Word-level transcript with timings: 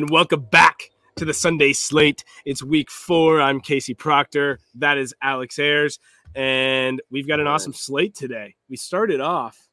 And 0.00 0.08
welcome 0.08 0.40
back 0.40 0.92
to 1.16 1.26
the 1.26 1.34
Sunday 1.34 1.74
slate. 1.74 2.24
It's 2.46 2.62
week 2.62 2.90
four. 2.90 3.38
I'm 3.38 3.60
Casey 3.60 3.92
Proctor. 3.92 4.58
That 4.76 4.96
is 4.96 5.14
Alex 5.22 5.58
Ayers, 5.58 5.98
and 6.34 7.02
we've 7.10 7.28
got 7.28 7.38
an 7.38 7.46
awesome 7.46 7.74
slate 7.74 8.14
today. 8.14 8.54
We 8.70 8.78
started 8.78 9.20
off 9.20 9.68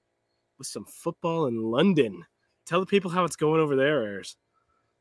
with 0.57 0.67
some 0.67 0.83
football 0.83 1.45
in 1.45 1.63
London. 1.63 2.25
Tell 2.65 2.81
the 2.81 2.85
people 2.85 3.09
how 3.09 3.23
it's 3.23 3.37
going 3.37 3.61
over 3.61 3.77
there, 3.77 4.03
Ayers. 4.03 4.35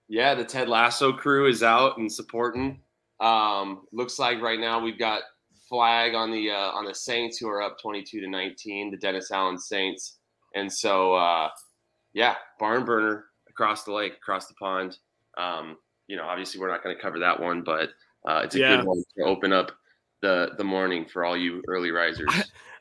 Yeah, 0.06 0.36
the 0.36 0.44
Ted 0.44 0.68
Lasso 0.68 1.12
crew 1.12 1.48
is 1.48 1.64
out 1.64 1.98
and 1.98 2.10
supporting. 2.10 2.80
Um, 3.18 3.82
looks 3.92 4.20
like 4.20 4.40
right 4.40 4.60
now 4.60 4.78
we've 4.78 4.96
got 4.96 5.22
flag 5.68 6.14
on 6.14 6.30
the 6.30 6.52
uh, 6.52 6.70
on 6.70 6.84
the 6.84 6.94
Saints 6.94 7.36
who 7.36 7.48
are 7.48 7.62
up 7.62 7.80
22 7.82 8.20
to 8.20 8.30
19, 8.30 8.92
the 8.92 8.96
Dennis 8.96 9.32
Allen 9.32 9.58
Saints. 9.58 10.18
And 10.54 10.72
so 10.72 11.14
uh, 11.14 11.48
yeah, 12.12 12.36
barn 12.60 12.84
burner 12.84 13.24
across 13.48 13.82
the 13.82 13.92
lake, 13.92 14.12
across 14.12 14.46
the 14.46 14.54
pond. 14.54 14.96
Um, 15.36 15.76
you 16.06 16.16
know, 16.16 16.24
obviously 16.24 16.60
we're 16.60 16.70
not 16.70 16.82
going 16.82 16.94
to 16.96 17.02
cover 17.02 17.18
that 17.20 17.40
one, 17.40 17.62
but 17.62 17.90
uh, 18.28 18.42
it's 18.44 18.54
a 18.54 18.60
Yeah. 18.60 18.76
good 18.76 18.86
one 18.86 19.02
to 19.18 19.24
open 19.24 19.52
up 19.52 19.72
the 20.22 20.52
the 20.56 20.64
morning 20.64 21.04
for 21.04 21.24
all 21.24 21.36
you 21.36 21.62
early 21.68 21.90
risers. 21.90 22.32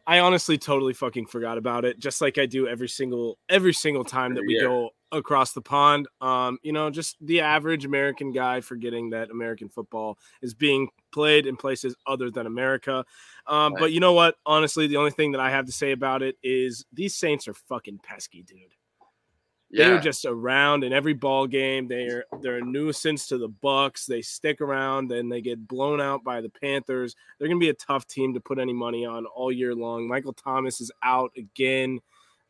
I 0.07 0.19
honestly 0.19 0.57
totally 0.57 0.93
fucking 0.93 1.25
forgot 1.25 1.57
about 1.57 1.83
it, 1.83 1.99
just 1.99 2.21
like 2.21 2.37
I 2.37 2.45
do 2.45 2.67
every 2.67 2.87
single 2.87 3.37
every 3.49 3.73
single 3.73 4.05
time 4.05 4.35
that 4.35 4.43
we 4.45 4.53
Yeah. 4.55 4.61
go 4.61 4.91
across 5.11 5.53
the 5.53 5.61
pond. 5.61 6.07
Um, 6.21 6.59
you 6.61 6.71
know, 6.71 6.89
just 6.89 7.17
the 7.21 7.41
average 7.41 7.85
American 7.85 8.31
guy 8.31 8.61
forgetting 8.61 9.09
that 9.11 9.31
American 9.31 9.67
football 9.69 10.17
is 10.41 10.53
being 10.53 10.89
played 11.11 11.45
in 11.47 11.57
places 11.57 11.95
other 12.05 12.29
than 12.29 12.45
America. 12.45 13.03
Um, 13.47 13.73
Right. 13.73 13.79
but 13.79 13.91
you 13.91 13.99
know 13.99 14.13
what? 14.13 14.35
Honestly, 14.45 14.87
the 14.87 14.97
only 14.97 15.11
thing 15.11 15.31
that 15.31 15.41
I 15.41 15.49
have 15.49 15.65
to 15.65 15.71
say 15.71 15.91
about 15.91 16.21
it 16.21 16.37
is 16.43 16.85
these 16.93 17.15
Saints 17.15 17.47
are 17.47 17.53
fucking 17.53 17.99
pesky, 17.99 18.43
dude. 18.43 18.75
They're 19.77 19.99
just 19.99 20.25
around 20.25 20.83
in 20.83 20.93
every 20.93 21.13
ball 21.13 21.47
game. 21.47 21.87
They're 21.87 22.25
they're 22.41 22.57
a 22.57 22.65
nuisance 22.65 23.27
to 23.27 23.37
the 23.37 23.47
Bucks. 23.47 24.05
They 24.05 24.21
stick 24.21 24.61
around, 24.61 25.09
then 25.09 25.29
they 25.29 25.41
get 25.41 25.67
blown 25.67 25.99
out 25.99 26.23
by 26.23 26.41
the 26.41 26.49
Panthers. 26.49 27.15
They're 27.37 27.47
gonna 27.47 27.59
be 27.59 27.69
a 27.69 27.73
tough 27.73 28.07
team 28.07 28.33
to 28.33 28.39
put 28.39 28.59
any 28.59 28.73
money 28.73 29.05
on 29.05 29.25
all 29.25 29.51
year 29.51 29.75
long. 29.75 30.07
Michael 30.07 30.33
Thomas 30.33 30.81
is 30.81 30.91
out 31.03 31.31
again. 31.37 31.99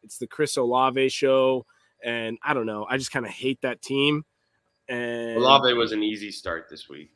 It's 0.03 0.17
the 0.17 0.27
Chris 0.27 0.57
Olave 0.57 1.09
show, 1.09 1.65
and 2.03 2.37
I 2.43 2.53
don't 2.53 2.67
know. 2.67 2.85
I 2.89 2.97
just 2.97 3.11
kind 3.11 3.25
of 3.25 3.31
hate 3.31 3.61
that 3.61 3.81
team. 3.81 4.23
And 4.87 5.37
Olave 5.37 5.73
was 5.73 5.91
an 5.91 6.03
easy 6.03 6.31
start 6.31 6.67
this 6.69 6.87
week. 6.89 7.11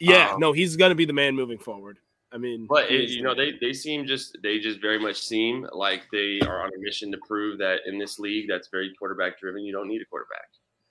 yeah, 0.00 0.30
um, 0.32 0.40
no, 0.40 0.52
he's 0.52 0.76
gonna 0.76 0.94
be 0.94 1.04
the 1.04 1.12
man 1.12 1.36
moving 1.36 1.58
forward. 1.58 1.98
I 2.34 2.38
mean, 2.38 2.66
But 2.68 2.90
it, 2.90 3.10
you 3.10 3.22
know, 3.22 3.34
they 3.34 3.52
they 3.60 3.72
seem 3.72 4.06
just 4.06 4.36
they 4.42 4.58
just 4.58 4.80
very 4.80 4.98
much 4.98 5.16
seem 5.16 5.66
like 5.72 6.02
they 6.10 6.40
are 6.40 6.62
on 6.62 6.70
a 6.76 6.80
mission 6.80 7.12
to 7.12 7.18
prove 7.26 7.58
that 7.58 7.80
in 7.86 7.98
this 7.98 8.18
league 8.18 8.46
that's 8.48 8.68
very 8.68 8.92
quarterback 8.98 9.38
driven, 9.38 9.62
you 9.64 9.72
don't 9.72 9.88
need 9.88 10.02
a 10.02 10.06
quarterback. 10.06 10.48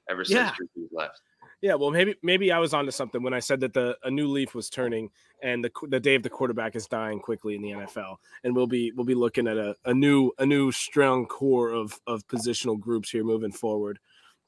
Ever 0.09 0.23
since 0.23 0.37
Yeah. 0.37 0.53
Drew 0.57 0.87
left. 0.91 1.19
Yeah, 1.61 1.75
well, 1.75 1.91
maybe 1.91 2.15
maybe 2.21 2.51
I 2.51 2.59
was 2.59 2.73
onto 2.73 2.91
something 2.91 3.23
when 3.23 3.33
I 3.33 3.39
said 3.39 3.61
that 3.61 3.73
the 3.73 3.97
a 4.03 4.11
new 4.11 4.27
leaf 4.27 4.53
was 4.53 4.69
turning 4.69 5.09
and 5.41 5.63
the 5.63 5.71
the 5.87 5.99
day 5.99 6.15
of 6.15 6.23
the 6.23 6.29
quarterback 6.29 6.75
is 6.75 6.87
dying 6.87 7.19
quickly 7.19 7.55
in 7.55 7.61
the 7.61 7.69
NFL, 7.69 8.17
and 8.43 8.53
we'll 8.53 8.67
be 8.67 8.91
we'll 8.91 9.05
be 9.05 9.15
looking 9.15 9.47
at 9.47 9.57
a, 9.57 9.73
a 9.85 9.93
new 9.93 10.31
a 10.39 10.45
new 10.45 10.71
strong 10.73 11.25
core 11.25 11.71
of 11.71 11.97
of 12.05 12.27
positional 12.27 12.77
groups 12.77 13.09
here 13.09 13.23
moving 13.23 13.53
forward. 13.53 13.99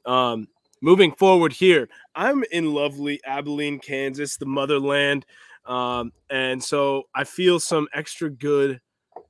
Um, 0.05 0.49
moving 0.81 1.13
forward 1.13 1.53
here, 1.53 1.87
I'm 2.15 2.43
in 2.51 2.73
lovely 2.73 3.21
Abilene, 3.25 3.79
Kansas, 3.79 4.35
the 4.35 4.45
motherland, 4.45 5.25
um, 5.65 6.11
and 6.29 6.63
so 6.63 7.03
I 7.13 7.23
feel 7.23 7.59
some 7.59 7.87
extra 7.93 8.29
good 8.29 8.81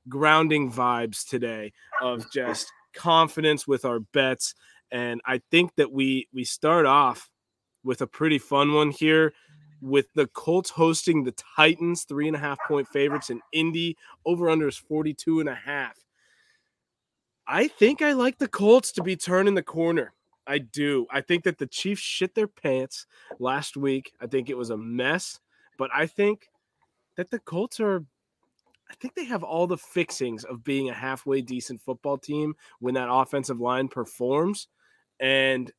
grounding 0.08 0.70
vibes 0.70 1.26
today 1.28 1.72
of 2.00 2.30
just 2.32 2.70
confidence 2.94 3.66
with 3.66 3.84
our 3.84 4.00
bets 4.00 4.54
and 4.90 5.20
I 5.24 5.40
think 5.50 5.74
that 5.76 5.92
we 5.92 6.28
we 6.32 6.44
start 6.44 6.86
off 6.86 7.30
with 7.84 8.00
a 8.02 8.06
pretty 8.06 8.38
fun 8.38 8.72
one 8.72 8.90
here 8.90 9.32
with 9.80 10.06
the 10.14 10.26
Colts 10.28 10.70
hosting 10.70 11.24
the 11.24 11.34
Titans, 11.56 12.04
three 12.04 12.26
and 12.26 12.36
a 12.36 12.40
half 12.40 12.58
point 12.66 12.88
favorites 12.88 13.30
in 13.30 13.40
Indy. 13.52 13.96
Over 14.24 14.48
under 14.48 14.68
is 14.68 14.76
42 14.76 15.40
and 15.40 15.48
a 15.48 15.54
half. 15.54 15.96
I 17.46 17.68
think 17.68 18.02
I 18.02 18.12
like 18.12 18.38
the 18.38 18.48
Colts 18.48 18.90
to 18.92 19.02
be 19.02 19.16
turning 19.16 19.54
the 19.54 19.62
corner. 19.62 20.12
I 20.46 20.58
do. 20.58 21.06
I 21.10 21.20
think 21.20 21.44
that 21.44 21.58
the 21.58 21.66
Chiefs 21.66 22.02
shit 22.02 22.34
their 22.34 22.48
pants 22.48 23.06
last 23.38 23.76
week. 23.76 24.12
I 24.20 24.26
think 24.26 24.48
it 24.48 24.56
was 24.56 24.70
a 24.70 24.76
mess, 24.76 25.40
but 25.78 25.90
I 25.94 26.06
think 26.06 26.48
that 27.16 27.30
the 27.30 27.38
Colts 27.38 27.80
are 27.80 28.04
I 28.90 28.94
think 28.94 29.14
they 29.14 29.24
have 29.24 29.42
all 29.42 29.66
the 29.66 29.76
fixings 29.76 30.44
of 30.44 30.62
being 30.62 30.88
a 30.88 30.94
halfway 30.94 31.40
decent 31.40 31.80
football 31.80 32.18
team 32.18 32.54
when 32.78 32.94
that 32.94 33.10
offensive 33.10 33.60
line 33.60 33.88
performs. 33.88 34.68
And 35.18 35.72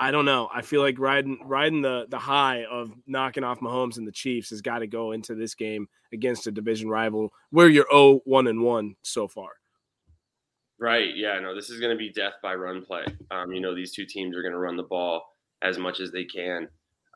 I 0.00 0.10
don't 0.10 0.24
know. 0.24 0.48
I 0.52 0.62
feel 0.62 0.80
like 0.80 0.98
riding 0.98 1.38
riding 1.44 1.82
the 1.82 2.06
the 2.08 2.18
high 2.18 2.64
of 2.64 2.90
knocking 3.06 3.44
off 3.44 3.60
Mahomes 3.60 3.98
and 3.98 4.06
the 4.06 4.12
Chiefs 4.12 4.50
has 4.50 4.60
got 4.60 4.80
to 4.80 4.86
go 4.88 5.12
into 5.12 5.34
this 5.34 5.54
game 5.54 5.88
against 6.12 6.46
a 6.46 6.50
division 6.50 6.88
rival 6.88 7.32
where 7.50 7.68
you're 7.68 7.86
0 7.92 8.20
1 8.24 8.46
and 8.48 8.62
1 8.62 8.96
so 9.02 9.28
far. 9.28 9.50
Right. 10.80 11.14
Yeah. 11.14 11.38
No, 11.38 11.54
this 11.54 11.70
is 11.70 11.78
going 11.78 11.92
to 11.92 11.98
be 11.98 12.10
death 12.10 12.34
by 12.42 12.56
run 12.56 12.84
play. 12.84 13.04
Um, 13.30 13.52
you 13.52 13.60
know, 13.60 13.74
these 13.76 13.92
two 13.92 14.04
teams 14.04 14.36
are 14.36 14.42
going 14.42 14.52
to 14.52 14.58
run 14.58 14.76
the 14.76 14.82
ball 14.82 15.22
as 15.62 15.78
much 15.78 16.00
as 16.00 16.10
they 16.10 16.24
can, 16.24 16.68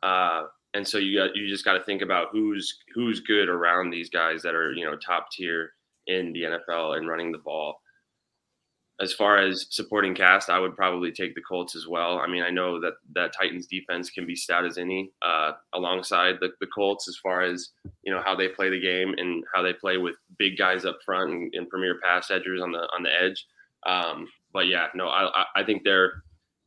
uh, 0.03 0.43
and 0.77 0.87
so 0.87 0.97
you 0.99 1.17
got 1.19 1.35
you 1.35 1.47
just 1.47 1.65
got 1.65 1.73
to 1.73 1.83
think 1.83 2.01
about 2.01 2.27
who's 2.31 2.77
who's 2.93 3.19
good 3.19 3.49
around 3.49 3.89
these 3.89 4.09
guys 4.09 4.41
that 4.43 4.55
are 4.55 4.71
you 4.71 4.85
know 4.85 4.95
top 4.95 5.31
tier 5.31 5.71
in 6.05 6.31
the 6.33 6.43
NFL 6.43 6.95
and 6.97 7.07
running 7.09 7.31
the 7.31 7.37
ball. 7.39 7.81
As 8.99 9.13
far 9.13 9.37
as 9.37 9.67
supporting 9.69 10.15
cast, 10.15 10.49
I 10.49 10.57
would 10.59 10.75
probably 10.75 11.11
take 11.11 11.35
the 11.35 11.41
Colts 11.41 11.75
as 11.75 11.85
well. 11.87 12.17
I 12.17 12.25
mean, 12.25 12.41
I 12.41 12.49
know 12.49 12.79
that 12.81 12.93
that 13.13 13.31
Titans 13.31 13.67
defense 13.67 14.09
can 14.09 14.25
be 14.25 14.35
stout 14.35 14.65
as 14.65 14.77
any 14.79 15.11
uh, 15.21 15.51
alongside 15.73 16.35
the, 16.41 16.49
the 16.61 16.67
Colts 16.67 17.07
as 17.07 17.17
far 17.21 17.41
as 17.41 17.69
you 18.03 18.11
know 18.13 18.21
how 18.25 18.35
they 18.35 18.47
play 18.47 18.69
the 18.69 18.79
game 18.79 19.13
and 19.17 19.43
how 19.53 19.61
they 19.61 19.73
play 19.73 19.97
with 19.97 20.15
big 20.39 20.57
guys 20.57 20.83
up 20.85 20.97
front 21.05 21.31
and, 21.31 21.53
and 21.53 21.69
premier 21.69 21.99
pass 22.03 22.29
edgers 22.29 22.63
on 22.63 22.71
the 22.71 22.87
on 22.95 23.03
the 23.03 23.09
edge. 23.13 23.45
Um, 23.85 24.27
but 24.53 24.67
yeah, 24.67 24.87
no, 24.95 25.07
I 25.07 25.43
I- 25.55 25.63
think 25.63 25.83
they're 25.83 26.23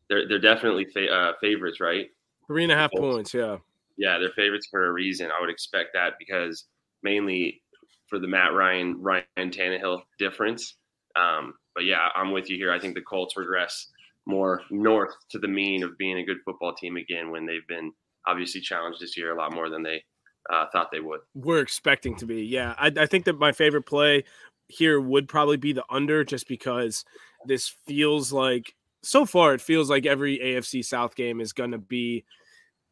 they're 0.09 0.29
they're 0.29 0.39
definitely 0.39 0.85
fa- 0.85 1.11
uh, 1.13 1.33
favorites, 1.41 1.81
right? 1.81 2.09
Three 2.47 2.63
and 2.65 2.73
a 2.73 2.77
half 2.77 2.91
points. 2.93 3.33
Yeah. 3.35 3.57
Yeah, 4.01 4.19
they're 4.19 4.31
favorites 4.31 4.67
for 4.71 4.87
a 4.87 4.93
reason. 4.93 5.31
I 5.31 5.41
would 5.43 5.51
expect 5.51 5.91
that 5.93 6.15
because 6.19 6.65
mainly 7.03 7.63
for 8.09 8.19
the 8.19 8.27
Matt 8.27 8.55
Ryan 8.55 8.97
Ryan 9.01 9.27
Tannehill 9.39 10.01
difference. 10.19 10.77
Um, 11.17 11.53
but 11.75 11.85
yeah, 11.85 12.09
I'm 12.15 12.33
with 12.33 12.49
you 12.49 12.57
here. 12.57 12.73
I 12.73 12.81
think 12.81 12.95
the 12.95 13.03
Colts 13.03 13.37
regress 13.37 13.89
more 14.27 14.63
north 14.71 15.15
to 15.33 15.39
the 15.39 15.49
mean 15.49 15.83
of 15.83 15.99
being 15.99 16.19
a 16.19 16.25
good 16.25 16.39
football 16.47 16.75
team 16.75 16.97
again 16.97 17.31
when 17.31 17.45
they've 17.45 17.67
been 17.69 17.93
obviously 18.27 18.63
challenged 18.63 19.01
this 19.01 19.19
year 19.19 19.33
a 19.33 19.39
lot 19.39 19.53
more 19.53 19.69
than 19.69 19.83
they 19.83 20.03
uh, 20.51 20.65
thought 20.73 20.89
they 20.91 21.01
would. 21.01 21.21
We're 21.35 21.61
expecting 21.61 22.17
to 22.17 22.27
be. 22.27 22.43
Yeah. 22.45 22.75
I, 22.79 22.91
I 22.97 23.07
think 23.07 23.27
that 23.27 23.39
my 23.39 23.53
favorite 23.53 23.85
play 23.85 24.25
here 24.69 24.99
would 24.99 25.29
probably 25.29 25.59
be 25.59 25.75
the 25.75 25.85
under 25.91 26.25
just 26.25 26.49
because 26.49 27.05
this 27.47 27.69
feels 27.87 28.33
like 28.33 28.75
so 29.03 29.27
far 29.27 29.53
it 29.53 29.61
feels 29.61 29.91
like 29.91 30.07
every 30.07 30.39
AFC 30.39 30.85
South 30.85 31.15
game 31.17 31.41
is 31.41 31.53
going 31.53 31.73
to 31.73 31.79
be 31.79 32.25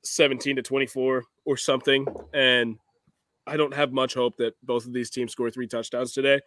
17 0.05 0.57
to 0.57 0.63
24 0.63 1.25
or 1.45 1.57
something 1.57 2.07
and 2.33 2.77
I 3.47 3.57
don't 3.57 3.75
have 3.75 3.93
much 3.93 4.15
hope 4.15 4.37
that 4.37 4.55
both 4.63 4.87
of 4.87 4.93
these 4.93 5.09
teams 5.11 5.33
score 5.33 5.51
three 5.51 5.67
touchdowns 5.67 6.13
today. 6.13 6.41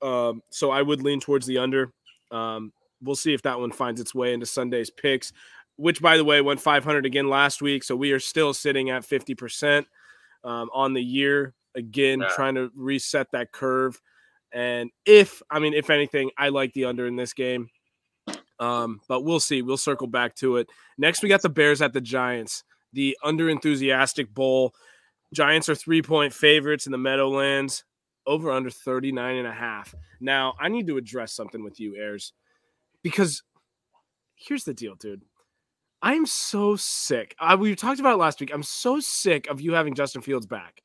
Um, 0.00 0.42
so 0.50 0.70
I 0.70 0.80
would 0.82 1.02
lean 1.02 1.20
towards 1.20 1.46
the 1.46 1.58
under. 1.58 1.92
Um, 2.30 2.72
we'll 3.02 3.16
see 3.16 3.34
if 3.34 3.42
that 3.42 3.58
one 3.58 3.72
finds 3.72 4.00
its 4.00 4.14
way 4.14 4.32
into 4.32 4.46
Sunday's 4.46 4.90
picks, 4.90 5.32
which 5.76 6.00
by 6.00 6.16
the 6.16 6.24
way 6.24 6.40
went 6.40 6.60
500 6.60 7.04
again 7.04 7.28
last 7.28 7.60
week. 7.62 7.82
So 7.82 7.96
we 7.96 8.12
are 8.12 8.20
still 8.20 8.54
sitting 8.54 8.90
at 8.90 9.02
50% 9.02 9.86
um, 10.44 10.70
on 10.72 10.92
the 10.92 11.02
year 11.02 11.54
again, 11.74 12.20
Yeah. 12.20 12.28
trying 12.34 12.54
to 12.54 12.70
reset 12.76 13.26
that 13.32 13.50
curve. 13.52 14.00
And 14.52 14.90
if 15.04 15.42
I 15.50 15.58
mean, 15.58 15.74
if 15.74 15.90
anything, 15.90 16.30
I 16.38 16.48
like 16.50 16.72
the 16.74 16.84
under 16.86 17.06
in 17.06 17.16
this 17.16 17.32
game. 17.34 17.68
Um, 18.60 19.00
but 19.08 19.22
we'll 19.22 19.40
see. 19.40 19.62
We'll 19.62 19.76
circle 19.76 20.06
back 20.06 20.34
to 20.36 20.56
it. 20.56 20.68
Next, 20.96 21.22
we 21.22 21.28
got 21.28 21.42
the 21.42 21.48
Bears 21.48 21.80
at 21.80 21.92
the 21.92 22.00
Giants, 22.00 22.64
the 22.92 23.16
under 23.22 23.48
enthusiastic 23.48 24.32
bowl. 24.34 24.74
Giants 25.32 25.68
are 25.68 25.74
three 25.74 26.02
point 26.02 26.32
favorites 26.32 26.86
in 26.86 26.92
the 26.92 26.98
Meadowlands, 26.98 27.84
over 28.26 28.50
under 28.50 28.70
39 28.70 29.36
and 29.36 29.46
a 29.46 29.52
half. 29.52 29.94
Now, 30.20 30.54
I 30.60 30.68
need 30.68 30.86
to 30.88 30.96
address 30.96 31.32
something 31.32 31.62
with 31.62 31.78
you, 31.78 31.96
Ayers, 31.96 32.32
because 33.02 33.42
here's 34.34 34.64
the 34.64 34.74
deal, 34.74 34.94
dude. 34.94 35.22
I'm 36.00 36.26
so 36.26 36.76
sick. 36.76 37.34
I, 37.40 37.56
we 37.56 37.74
talked 37.74 38.00
about 38.00 38.14
it 38.14 38.18
last 38.18 38.40
week. 38.40 38.52
I'm 38.54 38.62
so 38.62 39.00
sick 39.00 39.48
of 39.48 39.60
you 39.60 39.72
having 39.72 39.94
Justin 39.94 40.22
Fields 40.22 40.46
back. 40.46 40.82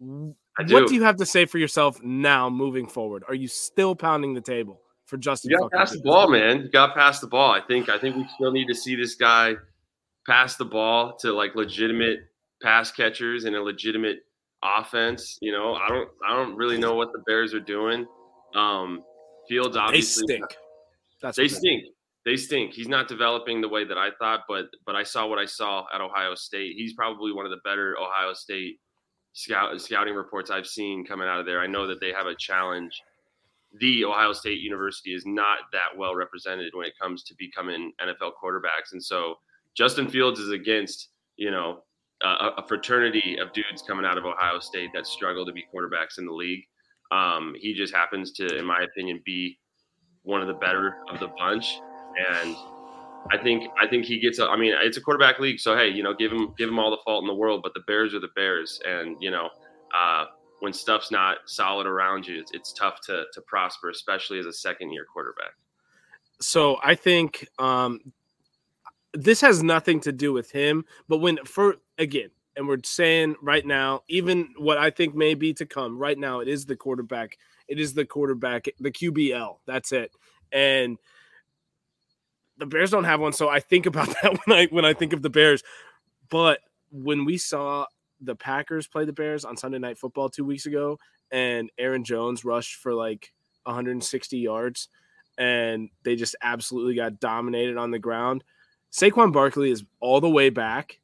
Do. 0.00 0.34
What 0.74 0.88
do 0.88 0.94
you 0.94 1.02
have 1.02 1.16
to 1.16 1.26
say 1.26 1.44
for 1.44 1.58
yourself 1.58 2.02
now 2.02 2.48
moving 2.48 2.86
forward? 2.86 3.24
Are 3.28 3.34
you 3.34 3.48
still 3.48 3.94
pounding 3.94 4.32
the 4.32 4.40
table 4.40 4.80
for 5.06 5.16
Justin 5.16 5.52
You 5.52 5.58
got 5.58 5.72
pass 5.72 5.92
the 5.92 6.00
ball, 6.00 6.28
man. 6.28 6.62
You 6.62 6.70
got 6.70 6.88
to 6.88 6.92
pass 6.94 7.20
the 7.20 7.26
ball. 7.26 7.50
I 7.50 7.60
think. 7.60 7.88
I 7.88 7.98
think 7.98 8.16
we 8.16 8.26
still 8.34 8.52
need 8.52 8.66
to 8.66 8.74
see 8.74 8.94
this 8.96 9.14
guy 9.14 9.54
pass 10.26 10.56
the 10.56 10.64
ball 10.64 11.16
to 11.20 11.32
like 11.32 11.54
legitimate 11.54 12.20
pass 12.62 12.90
catchers 12.90 13.44
and 13.44 13.54
a 13.56 13.62
legitimate 13.62 14.18
offense. 14.62 15.38
You 15.40 15.52
know, 15.52 15.74
I 15.74 15.88
don't. 15.88 16.08
I 16.28 16.36
don't 16.36 16.56
really 16.56 16.78
know 16.78 16.94
what 16.94 17.12
the 17.12 17.22
Bears 17.26 17.54
are 17.54 17.60
doing. 17.60 18.06
Um, 18.54 19.02
Fields 19.48 19.76
They 19.90 20.00
stink. 20.00 20.44
That's 21.22 21.36
They 21.36 21.48
stink. 21.48 21.84
they 22.24 22.36
stink. 22.36 22.72
He's 22.72 22.88
not 22.88 23.08
developing 23.08 23.60
the 23.60 23.68
way 23.68 23.84
that 23.84 23.96
I 23.96 24.10
thought, 24.18 24.40
but 24.48 24.66
but 24.84 24.96
I 24.96 25.02
saw 25.02 25.26
what 25.26 25.38
I 25.38 25.44
saw 25.44 25.84
at 25.94 26.00
Ohio 26.00 26.34
State. 26.34 26.74
He's 26.76 26.94
probably 26.94 27.32
one 27.32 27.44
of 27.44 27.50
the 27.50 27.60
better 27.64 27.96
Ohio 27.98 28.32
State 28.34 28.80
scout 29.32 29.80
scouting 29.80 30.14
reports 30.14 30.50
I've 30.50 30.66
seen 30.66 31.04
coming 31.04 31.28
out 31.28 31.38
of 31.38 31.46
there. 31.46 31.60
I 31.60 31.66
know 31.66 31.86
that 31.86 32.00
they 32.00 32.12
have 32.12 32.26
a 32.26 32.34
challenge. 32.34 33.00
The 33.80 34.04
Ohio 34.04 34.32
State 34.32 34.60
University 34.60 35.14
is 35.14 35.24
not 35.26 35.58
that 35.72 35.96
well 35.96 36.14
represented 36.14 36.72
when 36.74 36.86
it 36.86 36.98
comes 37.00 37.22
to 37.24 37.34
becoming 37.38 37.92
NFL 38.00 38.32
quarterbacks, 38.42 38.92
and 38.92 39.02
so 39.02 39.36
Justin 39.76 40.08
Fields 40.08 40.40
is 40.40 40.50
against 40.50 41.08
you 41.36 41.50
know 41.50 41.82
a, 42.22 42.50
a 42.58 42.64
fraternity 42.66 43.38
of 43.40 43.52
dudes 43.52 43.82
coming 43.86 44.06
out 44.06 44.18
of 44.18 44.24
Ohio 44.24 44.58
State 44.60 44.90
that 44.94 45.06
struggle 45.06 45.44
to 45.46 45.52
be 45.52 45.64
quarterbacks 45.74 46.18
in 46.18 46.26
the 46.26 46.32
league. 46.32 46.64
Um, 47.12 47.54
he 47.58 47.72
just 47.74 47.94
happens 47.94 48.32
to, 48.32 48.58
in 48.58 48.64
my 48.64 48.82
opinion, 48.82 49.20
be 49.24 49.58
one 50.22 50.40
of 50.40 50.48
the 50.48 50.54
better 50.54 50.96
of 51.08 51.20
the 51.20 51.28
bunch 51.38 51.78
and 52.16 52.56
I 53.30 53.38
think 53.42 53.70
I 53.80 53.86
think 53.86 54.04
he 54.04 54.20
gets. 54.20 54.38
A, 54.38 54.46
I 54.46 54.56
mean, 54.56 54.72
it's 54.80 54.96
a 54.96 55.00
quarterback 55.00 55.38
league, 55.40 55.58
so 55.58 55.76
hey, 55.76 55.88
you 55.88 56.02
know, 56.02 56.14
give 56.14 56.32
him 56.32 56.54
give 56.56 56.68
him 56.68 56.78
all 56.78 56.90
the 56.90 56.98
fault 57.04 57.22
in 57.22 57.26
the 57.26 57.34
world. 57.34 57.60
But 57.62 57.74
the 57.74 57.82
Bears 57.86 58.14
are 58.14 58.20
the 58.20 58.30
Bears, 58.36 58.80
and 58.86 59.16
you 59.20 59.30
know, 59.30 59.48
uh, 59.96 60.26
when 60.60 60.72
stuff's 60.72 61.10
not 61.10 61.38
solid 61.46 61.86
around 61.86 62.26
you, 62.26 62.40
it's, 62.40 62.52
it's 62.52 62.72
tough 62.72 63.00
to 63.06 63.24
to 63.32 63.40
prosper, 63.42 63.90
especially 63.90 64.38
as 64.38 64.46
a 64.46 64.52
second 64.52 64.92
year 64.92 65.04
quarterback. 65.10 65.52
So 66.40 66.78
I 66.82 66.94
think 66.94 67.48
um, 67.58 68.00
this 69.12 69.40
has 69.40 69.62
nothing 69.62 70.00
to 70.00 70.12
do 70.12 70.32
with 70.32 70.50
him, 70.50 70.84
but 71.08 71.18
when 71.18 71.38
for 71.44 71.76
again, 71.98 72.30
and 72.56 72.66
we're 72.66 72.78
saying 72.84 73.36
right 73.42 73.64
now, 73.64 74.02
even 74.08 74.48
what 74.56 74.78
I 74.78 74.90
think 74.90 75.14
may 75.14 75.34
be 75.34 75.52
to 75.54 75.66
come, 75.66 75.98
right 75.98 76.18
now, 76.18 76.40
it 76.40 76.48
is 76.48 76.66
the 76.66 76.76
quarterback. 76.76 77.38
It 77.68 77.78
is 77.78 77.94
the 77.94 78.06
quarterback, 78.06 78.66
the 78.78 78.90
QBL. 78.90 79.58
That's 79.66 79.92
it, 79.92 80.10
and 80.52 80.98
the 82.58 82.66
Bears 82.66 82.90
don't 82.90 83.04
have 83.04 83.20
one, 83.20 83.32
so 83.32 83.48
I 83.48 83.60
think 83.60 83.86
about 83.86 84.08
that 84.22 84.38
when 84.44 84.58
I 84.58 84.66
when 84.66 84.84
I 84.84 84.94
think 84.94 85.12
of 85.12 85.22
the 85.22 85.30
Bears. 85.30 85.62
But 86.28 86.60
when 86.90 87.24
we 87.24 87.38
saw 87.38 87.86
the 88.20 88.34
Packers 88.34 88.86
play 88.86 89.04
the 89.04 89.12
Bears 89.12 89.44
on 89.44 89.56
Sunday 89.56 89.78
Night 89.78 89.98
Football 89.98 90.28
two 90.28 90.44
weeks 90.44 90.66
ago, 90.66 90.98
and 91.30 91.70
Aaron 91.78 92.04
Jones 92.04 92.44
rushed 92.44 92.76
for 92.76 92.94
like 92.94 93.32
160 93.64 94.38
yards, 94.38 94.88
and 95.38 95.90
they 96.02 96.16
just 96.16 96.36
absolutely 96.42 96.94
got 96.94 97.20
dominated 97.20 97.76
on 97.76 97.90
the 97.90 97.98
ground. 97.98 98.44
Saquon 98.92 99.32
Barkley 99.32 99.70
is 99.70 99.84
all 100.00 100.20
the 100.20 100.30
way 100.30 100.50
back. 100.50 101.00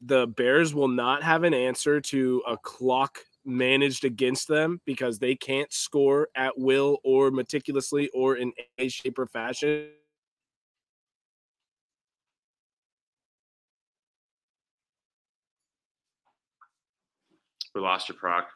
The 0.00 0.26
Bears 0.26 0.74
will 0.74 0.88
not 0.88 1.22
have 1.22 1.44
an 1.44 1.54
answer 1.54 2.00
to 2.00 2.42
a 2.46 2.56
clock 2.56 3.20
managed 3.44 4.04
against 4.04 4.48
them 4.48 4.80
because 4.84 5.18
they 5.18 5.34
can't 5.34 5.72
score 5.72 6.28
at 6.34 6.58
will 6.58 6.98
or 7.04 7.30
meticulously 7.30 8.08
or 8.08 8.36
in 8.36 8.52
a 8.78 8.88
shape 8.88 9.18
or 9.18 9.26
fashion 9.26 9.88
We 17.74 17.80
lost 17.80 18.08
your 18.08 18.18
proc. 18.18 18.48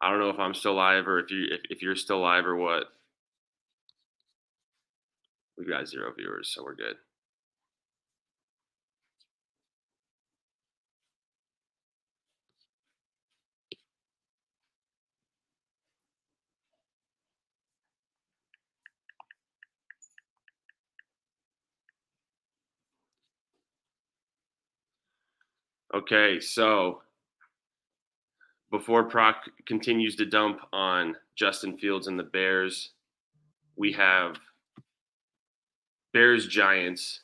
I 0.00 0.10
don't 0.10 0.20
know 0.20 0.30
if 0.30 0.38
I'm 0.38 0.54
still 0.54 0.74
live 0.74 1.08
or 1.08 1.18
if 1.18 1.30
you 1.30 1.46
if, 1.50 1.60
if 1.70 1.82
you're 1.82 1.96
still 1.96 2.20
live 2.20 2.46
or 2.46 2.56
what. 2.56 2.84
We've 5.56 5.68
got 5.68 5.88
zero 5.88 6.12
viewers, 6.16 6.52
so 6.54 6.62
we're 6.62 6.74
good. 6.74 6.96
Okay, 25.96 26.40
so 26.40 27.00
before 28.70 29.04
Proc 29.04 29.36
continues 29.66 30.14
to 30.16 30.26
dump 30.26 30.60
on 30.70 31.16
Justin 31.36 31.78
Fields 31.78 32.06
and 32.06 32.18
the 32.18 32.22
Bears, 32.22 32.90
we 33.76 33.92
have 33.92 34.36
Bears 36.12 36.48
Giants 36.48 37.22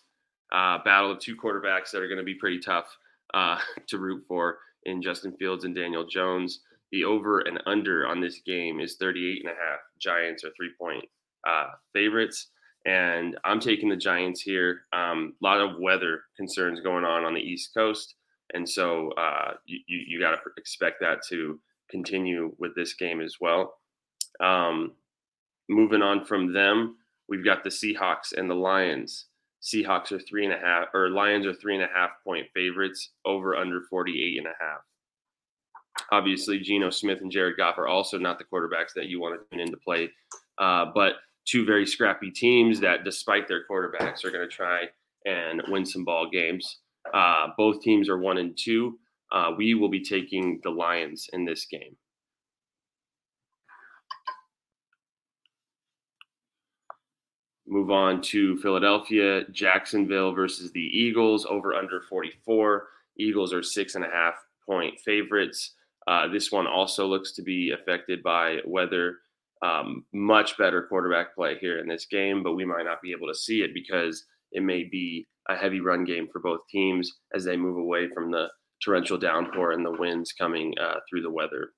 uh, 0.55 0.79
battle 0.87 1.11
of 1.11 1.19
two 1.19 1.37
quarterbacks 1.37 1.91
that 1.91 2.01
are 2.01 2.09
going 2.09 2.17
to 2.17 2.25
be 2.25 2.35
pretty 2.35 2.61
tough 2.61 2.87
uh, 3.35 3.59
to 3.89 3.99
root 3.99 4.25
for 4.27 4.57
in 4.85 5.03
Justin 5.03 5.37
Fields 5.39 5.67
and 5.67 5.75
Daniel 5.75 6.07
Jones. 6.07 6.61
The 6.93 7.05
over 7.05 7.41
and 7.41 7.63
under 7.67 8.07
on 8.07 8.23
this 8.23 8.41
game 8.41 8.81
is 8.81 8.97
38 8.97 9.43
and 9.45 9.53
a 9.53 9.55
half. 9.55 9.81
Giants 10.01 10.45
are 10.45 10.51
three 10.57 10.73
point 10.81 11.05
uh, 11.47 11.73
favorites. 11.93 12.49
And 12.87 13.37
I'm 13.45 13.61
taking 13.61 13.91
the 13.91 13.97
Giants 13.97 14.41
here. 14.41 14.85
A 14.95 14.99
um, 14.99 15.35
lot 15.43 15.61
of 15.61 15.79
weather 15.79 16.23
concerns 16.39 16.81
going 16.81 17.05
on 17.05 17.25
on 17.25 17.35
the 17.35 17.41
East 17.41 17.75
Coast. 17.77 18.15
And 18.54 18.69
so 18.69 19.10
uh, 19.12 19.54
you, 19.66 19.81
you 19.87 20.20
got 20.20 20.32
to 20.32 20.38
expect 20.56 21.00
that 21.00 21.22
to 21.28 21.58
continue 21.90 22.54
with 22.58 22.75
this 22.75 22.94
game 22.94 23.20
as 23.20 23.37
well. 23.40 23.75
Um, 24.40 24.93
moving 25.69 26.02
on 26.02 26.25
from 26.25 26.52
them, 26.52 26.96
we've 27.28 27.44
got 27.44 27.64
the 27.64 27.70
Seahawks 27.70 28.32
and 28.37 28.50
the 28.50 28.54
Lions. 28.54 29.26
Seahawks 29.62 30.10
are 30.10 30.19
three 30.19 30.44
and 30.44 30.54
a 30.54 30.58
half, 30.58 30.88
or 30.93 31.10
Lions 31.10 31.46
are 31.46 31.54
three 31.54 31.75
and 31.75 31.84
a 31.84 31.94
half 31.94 32.10
point 32.25 32.46
favorites 32.52 33.10
over 33.25 33.56
under 33.56 33.82
48 33.88 34.38
and 34.38 34.46
a 34.46 34.50
half. 34.60 34.81
Obviously, 36.10 36.58
Geno 36.58 36.90
Smith 36.90 37.20
and 37.20 37.31
Jared 37.31 37.56
Goff 37.56 37.78
are 37.78 37.87
also 37.87 38.19
not 38.19 38.38
the 38.38 38.44
quarterbacks 38.44 38.94
that 38.96 39.06
you 39.06 39.20
want 39.20 39.38
to 39.38 39.46
tune 39.50 39.60
into 39.60 39.76
play, 39.76 40.10
uh, 40.58 40.87
but 40.94 41.14
two 41.46 41.64
very 41.64 41.87
scrappy 41.87 42.31
teams 42.31 42.81
that, 42.81 43.04
despite 43.04 43.46
their 43.46 43.64
quarterbacks, 43.70 44.25
are 44.25 44.31
going 44.31 44.49
to 44.49 44.54
try 44.54 44.87
and 45.26 45.62
win 45.68 45.87
some 45.87 46.04
ball 46.04 46.28
games. 46.28 46.78
Uh, 47.12 47.49
both 47.57 47.83
teams 47.83 48.09
are 48.09 48.19
one 48.19 48.38
and 48.38 48.57
two. 48.57 48.99
Uh, 49.31 49.52
we 49.57 49.75
will 49.75 49.88
be 49.88 50.02
taking 50.02 50.61
the 50.62 50.71
Lions 50.71 51.28
in 51.33 51.45
this 51.45 51.66
game. 51.66 51.97
Move 57.66 57.90
on 57.90 58.21
to 58.21 58.59
Philadelphia, 58.59 59.45
Jacksonville 59.50 60.33
versus 60.33 60.73
the 60.73 60.81
Eagles, 60.81 61.47
over 61.47 61.75
under 61.75 62.02
44. 62.02 62.87
Eagles 63.16 63.52
are 63.54 63.62
six 63.62 63.95
and 63.95 64.04
a 64.04 64.11
half 64.11 64.35
point 64.66 65.00
favorites. 65.00 65.75
Uh, 66.07 66.28
this 66.28 66.52
one 66.52 66.66
also 66.66 67.07
looks 67.07 67.33
to 67.33 67.42
be 67.42 67.71
affected 67.71 68.23
by 68.23 68.59
weather. 68.66 69.19
Um, 69.62 70.04
much 70.12 70.59
better 70.59 70.83
quarterback 70.83 71.35
play 71.35 71.57
here 71.59 71.78
in 71.78 71.88
this 71.88 72.04
game, 72.04 72.42
but 72.42 72.54
we 72.54 72.64
might 72.64 72.85
not 72.85 73.00
be 73.00 73.12
able 73.12 73.28
to 73.28 73.35
see 73.35 73.62
it 73.62 73.73
because 73.73 74.25
it 74.50 74.62
may 74.62 74.83
be 74.83 75.26
a 75.49 75.56
heavy 75.56 75.80
run 75.80 76.04
game 76.04 76.28
for 76.32 76.40
both 76.40 76.61
teams 76.70 77.18
as 77.34 77.44
they 77.44 77.56
move 77.56 77.76
away 77.76 78.08
from 78.08 78.30
the 78.30 78.49
torrential 78.84 79.18
downpour 79.18 79.72
and 79.72 79.84
the 79.84 79.90
winds 79.90 80.32
coming 80.32 80.75
uh, 80.80 80.96
through 81.08 81.22
the 81.22 81.30
weather. 81.30 81.70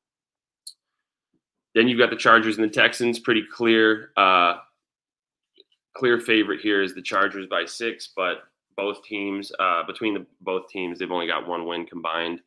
Then 1.75 1.89
you've 1.89 1.99
got 1.99 2.11
the 2.11 2.17
Chargers 2.17 2.57
and 2.57 2.65
the 2.65 2.73
Texans. 2.73 3.19
Pretty 3.19 3.43
clear, 3.53 4.11
uh, 4.17 4.55
clear 5.97 6.21
favorite 6.21 6.61
here 6.61 6.83
is 6.83 6.95
the 6.95 7.03
Chargers 7.03 7.47
by 7.49 7.65
six, 7.65 8.11
but 8.17 8.45
both 8.77 9.03
teams, 9.03 9.53
uh, 9.59 9.83
between 9.87 10.15
the 10.15 10.27
both 10.41 10.69
teams, 10.69 10.99
they've 10.99 11.11
only 11.11 11.27
got 11.27 11.47
one 11.47 11.67
win 11.67 11.87
combined 11.87 12.41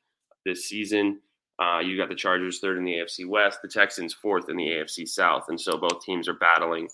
this 0.45 0.67
season. 0.67 1.19
Uh, 1.59 1.79
you 1.79 1.97
got 1.97 2.09
the 2.09 2.15
Chargers 2.15 2.59
third 2.59 2.77
in 2.77 2.83
the 2.83 2.93
AFC 2.93 3.27
West, 3.27 3.62
the 3.62 3.67
Texans 3.67 4.13
fourth 4.13 4.50
in 4.50 4.57
the 4.57 4.67
AFC 4.67 5.07
South, 5.07 5.45
and 5.50 5.59
so 5.59 5.77
both 5.77 6.03
teams 6.03 6.27
are 6.27 6.36
battling 6.36 6.88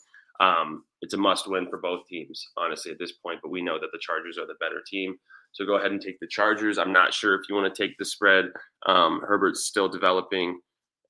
um, 0.43 0.83
it's 1.01 1.13
a 1.13 1.17
must 1.17 1.47
win 1.47 1.67
for 1.69 1.77
both 1.77 2.05
teams, 2.07 2.49
honestly, 2.57 2.91
at 2.91 2.99
this 2.99 3.13
point. 3.13 3.39
But 3.41 3.51
we 3.51 3.61
know 3.61 3.79
that 3.79 3.91
the 3.91 3.99
Chargers 4.01 4.37
are 4.37 4.45
the 4.45 4.55
better 4.59 4.81
team. 4.85 5.15
So 5.53 5.65
go 5.65 5.75
ahead 5.75 5.91
and 5.91 6.01
take 6.01 6.19
the 6.19 6.27
Chargers. 6.27 6.77
I'm 6.77 6.91
not 6.91 7.13
sure 7.13 7.35
if 7.35 7.41
you 7.47 7.55
want 7.55 7.73
to 7.73 7.81
take 7.81 7.97
the 7.97 8.05
spread. 8.05 8.45
Um, 8.87 9.21
Herbert's 9.25 9.65
still 9.65 9.87
developing. 9.87 10.59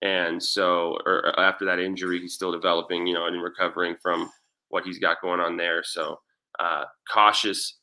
And 0.02 0.44
so, 0.44 0.98
or 1.06 1.40
after 1.40 1.66
that 1.66 1.80
injury, 1.80 2.20
he's 2.20 2.34
still 2.34 2.52
developing, 2.52 3.08
you 3.08 3.14
know, 3.14 3.26
and 3.26 3.42
recovering 3.42 3.96
from 4.02 4.30
what 4.70 4.84
he's 4.84 5.00
got 5.00 5.22
going 5.22 5.40
on 5.40 5.56
there. 5.56 5.82
So, 5.84 6.20
uh, 6.60 6.84
cautious 7.12 7.80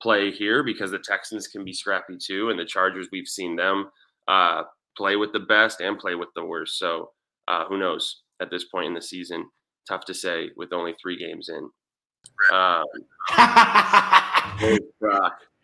play 0.00 0.30
here 0.30 0.62
because 0.62 0.90
the 0.90 1.00
Texans 1.00 1.48
can 1.48 1.64
be 1.64 1.72
scrappy 1.72 2.16
too. 2.16 2.50
And 2.50 2.58
the 2.58 2.64
Chargers, 2.64 3.08
we've 3.10 3.26
seen 3.26 3.56
them 3.56 3.90
uh, 4.28 4.62
play 4.96 5.16
with 5.16 5.32
the 5.32 5.40
best 5.40 5.80
and 5.80 5.98
play 5.98 6.14
with 6.14 6.28
the 6.36 6.44
worst. 6.44 6.78
So, 6.78 7.10
uh, 7.48 7.64
who 7.66 7.76
knows 7.76 8.22
at 8.40 8.50
this 8.50 8.64
point 8.64 8.86
in 8.86 8.94
the 8.94 9.02
season? 9.02 9.44
Tough 9.88 10.04
to 10.06 10.14
say 10.14 10.50
with 10.56 10.72
only 10.72 10.94
three 11.00 11.16
games 11.16 11.48
in. 11.48 11.70
Um, 12.52 12.84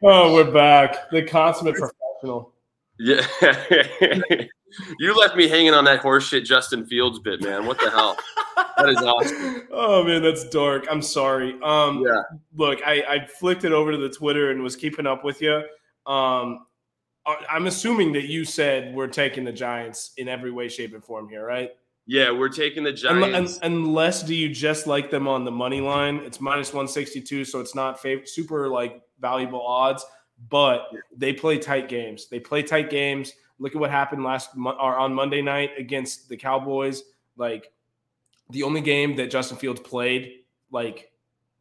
oh, 0.03 0.35
we're 0.35 0.51
back. 0.53 1.11
The 1.11 1.23
consummate 1.23 1.77
professional. 1.77 2.53
Yeah. 2.99 3.27
you 4.99 5.19
left 5.19 5.37
me 5.37 5.49
hanging 5.49 5.75
on 5.75 5.85
that 5.85 6.03
horseshit 6.03 6.45
Justin 6.45 6.87
Fields 6.87 7.19
bit, 7.19 7.43
man. 7.43 7.67
What 7.67 7.79
the 7.81 7.91
hell? 7.91 8.17
that 8.77 8.89
is 8.91 8.99
awesome. 8.99 9.69
Oh 9.71 10.05
man, 10.05 10.23
that's 10.23 10.49
dark. 10.49 10.87
I'm 10.91 11.03
sorry. 11.03 11.59
Um 11.63 12.05
yeah. 12.07 12.23
look, 12.55 12.81
I, 12.85 13.03
I 13.09 13.27
flicked 13.27 13.65
it 13.65 13.73
over 13.73 13.91
to 13.93 13.99
the 13.99 14.11
Twitter 14.11 14.51
and 14.51 14.63
was 14.63 14.77
keeping 14.77 15.07
up 15.07 15.25
with 15.25 15.41
you. 15.41 15.63
Um 16.07 16.67
I'm 17.27 17.67
assuming 17.67 18.13
that 18.15 18.25
you 18.25 18.45
said 18.45 18.95
we're 18.95 19.07
taking 19.07 19.45
the 19.45 19.53
Giants 19.53 20.13
in 20.17 20.29
every 20.29 20.51
way, 20.51 20.69
shape, 20.69 20.95
and 20.95 21.05
form 21.05 21.29
here, 21.29 21.45
right? 21.45 21.71
Yeah, 22.11 22.33
we're 22.33 22.49
taking 22.49 22.83
the 22.83 22.93
Giants. 22.93 23.61
unless 23.63 24.25
do 24.25 24.35
you 24.35 24.49
just 24.49 24.89
like 24.89 25.13
them 25.13 25.29
on 25.29 25.45
the 25.45 25.53
money 25.53 25.81
line? 25.81 26.17
It's 26.25 26.41
minus 26.41 26.73
162, 26.73 27.45
so 27.45 27.61
it's 27.61 27.77
not 27.77 28.03
fav- 28.03 28.27
super 28.27 28.67
like 28.67 29.01
valuable 29.21 29.65
odds, 29.65 30.05
but 30.49 30.89
they 31.17 31.33
play 31.33 31.57
tight 31.57 31.89
games. 31.89 32.27
They 32.29 32.41
play 32.41 32.65
tight 32.65 32.91
games. 32.91 33.33
Look 33.61 33.77
at 33.77 33.81
what 33.81 33.93
happened 33.93 34.25
last 34.25 34.51
or 34.57 34.99
on 34.99 35.15
Monday 35.15 35.41
night 35.41 35.71
against 35.79 36.29
the 36.29 36.37
Cowboys. 36.37 37.05
Like 37.37 37.71
the 38.51 38.65
only 38.65 38.81
game 38.81 39.15
that 39.15 39.31
Justin 39.31 39.57
Fields 39.57 39.79
played, 39.79 40.33
like 40.73 41.13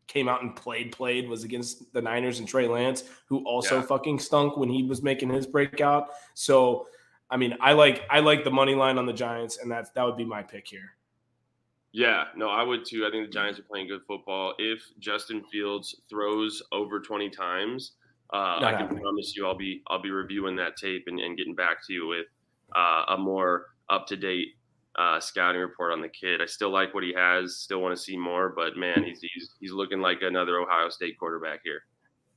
came 0.07 0.27
out 0.27 0.41
and 0.41 0.55
played, 0.55 0.91
played 0.91 1.29
was 1.29 1.43
against 1.43 1.93
the 1.93 2.01
Niners 2.01 2.39
and 2.39 2.47
Trey 2.47 2.67
Lance, 2.67 3.03
who 3.27 3.45
also 3.45 3.75
yeah. 3.75 3.81
fucking 3.83 4.17
stunk 4.17 4.57
when 4.57 4.69
he 4.69 4.81
was 4.81 5.03
making 5.03 5.29
his 5.29 5.45
breakout. 5.45 6.07
So 6.33 6.87
I 7.29 7.37
mean, 7.37 7.55
I 7.59 7.73
like 7.73 8.03
I 8.09 8.19
like 8.19 8.43
the 8.43 8.51
money 8.51 8.75
line 8.75 8.97
on 8.97 9.05
the 9.05 9.13
Giants, 9.13 9.57
and 9.57 9.71
that 9.71 9.93
that 9.95 10.03
would 10.03 10.17
be 10.17 10.25
my 10.25 10.43
pick 10.43 10.67
here. 10.67 10.95
Yeah, 11.91 12.25
no, 12.35 12.49
I 12.49 12.63
would 12.63 12.85
too. 12.85 13.05
I 13.07 13.11
think 13.11 13.27
the 13.27 13.33
Giants 13.33 13.59
are 13.59 13.63
playing 13.63 13.87
good 13.87 14.01
football. 14.07 14.53
If 14.57 14.81
Justin 14.99 15.43
Fields 15.51 16.01
throws 16.09 16.61
over 16.71 16.99
twenty 16.99 17.29
times, 17.29 17.93
uh, 18.31 18.59
I 18.61 18.71
can 18.71 18.81
happening. 18.81 19.01
promise 19.01 19.35
you, 19.35 19.47
I'll 19.47 19.57
be 19.57 19.81
I'll 19.87 20.01
be 20.01 20.11
reviewing 20.11 20.55
that 20.57 20.77
tape 20.77 21.05
and, 21.07 21.19
and 21.19 21.37
getting 21.37 21.55
back 21.55 21.85
to 21.87 21.93
you 21.93 22.07
with 22.07 22.27
uh, 22.75 23.13
a 23.13 23.17
more 23.17 23.67
up 23.89 24.05
to 24.07 24.15
date 24.15 24.49
uh, 24.97 25.19
scouting 25.19 25.61
report 25.61 25.93
on 25.93 26.01
the 26.01 26.09
kid. 26.09 26.41
I 26.41 26.45
still 26.45 26.71
like 26.71 26.93
what 26.93 27.03
he 27.03 27.13
has. 27.15 27.57
Still 27.57 27.81
want 27.81 27.95
to 27.95 28.01
see 28.01 28.17
more, 28.17 28.53
but 28.55 28.77
man, 28.77 29.03
he's 29.03 29.21
he's 29.21 29.49
he's 29.59 29.71
looking 29.71 29.99
like 29.99 30.21
another 30.21 30.59
Ohio 30.59 30.89
State 30.89 31.17
quarterback 31.19 31.61
here. 31.63 31.81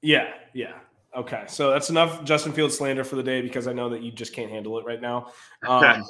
Yeah, 0.00 0.30
yeah, 0.54 0.78
Okay, 1.14 1.44
so 1.46 1.70
that's 1.70 1.90
enough 1.90 2.24
Justin 2.24 2.52
Fields 2.52 2.78
slander 2.78 3.04
for 3.04 3.16
the 3.16 3.22
day 3.22 3.42
because 3.42 3.68
I 3.68 3.74
know 3.74 3.90
that 3.90 4.02
you 4.02 4.10
just 4.10 4.32
can't 4.32 4.50
handle 4.50 4.78
it 4.78 4.86
right 4.86 5.00
now. 5.00 5.32
Um, 5.68 6.02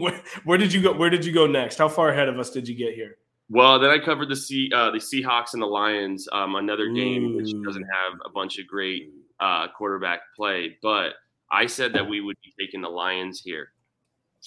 where, 0.00 0.22
where, 0.44 0.58
did 0.58 0.72
you 0.72 0.80
go? 0.80 0.92
Where 0.92 1.10
did 1.10 1.24
you 1.24 1.32
go 1.32 1.44
next? 1.48 1.76
How 1.76 1.88
far 1.88 2.10
ahead 2.10 2.28
of 2.28 2.38
us 2.38 2.50
did 2.50 2.68
you 2.68 2.76
get 2.76 2.94
here? 2.94 3.16
Well, 3.50 3.80
then 3.80 3.90
I 3.90 3.98
covered 3.98 4.28
the 4.28 4.36
C, 4.36 4.70
uh, 4.72 4.92
the 4.92 4.98
Seahawks 4.98 5.54
and 5.54 5.62
the 5.62 5.66
Lions, 5.66 6.28
um, 6.30 6.54
another 6.54 6.88
game 6.88 7.24
Ooh. 7.24 7.36
which 7.38 7.52
doesn't 7.64 7.82
have 7.82 8.20
a 8.24 8.30
bunch 8.30 8.60
of 8.60 8.68
great 8.68 9.10
uh, 9.40 9.66
quarterback 9.76 10.20
play, 10.36 10.78
but 10.82 11.14
I 11.50 11.66
said 11.66 11.94
that 11.94 12.08
we 12.08 12.20
would 12.20 12.36
be 12.44 12.64
taking 12.64 12.80
the 12.80 12.88
Lions 12.88 13.40
here. 13.40 13.72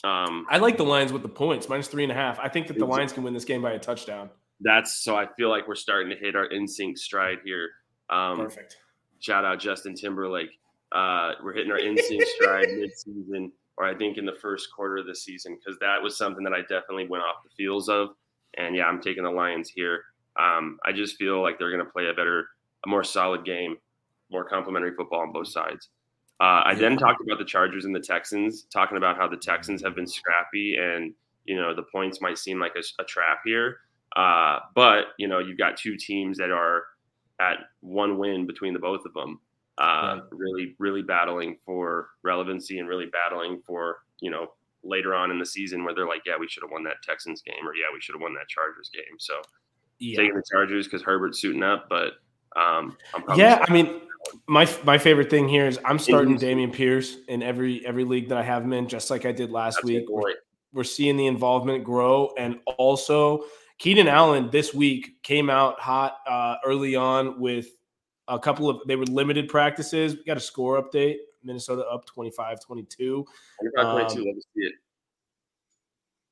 Um, 0.06 0.46
I 0.50 0.58
like 0.58 0.78
the 0.78 0.86
Lions 0.86 1.12
with 1.12 1.22
the 1.22 1.30
points 1.30 1.68
minus 1.68 1.90
three 1.90 2.04
and 2.04 2.12
a 2.12 2.16
half. 2.16 2.40
I 2.40 2.48
think 2.48 2.68
that 2.68 2.78
the 2.78 2.86
Lions 2.86 3.12
can 3.12 3.24
win 3.24 3.34
this 3.34 3.46
game 3.46 3.62
by 3.62 3.74
a 3.74 3.80
touchdown. 3.80 4.30
That's 4.62 5.04
so. 5.04 5.18
I 5.18 5.28
feel 5.36 5.50
like 5.50 5.68
we're 5.68 5.76
starting 5.76 6.10
to 6.12 6.16
hit 6.16 6.38
our 6.38 6.50
instinct 6.50 7.00
stride 7.00 7.40
here. 7.44 7.72
Um, 8.10 8.38
Perfect 8.38 8.78
shout 9.26 9.44
out 9.44 9.60
Justin 9.60 9.96
Timberlake. 9.96 10.60
Uh, 10.92 11.32
we're 11.44 11.54
hitting 11.54 11.72
our 11.72 11.80
instinct 11.80 12.28
stride 12.28 12.68
mid-season, 12.78 13.52
or 13.78 13.86
I 13.86 13.96
think 13.96 14.18
in 14.18 14.26
the 14.26 14.36
first 14.40 14.70
quarter 14.74 14.98
of 14.98 15.08
the 15.08 15.16
season, 15.16 15.58
because 15.58 15.80
that 15.80 16.02
was 16.02 16.16
something 16.16 16.44
that 16.44 16.54
I 16.54 16.62
definitely 16.62 17.08
went 17.08 17.24
off 17.24 17.44
the 17.44 17.50
feels 17.58 17.90
of. 17.90 18.10
And 18.58 18.76
yeah, 18.76 18.86
I'm 18.86 19.02
taking 19.02 19.24
the 19.24 19.32
Lions 19.32 19.70
here. 19.70 20.04
Um, 20.40 20.78
I 20.86 20.92
just 20.92 21.18
feel 21.18 21.42
like 21.42 21.58
they're 21.58 21.72
going 21.72 21.84
to 21.84 21.92
play 21.92 22.08
a 22.08 22.14
better, 22.14 22.46
a 22.86 22.90
more 22.90 23.04
solid 23.04 23.44
game, 23.46 23.78
more 24.32 24.46
complementary 24.46 24.94
football 24.96 25.22
on 25.22 25.34
both 25.34 25.48
sides. 25.48 25.90
Uh, 26.40 26.62
I 26.66 26.76
then 26.76 26.98
talked 26.98 27.22
about 27.22 27.40
the 27.40 27.46
Chargers 27.46 27.86
and 27.86 27.96
the 27.96 28.00
Texans, 28.00 28.68
talking 28.72 28.98
about 28.98 29.18
how 29.18 29.28
the 29.28 29.38
Texans 29.38 29.82
have 29.82 29.96
been 29.96 30.08
scrappy 30.08 30.76
and 30.76 31.14
you 31.46 31.56
know 31.56 31.74
the 31.74 31.84
points 31.84 32.22
might 32.22 32.38
seem 32.38 32.60
like 32.60 32.74
a, 32.76 33.02
a 33.02 33.06
trap 33.06 33.40
here, 33.46 33.78
uh, 34.18 34.60
but 34.74 35.06
you 35.18 35.28
know 35.28 35.40
you've 35.40 35.58
got 35.58 35.78
two 35.78 35.96
teams 35.96 36.38
that 36.38 36.52
are 36.52 36.84
at 37.40 37.58
one 37.82 38.18
win 38.18 38.46
between 38.46 38.74
the 38.74 38.80
both 38.80 39.06
of 39.06 39.14
them. 39.14 39.40
Uh, 39.78 39.84
right. 39.84 40.22
Really, 40.32 40.76
really 40.80 41.02
battling 41.02 41.58
for 41.66 42.10
relevancy 42.24 42.80
and 42.80 42.88
really 42.88 43.08
battling 43.08 43.62
for 43.66 43.98
you 44.22 44.32
know 44.32 44.48
later 44.84 45.14
on 45.14 45.32
in 45.32 45.40
the 45.40 45.46
season 45.46 45.84
where 45.84 45.94
they're 45.94 46.08
like, 46.08 46.22
yeah, 46.26 46.38
we 46.40 46.48
should 46.48 46.64
have 46.64 46.72
won 46.72 46.84
that 46.84 47.02
Texans 47.04 47.42
game, 47.42 47.68
or 47.68 47.76
yeah, 47.76 47.88
we 47.94 48.00
should 48.00 48.16
have 48.16 48.22
won 48.22 48.34
that 48.36 48.48
Chargers 48.48 48.90
game. 48.94 49.20
So 49.20 49.42
yeah. 50.00 50.18
taking 50.18 50.36
the 50.36 50.44
Chargers 50.52 50.88
because 50.88 51.02
Herbert's 51.02 51.40
suiting 51.42 51.64
up, 51.64 51.88
but 51.90 52.14
um, 52.56 52.96
yeah, 53.36 53.64
I 53.68 53.72
mean, 53.72 54.02
my 54.48 54.70
my 54.84 54.98
favorite 54.98 55.30
thing 55.30 55.48
here 55.48 55.68
is 55.68 55.80
I'm 55.84 56.00
starting 56.00 56.38
Dameon 56.38 56.72
Pierce 56.72 57.18
in 57.28 57.44
every 57.44 57.86
every 57.86 58.06
league 58.06 58.30
that 58.30 58.38
I 58.38 58.44
have 58.44 58.64
him 58.64 58.74
in, 58.74 58.88
just 58.88 59.10
like 59.10 59.26
I 59.26 59.32
did 59.32 59.52
last 59.52 59.76
That's 59.76 59.86
week. 59.86 60.06
We're, 60.10 60.36
we're 60.72 60.84
seeing 60.84 61.18
the 61.18 61.28
involvement 61.28 61.84
grow, 61.84 62.34
and 62.38 62.60
also 62.78 63.46
Keenan 63.78 64.08
Allen 64.08 64.50
this 64.52 64.74
week 64.74 65.22
came 65.24 65.50
out 65.50 65.80
hot 65.80 66.18
uh, 66.28 66.56
early 66.66 66.96
on 66.96 67.40
with 67.40 67.68
a 68.28 68.40
couple 68.40 68.70
of 68.70 68.80
they 68.88 68.96
were 68.96 69.06
limited 69.06 69.50
practices. 69.50 70.16
We 70.16 70.24
got 70.24 70.38
a 70.38 70.42
score 70.42 70.82
update. 70.82 71.18
Minnesota 71.44 71.86
up 71.88 72.06
25 72.06 72.60
22. 72.66 73.26
25 73.60 73.92
22. 73.92 74.20
Um, 74.20 74.26
Let 74.26 74.36
me 74.36 74.42
see 74.56 74.62
it. 74.62 74.74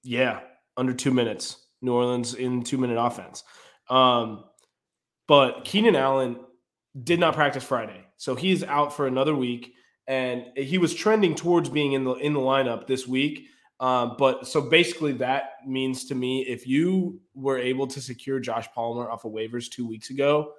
Yeah, 0.03 0.39
under 0.77 0.93
two 0.93 1.12
minutes. 1.12 1.57
New 1.81 1.93
Orleans 1.93 2.33
in 2.33 2.63
two 2.63 2.77
minute 2.77 2.97
offense. 2.97 3.43
Um, 3.89 4.45
but 5.27 5.65
Keenan 5.65 5.95
Allen 5.95 6.39
did 7.03 7.19
not 7.19 7.35
practice 7.35 7.63
Friday. 7.63 8.05
So 8.17 8.35
he's 8.35 8.63
out 8.63 8.95
for 8.95 9.05
another 9.07 9.35
week. 9.35 9.73
And 10.07 10.45
he 10.57 10.77
was 10.77 10.93
trending 10.93 11.35
towards 11.35 11.69
being 11.69 11.93
in 11.93 12.03
the 12.03 12.13
in 12.15 12.33
the 12.33 12.39
lineup 12.39 12.88
this 12.88 13.07
week. 13.07 13.47
Um, 13.83 14.15
but 14.17 14.47
so 14.47 14.61
basically, 14.61 15.11
that 15.13 15.57
means 15.67 16.05
to 16.05 16.15
me, 16.15 16.43
if 16.43 16.65
you 16.65 17.19
were 17.35 17.57
able 17.57 17.85
to 17.87 17.99
secure 17.99 18.39
Josh 18.39 18.69
Palmer 18.73 19.11
off 19.11 19.25
of 19.25 19.33
waivers 19.33 19.69
two 19.69 19.85
weeks 19.85 20.09
ago, 20.09 20.53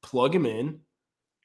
plug 0.00 0.34
him 0.34 0.46
in 0.46 0.80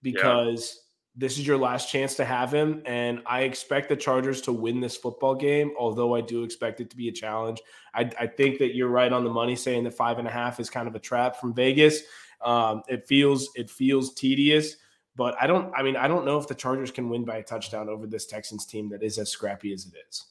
because 0.02 0.74
yeah. 0.74 1.28
this 1.28 1.38
is 1.38 1.46
your 1.46 1.58
last 1.58 1.92
chance 1.92 2.16
to 2.16 2.24
have 2.24 2.54
him. 2.54 2.82
And 2.86 3.24
I 3.26 3.42
expect 3.42 3.90
the 3.90 3.98
Chargers 3.98 4.40
to 4.44 4.54
win 4.54 4.80
this 4.80 4.96
football 4.96 5.36
game, 5.36 5.74
although 5.78 6.16
I 6.16 6.22
do 6.22 6.44
expect 6.44 6.80
it 6.80 6.90
to 6.92 6.96
be 6.96 7.10
a 7.10 7.12
challenge. 7.12 7.62
I, 7.94 8.10
I 8.18 8.28
think 8.28 8.60
that 8.60 8.74
you're 8.74 8.88
right 8.88 9.12
on 9.12 9.26
the 9.26 9.30
money 9.30 9.58
saying 9.58 9.84
that 9.84 9.96
five 9.96 10.20
and 10.20 10.30
a 10.30 10.32
half 10.32 10.62
is 10.62 10.70
kind 10.70 10.88
of 10.88 10.96
a 10.96 11.00
trap 11.00 11.36
from 11.36 11.54
Vegas. 11.54 12.04
Um, 12.42 12.84
it 12.88 13.06
feels 13.06 13.50
it 13.54 13.70
feels 13.70 14.14
tedious. 14.14 14.78
But 15.18 15.36
I 15.42 15.48
don't. 15.48 15.74
I 15.76 15.84
mean, 15.84 15.98
I 15.98 16.08
don't 16.08 16.24
know 16.24 16.38
if 16.38 16.48
the 16.48 16.56
Chargers 16.56 16.92
can 16.92 17.10
win 17.10 17.26
by 17.26 17.38
a 17.38 17.44
touchdown 17.44 17.90
over 17.90 18.08
this 18.08 18.28
Texans 18.28 18.66
team 18.66 18.88
that 18.92 19.04
is 19.04 19.18
as 19.18 19.30
scrappy 19.30 19.74
as 19.74 19.88
it 19.88 19.94
is. 20.08 20.24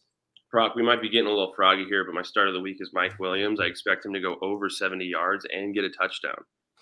Proc, 0.57 0.75
we 0.75 0.83
might 0.83 1.03
be 1.03 1.11
getting 1.11 1.27
a 1.27 1.31
little 1.31 1.53
froggy 1.55 1.85
here, 1.85 2.03
but 2.03 2.15
my 2.15 2.23
start 2.23 2.49
of 2.49 2.55
the 2.55 2.61
week 2.61 2.79
is 2.81 2.89
Mike 2.95 3.19
Williams. 3.19 3.61
I 3.61 3.65
expect 3.65 4.07
him 4.07 4.15
to 4.15 4.21
go 4.21 4.39
over 4.41 4.71
70 4.71 5.05
yards 5.05 5.47
and 5.55 5.75
get 5.75 5.85
a 5.85 5.91
touchdown 5.91 6.39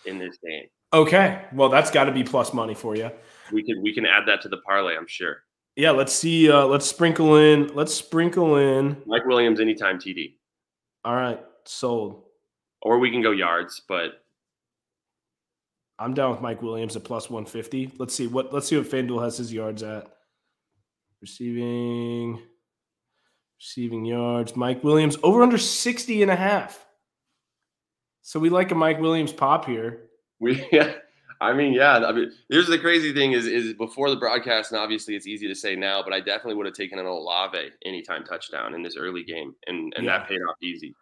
in 0.07 0.17
this 0.17 0.39
game. 0.47 0.67
Okay. 0.93 1.45
Well, 1.53 1.71
that's 1.71 1.91
got 1.91 2.05
to 2.05 2.13
be 2.13 2.23
plus 2.23 2.55
money 2.55 2.75
for 2.75 2.95
you. 2.95 3.11
We 3.51 3.65
can 3.65 3.83
we 3.83 3.93
can 3.93 4.07
add 4.07 4.29
that 4.29 4.43
to 4.43 4.49
the 4.49 4.59
parlay, 4.59 4.97
I'm 4.97 5.09
sure. 5.09 5.39
Yeah, 5.75 5.91
let's 5.91 6.13
see. 6.13 6.49
Uh, 6.49 6.67
let's 6.67 6.87
sprinkle 6.87 7.35
in. 7.35 7.67
Let's 7.75 7.93
sprinkle 7.93 8.59
in 8.59 8.97
Mike 9.07 9.27
Williams 9.27 9.59
anytime 9.59 9.99
TD. 9.99 10.37
All 11.05 11.17
right, 11.17 11.41
sold. 11.65 12.23
Or 12.81 13.01
we 13.01 13.11
can 13.11 13.23
go 13.23 13.33
yards, 13.33 13.83
but 13.89 14.23
I'm 15.99 16.15
down 16.15 16.31
with 16.31 16.41
Mike 16.41 16.63
Williams 16.63 16.95
at 16.95 17.03
plus 17.03 17.29
150. 17.29 17.95
Let's 17.99 18.15
see 18.15 18.29
what 18.29 18.53
let's 18.53 18.69
see 18.69 18.77
what 18.77 18.87
FanDuel 18.87 19.25
has 19.25 19.37
his 19.37 19.53
yards 19.53 19.83
at. 19.83 20.07
Receiving 21.21 22.41
Receiving 23.61 24.05
yards, 24.05 24.57
Mike 24.57 24.85
Williams 24.85 25.17
over 25.23 25.43
under 25.43 25.59
60 25.59 26.23
and 26.23 26.31
a 26.31 26.37
half. 26.37 26.85
So 28.23 28.41
we 28.41 28.51
like 28.51 28.71
a 28.71 28.75
Mike 28.75 29.01
Williams 29.01 29.33
pop 29.33 29.65
here. 29.67 30.09
We 30.41 30.67
yeah. 30.73 30.95
I 31.41 31.53
mean, 31.53 31.73
yeah. 31.73 31.99
I 31.99 32.13
mean, 32.13 32.33
here's 32.49 32.69
the 32.69 32.79
crazy 32.79 33.13
thing 33.13 33.33
is 33.33 33.47
is 33.47 33.75
before 33.75 34.11
the 34.11 34.17
broadcast, 34.17 34.73
and 34.73 34.81
obviously 34.81 35.15
it's 35.15 35.27
easy 35.27 35.47
to 35.47 35.55
say 35.55 35.77
now, 35.77 36.03
but 36.03 36.13
I 36.13 36.21
definitely 36.21 36.55
would 36.55 36.67
have 36.67 36.75
taken 36.75 36.99
an 36.99 37.07
Olave 37.07 37.71
anytime 37.85 38.25
touchdown 38.25 38.75
in 38.75 38.83
this 38.83 38.97
early 38.97 39.25
game, 39.25 39.55
and 39.67 39.93
and 39.97 40.07
yeah. 40.07 40.19
that 40.19 40.29
paid 40.29 40.41
off 40.49 40.57
easy. 40.63 40.95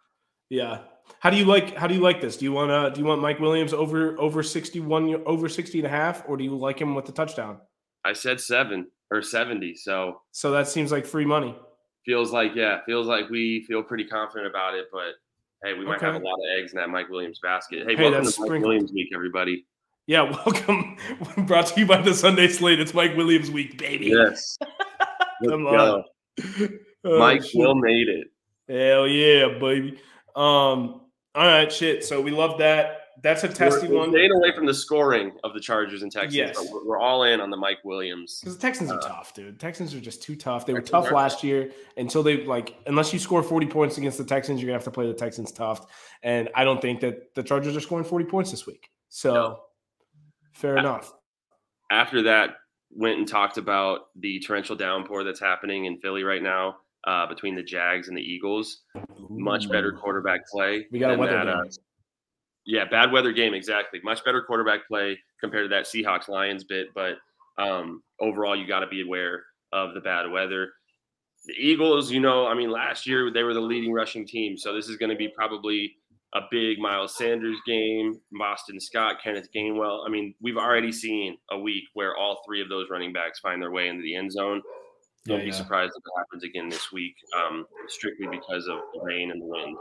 Yeah. 0.49 0.79
How 1.19 1.29
do 1.29 1.37
you 1.37 1.45
like 1.45 1.75
how 1.75 1.87
do 1.87 1.95
you 1.95 2.01
like 2.01 2.21
this? 2.21 2.37
Do 2.37 2.45
you 2.45 2.51
want 2.51 2.69
to 2.69 2.93
do 2.93 3.01
you 3.01 3.07
want 3.07 3.21
Mike 3.21 3.39
Williams 3.39 3.73
over 3.73 4.19
over 4.19 4.43
61 4.43 5.23
over 5.25 5.49
60 5.49 5.79
and 5.79 5.87
a 5.87 5.89
half 5.89 6.23
or 6.27 6.37
do 6.37 6.43
you 6.43 6.55
like 6.55 6.79
him 6.79 6.95
with 6.95 7.05
the 7.05 7.11
touchdown? 7.11 7.57
I 8.05 8.13
said 8.13 8.41
7 8.41 8.87
or 9.11 9.21
70, 9.21 9.75
so 9.75 10.21
So 10.31 10.51
that 10.51 10.67
seems 10.67 10.91
like 10.91 11.05
free 11.05 11.25
money 11.25 11.55
feels 12.05 12.31
like 12.31 12.55
yeah, 12.55 12.79
feels 12.85 13.07
like 13.07 13.29
we 13.29 13.63
feel 13.67 13.83
pretty 13.83 14.05
confident 14.05 14.47
about 14.47 14.75
it. 14.75 14.87
But 14.91 15.15
hey, 15.63 15.73
we 15.77 15.85
might 15.85 15.97
okay. 15.97 16.07
have 16.07 16.15
a 16.15 16.25
lot 16.25 16.33
of 16.33 16.59
eggs 16.59 16.73
in 16.73 16.77
that 16.77 16.89
Mike 16.89 17.09
Williams 17.09 17.39
basket. 17.41 17.87
Hey, 17.87 17.95
hey 17.95 18.09
welcome 18.09 18.31
to 18.31 18.41
Mike 18.41 18.61
Williams 18.61 18.91
week, 18.91 19.09
everybody. 19.13 19.65
Yeah, 20.07 20.21
welcome. 20.45 20.97
Brought 21.45 21.67
to 21.67 21.79
you 21.79 21.85
by 21.85 22.01
the 22.01 22.13
Sunday 22.13 22.47
Slate. 22.47 22.79
It's 22.79 22.93
Mike 22.93 23.15
Williams 23.15 23.51
week, 23.51 23.77
baby. 23.77 24.07
Yes. 24.07 24.57
Come 25.47 25.65
on. 25.67 26.03
Oh, 27.05 27.19
Mike 27.19 27.43
shit. 27.43 27.55
Will 27.55 27.75
made 27.75 28.07
it. 28.07 28.27
Hell 28.69 29.07
yeah, 29.07 29.59
baby. 29.59 29.99
Um. 30.35 31.01
All 31.35 31.47
right, 31.47 31.71
shit. 31.71 32.05
So 32.05 32.21
we 32.21 32.29
love 32.29 32.59
that 32.59 33.02
that's 33.23 33.43
a 33.45 33.47
testy 33.47 33.87
we're, 33.87 33.99
one. 33.99 34.11
Staying 34.11 34.31
away 34.31 34.53
from 34.53 34.65
the 34.65 34.73
scoring 34.73 35.31
of 35.45 35.53
the 35.53 35.59
Chargers 35.59 36.03
and 36.03 36.11
Texans. 36.11 36.35
Yes. 36.35 36.57
We're, 36.71 36.85
we're 36.85 36.99
all 36.99 37.23
in 37.23 37.39
on 37.39 37.49
the 37.49 37.57
Mike 37.57 37.79
Williams. 37.85 38.41
Because 38.41 38.57
the 38.57 38.61
Texans 38.61 38.91
are 38.91 38.99
uh, 38.99 39.07
tough, 39.07 39.33
dude. 39.33 39.59
Texans 39.59 39.95
are 39.95 40.01
just 40.01 40.21
too 40.21 40.35
tough. 40.35 40.65
They 40.65 40.73
were 40.73 40.81
tough 40.81 41.09
last 41.09 41.43
year 41.43 41.71
until 41.95 42.21
they 42.21 42.43
like 42.45 42.75
unless 42.85 43.13
you 43.13 43.19
score 43.19 43.41
40 43.41 43.67
points 43.67 43.97
against 43.97 44.17
the 44.17 44.25
Texans, 44.25 44.61
you're 44.61 44.67
gonna 44.67 44.77
have 44.77 44.83
to 44.83 44.91
play 44.91 45.07
the 45.07 45.13
Texans 45.13 45.51
tough. 45.53 45.87
And 46.21 46.49
I 46.53 46.65
don't 46.65 46.81
think 46.81 46.99
that 46.99 47.33
the 47.33 47.43
Chargers 47.43 47.77
are 47.77 47.81
scoring 47.81 48.05
40 48.05 48.25
points 48.25 48.51
this 48.51 48.67
week. 48.67 48.89
So 49.07 49.33
no. 49.33 49.59
fair 50.51 50.77
enough. 50.77 51.13
After 51.89 52.23
that, 52.23 52.55
went 52.91 53.19
and 53.19 53.27
talked 53.27 53.57
about 53.57 54.07
the 54.17 54.39
torrential 54.41 54.75
downpour 54.75 55.23
that's 55.23 55.39
happening 55.39 55.85
in 55.85 55.97
Philly 55.97 56.23
right 56.23 56.43
now 56.43 56.77
uh, 57.05 57.25
between 57.27 57.55
the 57.55 57.63
Jags 57.63 58.07
and 58.09 58.17
the 58.17 58.21
Eagles. 58.21 58.81
Much 59.29 59.69
better 59.69 59.91
quarterback 59.93 60.47
play. 60.47 60.87
We 60.91 60.99
got 60.99 61.13
a 61.13 61.17
weather 61.17 61.33
that, 61.33 61.47
uh, 61.47 61.63
yeah, 62.65 62.85
bad 62.85 63.11
weather 63.11 63.31
game 63.31 63.53
exactly. 63.53 63.99
Much 64.03 64.23
better 64.23 64.41
quarterback 64.41 64.87
play 64.87 65.19
compared 65.39 65.65
to 65.65 65.69
that 65.69 65.85
Seahawks 65.85 66.29
Lions 66.29 66.63
bit, 66.63 66.87
but 66.95 67.15
um, 67.57 68.01
overall 68.19 68.55
you 68.55 68.67
got 68.67 68.79
to 68.79 68.87
be 68.87 69.01
aware 69.01 69.43
of 69.71 69.93
the 69.93 70.01
bad 70.01 70.29
weather. 70.31 70.71
The 71.45 71.53
Eagles, 71.53 72.11
you 72.11 72.21
know, 72.21 72.47
I 72.47 72.53
mean, 72.53 72.71
last 72.71 73.05
year 73.05 73.31
they 73.31 73.43
were 73.43 73.53
the 73.53 73.59
leading 73.59 73.91
rushing 73.91 74.25
team, 74.25 74.57
so 74.57 74.73
this 74.73 74.87
is 74.87 74.95
going 74.95 75.09
to 75.09 75.15
be 75.15 75.27
probably 75.27 75.93
a 76.33 76.41
big 76.49 76.79
Miles 76.79 77.15
Sanders 77.15 77.57
game, 77.67 78.19
Boston 78.31 78.79
Scott, 78.79 79.17
Kenneth 79.23 79.49
Gainwell. 79.55 80.05
I 80.05 80.09
mean, 80.09 80.33
we've 80.41 80.57
already 80.57 80.91
seen 80.91 81.37
a 81.51 81.59
week 81.59 81.83
where 81.93 82.15
all 82.17 82.41
three 82.45 82.61
of 82.61 82.69
those 82.69 82.87
running 82.89 83.13
backs 83.13 83.39
find 83.39 83.61
their 83.61 83.71
way 83.71 83.87
into 83.87 84.01
the 84.01 84.15
end 84.15 84.31
zone. 84.31 84.61
Don't 85.25 85.39
yeah, 85.39 85.45
be 85.45 85.51
yeah. 85.51 85.57
surprised 85.57 85.93
if 85.95 86.03
it 86.03 86.19
happens 86.19 86.43
again 86.43 86.69
this 86.69 86.91
week, 86.91 87.15
um, 87.37 87.65
strictly 87.87 88.27
because 88.27 88.67
of 88.67 88.79
the 88.93 89.01
rain 89.03 89.31
and 89.31 89.41
the 89.41 89.45
wind. 89.45 89.77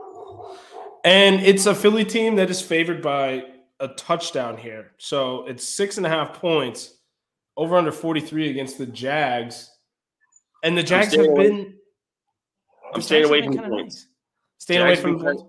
And 1.05 1.41
it's 1.41 1.67
a 1.67 1.75
Philly 1.75 2.05
team 2.05 2.37
that 2.37 2.51
is 2.51 2.61
favored 2.61 3.03
by 3.03 3.45
a 3.81 3.89
touchdown 3.89 4.57
here. 4.57 4.93
So 4.99 5.47
it's 5.47 5.65
six 5.65 5.97
and 5.97 6.07
a 6.07 6.09
half 6.09 6.35
points 6.35 6.99
over 7.57 7.77
under 7.77 7.93
43 7.93 8.51
against 8.51 8.79
the 8.79 8.87
Jags. 8.87 9.71
And 10.63 10.79
the 10.79 10.83
Jags 10.83 11.15
have 11.15 11.27
away. 11.27 11.49
been. 11.49 11.75
I'm 12.95 13.03
staying 13.03 13.25
away 13.25 13.43
from 13.43 13.55
the 13.55 13.63
points. 13.63 13.97
Nice. 13.97 14.07
Staying 14.59 14.83
away 14.83 14.97
from 14.97 15.19
the 15.19 15.25
points. 15.25 15.43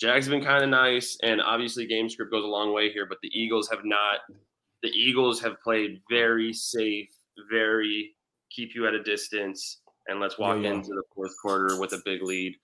Jags 0.00 0.26
have 0.26 0.32
been 0.32 0.44
kind 0.44 0.64
of 0.64 0.70
nice, 0.70 1.16
and 1.22 1.40
obviously 1.40 1.86
game 1.86 2.10
script 2.10 2.32
goes 2.32 2.42
a 2.42 2.48
long 2.48 2.74
way 2.74 2.90
here. 2.90 3.06
But 3.06 3.18
the 3.22 3.30
Eagles 3.32 3.68
have 3.70 3.84
not. 3.84 4.20
The 4.82 4.88
Eagles 4.88 5.40
have 5.42 5.60
played 5.62 6.00
very 6.10 6.52
safe, 6.52 7.08
very 7.50 8.16
keep 8.50 8.74
you 8.74 8.88
at 8.88 8.94
a 8.94 9.02
distance, 9.04 9.82
and 10.08 10.18
let's 10.18 10.38
walk 10.38 10.56
yeah, 10.56 10.70
yeah. 10.70 10.74
into 10.74 10.88
the 10.88 11.02
fourth 11.14 11.32
quarter 11.40 11.78
with 11.80 11.92
a 11.92 12.02
big 12.04 12.22
lead, 12.22 12.56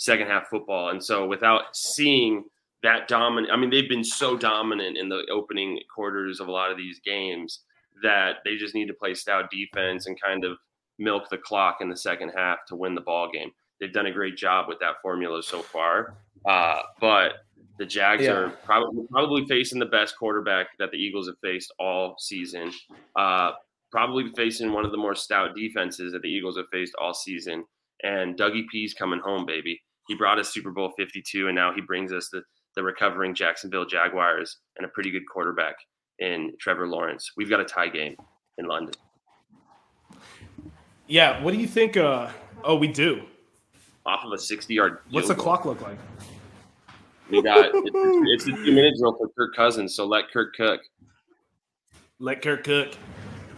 second 0.00 0.26
half 0.28 0.48
football. 0.48 0.88
And 0.88 1.04
so 1.04 1.26
without 1.26 1.76
seeing 1.76 2.44
that 2.82 3.06
dominant, 3.06 3.52
I 3.52 3.56
mean, 3.56 3.68
they've 3.68 3.88
been 3.88 4.02
so 4.02 4.34
dominant 4.36 4.96
in 4.96 5.10
the 5.10 5.26
opening 5.30 5.78
quarters 5.94 6.40
of 6.40 6.48
a 6.48 6.52
lot 6.52 6.70
of 6.70 6.78
these 6.78 7.00
games 7.04 7.60
that 8.02 8.36
they 8.44 8.56
just 8.56 8.74
need 8.74 8.86
to 8.86 8.94
play 8.94 9.12
stout 9.12 9.50
defense 9.50 10.06
and 10.06 10.20
kind 10.20 10.44
of 10.44 10.56
milk 10.98 11.28
the 11.28 11.36
clock 11.36 11.78
in 11.82 11.90
the 11.90 11.96
second 11.96 12.30
half 12.34 12.64
to 12.68 12.76
win 12.76 12.94
the 12.94 13.02
ball 13.02 13.30
game. 13.30 13.50
They've 13.78 13.92
done 13.92 14.06
a 14.06 14.12
great 14.12 14.38
job 14.38 14.68
with 14.68 14.78
that 14.80 14.96
formula 15.02 15.42
so 15.42 15.60
far, 15.60 16.16
uh, 16.46 16.80
but 16.98 17.32
the 17.78 17.84
Jags 17.84 18.24
yeah. 18.24 18.32
are 18.32 18.48
probably 18.64 19.06
probably 19.10 19.46
facing 19.46 19.78
the 19.78 19.86
best 19.86 20.16
quarterback 20.18 20.68
that 20.78 20.90
the 20.90 20.98
Eagles 20.98 21.28
have 21.28 21.38
faced 21.42 21.72
all 21.78 22.14
season. 22.18 22.72
Uh, 23.16 23.52
probably 23.90 24.30
facing 24.34 24.72
one 24.72 24.84
of 24.84 24.92
the 24.92 24.98
more 24.98 25.14
stout 25.14 25.54
defenses 25.54 26.12
that 26.12 26.22
the 26.22 26.28
Eagles 26.28 26.56
have 26.56 26.66
faced 26.72 26.94
all 27.00 27.12
season. 27.12 27.64
And 28.02 28.36
Dougie 28.38 28.66
P's 28.70 28.94
coming 28.94 29.20
home, 29.20 29.44
baby. 29.44 29.82
He 30.10 30.16
brought 30.16 30.40
us 30.40 30.48
Super 30.48 30.72
Bowl 30.72 30.92
52, 30.96 31.46
and 31.46 31.54
now 31.54 31.72
he 31.72 31.80
brings 31.80 32.12
us 32.12 32.30
the, 32.30 32.42
the 32.74 32.82
recovering 32.82 33.32
Jacksonville 33.32 33.84
Jaguars 33.84 34.56
and 34.76 34.84
a 34.84 34.88
pretty 34.88 35.08
good 35.12 35.22
quarterback 35.32 35.76
in 36.18 36.50
Trevor 36.58 36.88
Lawrence. 36.88 37.30
We've 37.36 37.48
got 37.48 37.60
a 37.60 37.64
tie 37.64 37.86
game 37.86 38.16
in 38.58 38.66
London. 38.66 38.92
Yeah. 41.06 41.40
What 41.44 41.54
do 41.54 41.60
you 41.60 41.68
think? 41.68 41.96
Uh, 41.96 42.28
oh, 42.64 42.74
we 42.74 42.88
do. 42.88 43.22
Off 44.04 44.24
of 44.24 44.32
a 44.32 44.38
60 44.38 44.74
yard. 44.74 44.98
What's 45.10 45.28
the 45.28 45.34
goal. 45.36 45.44
clock 45.44 45.64
look 45.64 45.80
like? 45.80 45.98
We 47.30 47.40
got 47.40 47.70
it's, 47.72 48.44
it's 48.44 48.46
a 48.48 48.64
two 48.64 48.74
minute 48.74 48.94
drill 48.98 49.16
for 49.16 49.28
Kirk 49.38 49.54
Cousins, 49.54 49.94
so 49.94 50.06
let 50.06 50.28
Kirk 50.32 50.56
cook. 50.56 50.80
Let 52.18 52.42
Kirk 52.42 52.64
cook. 52.64 52.96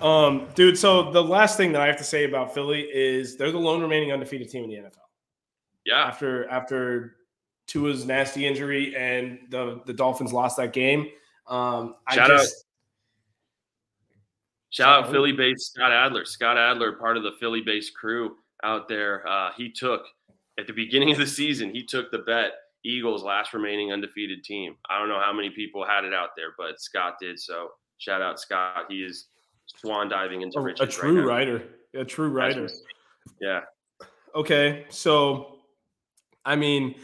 Um, 0.02 0.48
dude, 0.54 0.76
so 0.76 1.12
the 1.12 1.24
last 1.24 1.56
thing 1.56 1.72
that 1.72 1.80
I 1.80 1.86
have 1.86 1.96
to 1.96 2.04
say 2.04 2.24
about 2.24 2.52
Philly 2.52 2.82
is 2.82 3.38
they're 3.38 3.50
the 3.50 3.58
lone 3.58 3.80
remaining 3.80 4.12
undefeated 4.12 4.50
team 4.50 4.64
in 4.64 4.68
the 4.68 4.76
NFL. 4.76 5.01
Yeah. 5.86 6.04
After 6.04 6.48
after 6.48 7.16
Tua's 7.66 8.04
nasty 8.04 8.46
injury 8.46 8.94
and 8.96 9.38
the 9.50 9.80
the 9.86 9.92
Dolphins 9.92 10.32
lost 10.32 10.56
that 10.58 10.72
game. 10.72 11.08
Um, 11.46 11.96
shout 12.10 12.30
I 12.30 12.36
just, 12.36 12.54
out, 12.54 12.64
shout 14.70 15.04
out 15.04 15.10
Philly 15.10 15.32
based 15.32 15.72
Scott 15.72 15.92
Adler. 15.92 16.24
Scott 16.24 16.56
Adler, 16.56 16.92
part 16.92 17.16
of 17.16 17.22
the 17.22 17.32
Philly 17.40 17.60
based 17.60 17.94
crew 17.94 18.36
out 18.62 18.88
there. 18.88 19.26
Uh, 19.26 19.50
he 19.56 19.70
took 19.70 20.02
at 20.58 20.66
the 20.66 20.72
beginning 20.72 21.10
of 21.10 21.18
the 21.18 21.26
season. 21.26 21.70
He 21.70 21.84
took 21.84 22.10
the 22.10 22.18
bet 22.18 22.52
Eagles 22.84 23.22
last 23.22 23.54
remaining 23.54 23.92
undefeated 23.92 24.44
team. 24.44 24.76
I 24.90 24.98
don't 24.98 25.08
know 25.08 25.20
how 25.20 25.32
many 25.32 25.50
people 25.50 25.84
had 25.84 26.04
it 26.04 26.12
out 26.12 26.30
there, 26.36 26.54
but 26.58 26.80
Scott 26.80 27.16
did. 27.20 27.38
So 27.38 27.70
shout 27.98 28.22
out 28.22 28.40
Scott. 28.40 28.86
He 28.88 29.02
is 29.02 29.26
swan 29.66 30.08
diving 30.08 30.42
into 30.42 30.58
a. 30.58 30.72
A 30.80 30.86
true 30.86 31.20
right 31.20 31.48
writer. 31.48 31.62
A 31.94 32.04
true 32.04 32.28
writer. 32.28 32.68
Yeah. 33.40 33.60
Okay. 34.34 34.86
So, 34.88 35.51
I 36.44 36.56
mean, 36.56 36.94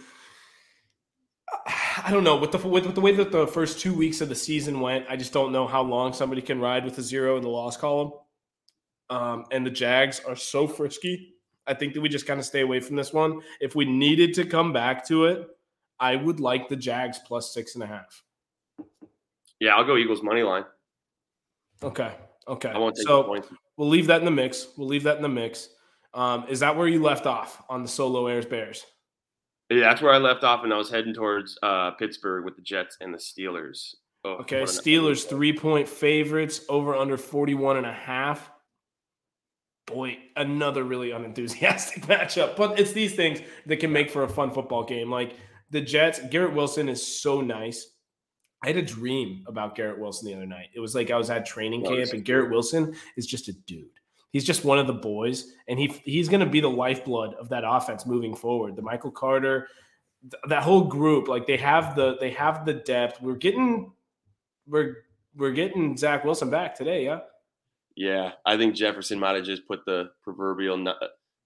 I 2.05 2.11
don't 2.11 2.25
know 2.25 2.37
with 2.37 2.53
the 2.53 2.59
with, 2.59 2.87
with, 2.87 2.95
the 2.95 3.01
way 3.01 3.13
that 3.13 3.33
the 3.33 3.47
first 3.47 3.81
two 3.81 3.95
weeks 3.95 4.21
of 4.21 4.29
the 4.29 4.35
season 4.35 4.81
went. 4.81 5.07
I 5.09 5.17
just 5.17 5.33
don't 5.33 5.53
know 5.53 5.67
how 5.67 5.83
long 5.83 6.13
somebody 6.13 6.43
can 6.43 6.61
ride 6.61 6.85
with 6.85 6.99
a 6.99 7.03
zero 7.03 7.37
in 7.37 7.43
the 7.43 7.49
loss 7.49 7.77
column. 7.77 8.13
Um, 9.11 9.47
and 9.51 9.65
the 9.65 9.71
Jags 9.71 10.21
are 10.21 10.37
so 10.37 10.67
frisky. 10.67 11.35
I 11.67 11.75
think 11.75 11.95
that 11.95 12.01
we 12.01 12.09
just 12.09 12.27
kind 12.27 12.41
of 12.41 12.47
stay 12.47 12.61
away 12.61 12.81
from 12.81 12.97
this 12.97 13.13
one. 13.13 13.41
If 13.61 13.75
we 13.75 13.85
needed 13.85 14.35
to 14.35 14.45
come 14.45 14.73
back 14.73 15.07
to 15.09 15.27
it, 15.27 15.47
I 16.01 16.17
would 16.17 16.41
like 16.41 16.69
the 16.69 16.77
Jags 16.77 17.19
plus 17.19 17.53
six 17.53 17.75
and 17.75 17.85
a 17.85 17.87
half. 17.87 18.23
Yeah, 19.61 19.77
I'll 19.77 19.85
go 19.85 19.97
Eagles 19.97 20.23
money 20.23 20.43
line. 20.43 20.65
Okay. 21.83 22.13
Okay. 22.47 22.71
I 22.71 22.79
won't 22.79 22.97
take 22.97 23.07
so 23.07 23.23
points. 23.25 23.49
We'll 23.77 23.89
leave 23.89 24.07
that 24.07 24.21
in 24.21 24.25
the 24.25 24.31
mix. 24.31 24.69
We'll 24.77 24.89
leave 24.89 25.05
that 25.05 25.17
in 25.17 25.23
the 25.23 25.29
mix. 25.29 25.69
Um, 26.15 26.47
is 26.49 26.61
that 26.61 26.77
where 26.77 26.89
you 26.89 27.03
left 27.03 27.27
off 27.27 27.63
on 27.69 27.83
the 27.83 27.89
solo 27.89 28.27
Ayers 28.29 28.47
Bears? 28.47 28.85
Yeah, 29.71 29.81
that's 29.81 30.01
where 30.01 30.13
I 30.13 30.19
left 30.19 30.45
off, 30.45 30.65
and 30.65 30.73
I 30.73 30.79
was 30.79 30.91
heading 30.91 31.13
towards 31.13 31.59
uh, 31.63 31.91
Pittsburgh 31.93 32.45
with 32.45 32.57
the 32.57 32.63
Jets 32.63 32.97
and 33.01 33.13
the 33.13 33.19
Steelers. 33.19 33.95
Oh, 34.25 34.39
okay, 34.41 34.63
Steelers 34.63 35.29
three 35.29 35.53
point 35.53 35.89
favorites 35.89 36.63
over 36.69 36.95
under 36.95 37.17
41 37.17 37.77
and 37.77 37.87
a 37.87 37.93
half. 37.93 38.51
Boy, 39.87 40.19
another 40.37 40.85
really 40.85 41.13
unenthusiastic 41.13 42.03
matchup. 42.07 42.57
But 42.57 42.79
it's 42.79 42.93
these 42.93 43.15
things 43.15 43.41
that 43.67 43.79
can 43.79 43.93
make 43.93 44.11
for 44.11 44.25
a 44.25 44.29
fun 44.29 44.51
football 44.51 44.85
game. 44.85 45.11
Like 45.11 45.37
the 45.71 45.81
Jets, 45.81 46.21
Garrett 46.31 46.55
Wilson 46.55 46.89
is 46.89 47.07
so 47.07 47.41
nice. 47.41 47.95
I 48.63 48.69
had 48.69 48.77
a 48.77 48.83
dream 48.83 49.45
about 49.47 49.77
Garrett 49.77 50.01
Wilson 50.01 50.29
the 50.29 50.35
other 50.35 50.47
night. 50.47 50.69
It 50.75 50.81
was 50.81 50.95
like 50.95 51.11
I 51.11 51.17
was 51.17 51.31
at 51.31 51.47
training 51.47 51.85
camp, 51.85 52.13
and 52.13 52.25
Garrett 52.25 52.51
Wilson 52.51 52.95
is 53.17 53.27
just 53.27 53.49
a 53.49 53.53
dude. 53.53 53.87
He's 54.31 54.45
just 54.45 54.65
one 54.65 54.79
of 54.79 54.87
the 54.87 54.93
boys, 54.93 55.53
and 55.69 55.79
he 55.79 55.89
he's 56.05 56.29
going 56.29 56.41
to 56.41 56.47
be 56.47 56.61
the 56.61 56.71
lifeblood 56.71 57.35
of 57.35 57.49
that 57.49 57.65
offense 57.67 58.07
moving 58.07 58.35
forward. 58.35 58.77
The 58.77 58.83
Michael 58.83 59.11
Carter, 59.11 59.69
th- 60.23 60.43
that 60.49 60.63
whole 60.63 60.85
group, 60.85 61.29
like 61.29 61.47
they 61.47 61.57
have 61.57 61.97
the 61.97 62.17
they 62.21 62.31
have 62.31 62.65
the 62.65 62.75
depth. 62.75 63.23
We're 63.23 63.37
getting 63.37 63.93
we're 64.67 64.97
we're 65.35 65.53
getting 65.53 65.97
Zach 65.97 66.25
Wilson 66.25 66.51
back 66.51 66.75
today, 66.75 67.05
yeah. 67.05 67.21
Yeah, 67.97 68.33
I 68.47 68.57
think 68.57 68.77
Jefferson 68.77 69.19
might 69.19 69.35
have 69.35 69.45
just 69.45 69.67
put 69.67 69.85
the 69.85 70.11
proverbial 70.23 70.95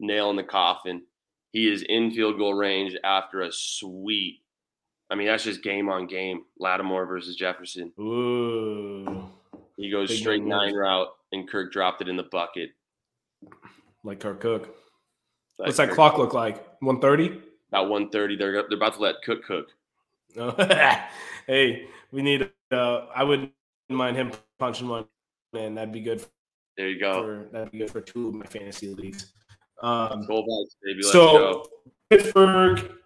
nail 0.01 0.31
in 0.31 0.37
the 0.37 0.43
coffin. 0.43 1.03
He 1.53 1.71
is 1.71 1.83
in 1.83 2.11
field 2.11 2.37
goal 2.37 2.55
range 2.55 2.97
after 3.05 3.43
a 3.43 3.53
sweet 3.53 4.43
I 5.13 5.15
mean, 5.15 5.27
that's 5.27 5.45
just 5.45 5.63
game 5.63 5.91
on 5.91 6.07
game. 6.07 6.45
Lattimore 6.59 7.05
versus 7.05 7.37
Jefferson. 7.37 7.93
Ooh. 8.01 9.29
He 9.77 9.91
goes 9.91 10.09
Big 10.09 10.19
straight 10.19 10.43
nine 10.43 10.75
route, 10.75 11.09
and 11.33 11.49
Kirk 11.49 11.73
dropped 11.73 12.03
it 12.03 12.09
in 12.09 12.17
the 12.17 12.25
bucket. 12.25 12.71
Like 14.05 14.21
Kirk 14.21 14.41
Cook. 14.41 14.75
Like 15.59 15.67
What's 15.67 15.77
that 15.79 15.89
Kirk 15.89 15.97
clock 15.97 16.19
look 16.19 16.35
like? 16.35 16.57
130? 16.81 17.41
About 17.69 17.89
130. 17.89 18.37
They're, 18.37 18.53
they're 18.53 18.77
about 18.77 18.95
to 18.95 19.01
let 19.01 19.17
Cook 19.25 19.45
cook. 19.45 19.69
hey, 21.47 21.87
we 22.11 22.23
need, 22.23 22.51
uh, 22.71 23.07
I 23.15 23.25
wouldn't 23.25 23.53
mind 23.89 24.17
him 24.17 24.33
punching 24.59 24.89
one, 24.89 25.05
man. 25.53 25.75
That'd 25.75 25.93
be 25.93 26.01
good. 26.01 26.25
There 26.77 26.89
you 26.89 26.99
go. 26.99 27.23
For, 27.23 27.49
that'd 27.53 27.73
be 27.73 27.79
good 27.79 27.91
for 27.91 28.01
two 28.01 28.29
of 28.29 28.35
my 28.35 28.47
fantasy 28.47 28.95
leagues. 28.95 29.33
Um, 29.83 30.27
baby. 30.27 30.97
Let's 30.97 31.13
so, 31.13 31.33
go. 31.33 31.67
Pittsburgh 32.09 32.99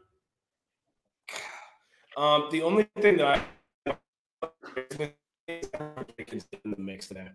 um, 2.16 2.48
the 2.50 2.62
only 2.62 2.88
thing 2.98 3.18
that 3.18 3.42
I 3.86 3.96
is 6.28 6.46
in 6.64 6.70
the 6.70 6.76
mix 6.78 7.08
today. 7.08 7.28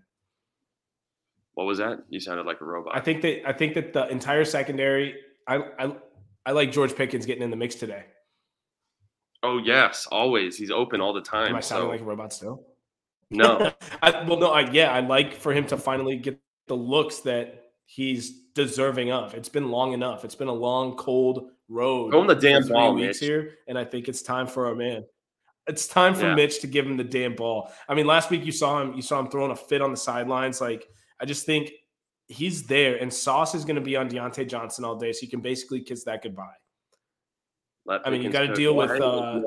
What 1.53 1.65
was 1.65 1.79
that? 1.79 1.99
You 2.09 2.19
sounded 2.19 2.45
like 2.45 2.61
a 2.61 2.65
robot. 2.65 2.95
I 2.95 3.01
think 3.01 3.21
that 3.21 3.47
I 3.47 3.53
think 3.53 3.73
that 3.75 3.93
the 3.93 4.07
entire 4.07 4.45
secondary. 4.45 5.15
I 5.47 5.57
I 5.79 5.95
I 6.45 6.51
like 6.51 6.71
George 6.71 6.95
Pickens 6.95 7.25
getting 7.25 7.43
in 7.43 7.49
the 7.49 7.57
mix 7.57 7.75
today. 7.75 8.05
Oh 9.43 9.57
yes, 9.57 10.07
always. 10.11 10.57
He's 10.57 10.71
open 10.71 11.01
all 11.01 11.13
the 11.13 11.21
time. 11.21 11.49
Am 11.49 11.55
I 11.55 11.59
sounding 11.59 11.87
so. 11.87 11.91
like 11.91 12.01
a 12.01 12.03
robot 12.03 12.33
still? 12.33 12.65
No. 13.31 13.71
I, 14.01 14.23
well, 14.23 14.39
no. 14.39 14.51
I, 14.51 14.69
yeah, 14.71 14.91
I 14.91 14.99
like 14.99 15.33
for 15.33 15.53
him 15.53 15.65
to 15.67 15.77
finally 15.77 16.17
get 16.17 16.39
the 16.67 16.75
looks 16.75 17.19
that 17.19 17.71
he's 17.85 18.41
deserving 18.53 19.11
of. 19.11 19.33
It's 19.33 19.49
been 19.49 19.69
long 19.69 19.93
enough. 19.93 20.23
It's 20.25 20.35
been 20.35 20.47
a 20.47 20.53
long, 20.53 20.95
cold 20.95 21.49
road. 21.69 22.11
Go 22.11 22.25
the 22.25 22.35
damn 22.35 22.67
ball, 22.67 22.93
weeks 22.93 23.21
Mitch. 23.21 23.27
here, 23.27 23.55
and 23.67 23.77
I 23.77 23.85
think 23.85 24.07
it's 24.07 24.21
time 24.21 24.47
for 24.47 24.67
our 24.67 24.75
man. 24.75 25.03
It's 25.67 25.87
time 25.87 26.13
for 26.13 26.27
yeah. 26.27 26.35
Mitch 26.35 26.59
to 26.61 26.67
give 26.67 26.85
him 26.85 26.97
the 26.97 27.03
damn 27.03 27.35
ball. 27.35 27.71
I 27.87 27.93
mean, 27.93 28.05
last 28.05 28.29
week 28.29 28.45
you 28.45 28.51
saw 28.51 28.81
him. 28.81 28.93
You 28.93 29.01
saw 29.01 29.19
him 29.19 29.29
throwing 29.29 29.51
a 29.51 29.55
fit 29.55 29.81
on 29.81 29.91
the 29.91 29.97
sidelines. 29.97 30.59
Like 30.59 30.87
I 31.21 31.25
just 31.25 31.45
think 31.45 31.71
he's 32.27 32.63
there, 32.63 32.97
and 32.97 33.13
Sauce 33.13 33.53
is 33.53 33.63
going 33.63 33.75
to 33.75 33.81
be 33.81 33.95
on 33.95 34.09
Diontae 34.09 34.47
Johnson 34.47 34.83
all 34.83 34.95
day, 34.95 35.11
so 35.11 35.19
you 35.21 35.29
can 35.29 35.41
basically 35.41 35.81
kiss 35.81 36.03
that 36.05 36.23
goodbye. 36.23 36.53
Let 37.85 38.05
I 38.05 38.09
mean, 38.09 38.21
you 38.21 38.29
got 38.29 38.47
to 38.47 38.53
deal 38.53 38.75
with. 38.75 38.91
Uh, 38.91 39.41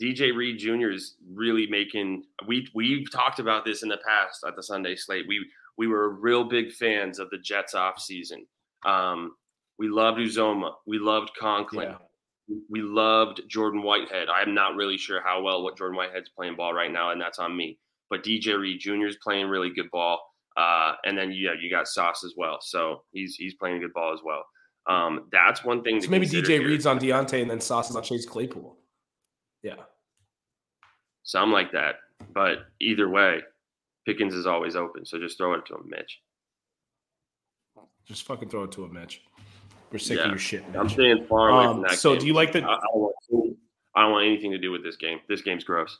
DJ 0.00 0.34
Reed 0.34 0.58
Jr. 0.58 0.90
is 0.90 1.16
really 1.32 1.66
making. 1.68 2.24
We 2.46 2.68
we've 2.74 3.10
talked 3.10 3.38
about 3.38 3.64
this 3.64 3.82
in 3.82 3.88
the 3.88 3.98
past 4.06 4.44
at 4.46 4.56
the 4.56 4.62
Sunday 4.62 4.96
slate. 4.96 5.26
We 5.28 5.46
we 5.76 5.86
were 5.86 6.10
real 6.10 6.44
big 6.44 6.72
fans 6.72 7.18
of 7.18 7.30
the 7.30 7.38
Jets 7.38 7.74
off 7.74 8.00
season. 8.00 8.46
Um, 8.84 9.34
we 9.78 9.88
loved 9.88 10.18
Uzomah. 10.18 10.72
We 10.86 10.98
loved 10.98 11.30
Conklin. 11.38 11.90
yeah. 11.90 12.56
We 12.68 12.82
loved 12.82 13.40
Jordan 13.48 13.82
Whitehead. 13.82 14.28
I'm 14.28 14.54
not 14.54 14.76
really 14.76 14.98
sure 14.98 15.22
how 15.22 15.42
well 15.42 15.64
what 15.64 15.78
Jordan 15.78 15.96
Whitehead's 15.96 16.28
playing 16.28 16.56
ball 16.56 16.74
right 16.74 16.92
now, 16.92 17.10
and 17.10 17.20
that's 17.20 17.38
on 17.38 17.56
me. 17.56 17.78
But 18.10 18.22
DJ 18.22 18.58
Reed 18.58 18.80
Jr. 18.80 19.06
is 19.06 19.16
playing 19.22 19.46
really 19.46 19.70
good 19.70 19.90
ball. 19.90 20.20
Uh, 20.56 20.92
and 21.04 21.16
then 21.18 21.32
yeah, 21.32 21.50
you 21.60 21.70
got 21.70 21.88
Sauce 21.88 22.22
as 22.24 22.34
well. 22.36 22.58
So 22.60 23.02
he's 23.12 23.34
he's 23.36 23.54
playing 23.54 23.80
good 23.80 23.92
ball 23.92 24.12
as 24.14 24.20
well. 24.24 24.44
Um, 24.86 25.28
that's 25.32 25.64
one 25.64 25.82
thing. 25.82 26.00
So 26.00 26.10
maybe 26.10 26.26
DJ 26.26 26.46
here. 26.46 26.66
Reed's 26.68 26.86
on 26.86 26.98
Diontae 27.00 27.40
and 27.42 27.50
then 27.50 27.60
Sauce 27.60 27.90
is 27.90 27.96
on 27.96 28.02
Chase 28.02 28.26
Claypool. 28.26 28.76
Yeah. 29.62 29.76
Something 31.22 31.52
like 31.52 31.72
that. 31.72 31.96
But 32.34 32.58
either 32.80 33.08
way, 33.08 33.40
Pickens 34.06 34.34
is 34.34 34.46
always 34.46 34.76
open. 34.76 35.06
So 35.06 35.18
just 35.18 35.38
throw 35.38 35.54
it 35.54 35.64
to 35.66 35.74
him, 35.74 35.84
Mitch. 35.88 36.20
Just 38.06 38.24
fucking 38.26 38.50
throw 38.50 38.64
it 38.64 38.72
to 38.72 38.84
him, 38.84 38.92
Mitch. 38.92 39.22
We're 39.90 39.98
sick 39.98 40.18
Yeah. 40.18 40.24
of 40.24 40.30
your 40.30 40.38
shit, 40.38 40.64
I'm 40.76 40.88
staying 40.88 41.26
far 41.26 41.48
away 41.50 41.64
Um, 41.66 41.72
from 41.76 41.82
that. 41.82 41.92
so 41.92 42.10
game. 42.12 42.20
do 42.20 42.26
you 42.26 42.34
like 42.34 42.52
the- 42.52 42.62
I, 42.62 42.74
I, 42.74 42.80
don't 42.92 43.00
want, 43.00 43.56
I 43.94 44.02
don't 44.02 44.12
want 44.12 44.26
anything 44.26 44.50
to 44.50 44.58
do 44.58 44.70
with 44.70 44.82
this 44.82 44.96
game. 44.96 45.20
This 45.28 45.40
game's 45.40 45.64
gross. 45.64 45.98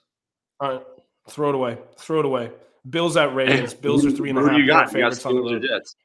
All 0.61 0.71
right. 0.73 0.83
Throw 1.31 1.49
it 1.51 1.55
away. 1.55 1.79
Throw 1.97 2.19
it 2.21 2.27
away. 2.27 2.51
Bills 2.89 3.17
at 3.17 3.35
Ravens. 3.35 3.75
Bills 3.75 4.05
are 4.05 4.11
three 4.11 4.31
and 4.31 4.39
a 4.39 4.43
half. 4.43 4.51
Who 4.51 4.57
do 4.57 4.63
you 4.63 4.69
got? 4.69 4.93
You 4.93 4.99
got 4.99 5.05
on 5.07 5.11
the 5.11 5.41
Steelers 5.41 5.51
or 5.51 5.55
road. 5.55 5.67
Jets. 5.67 5.97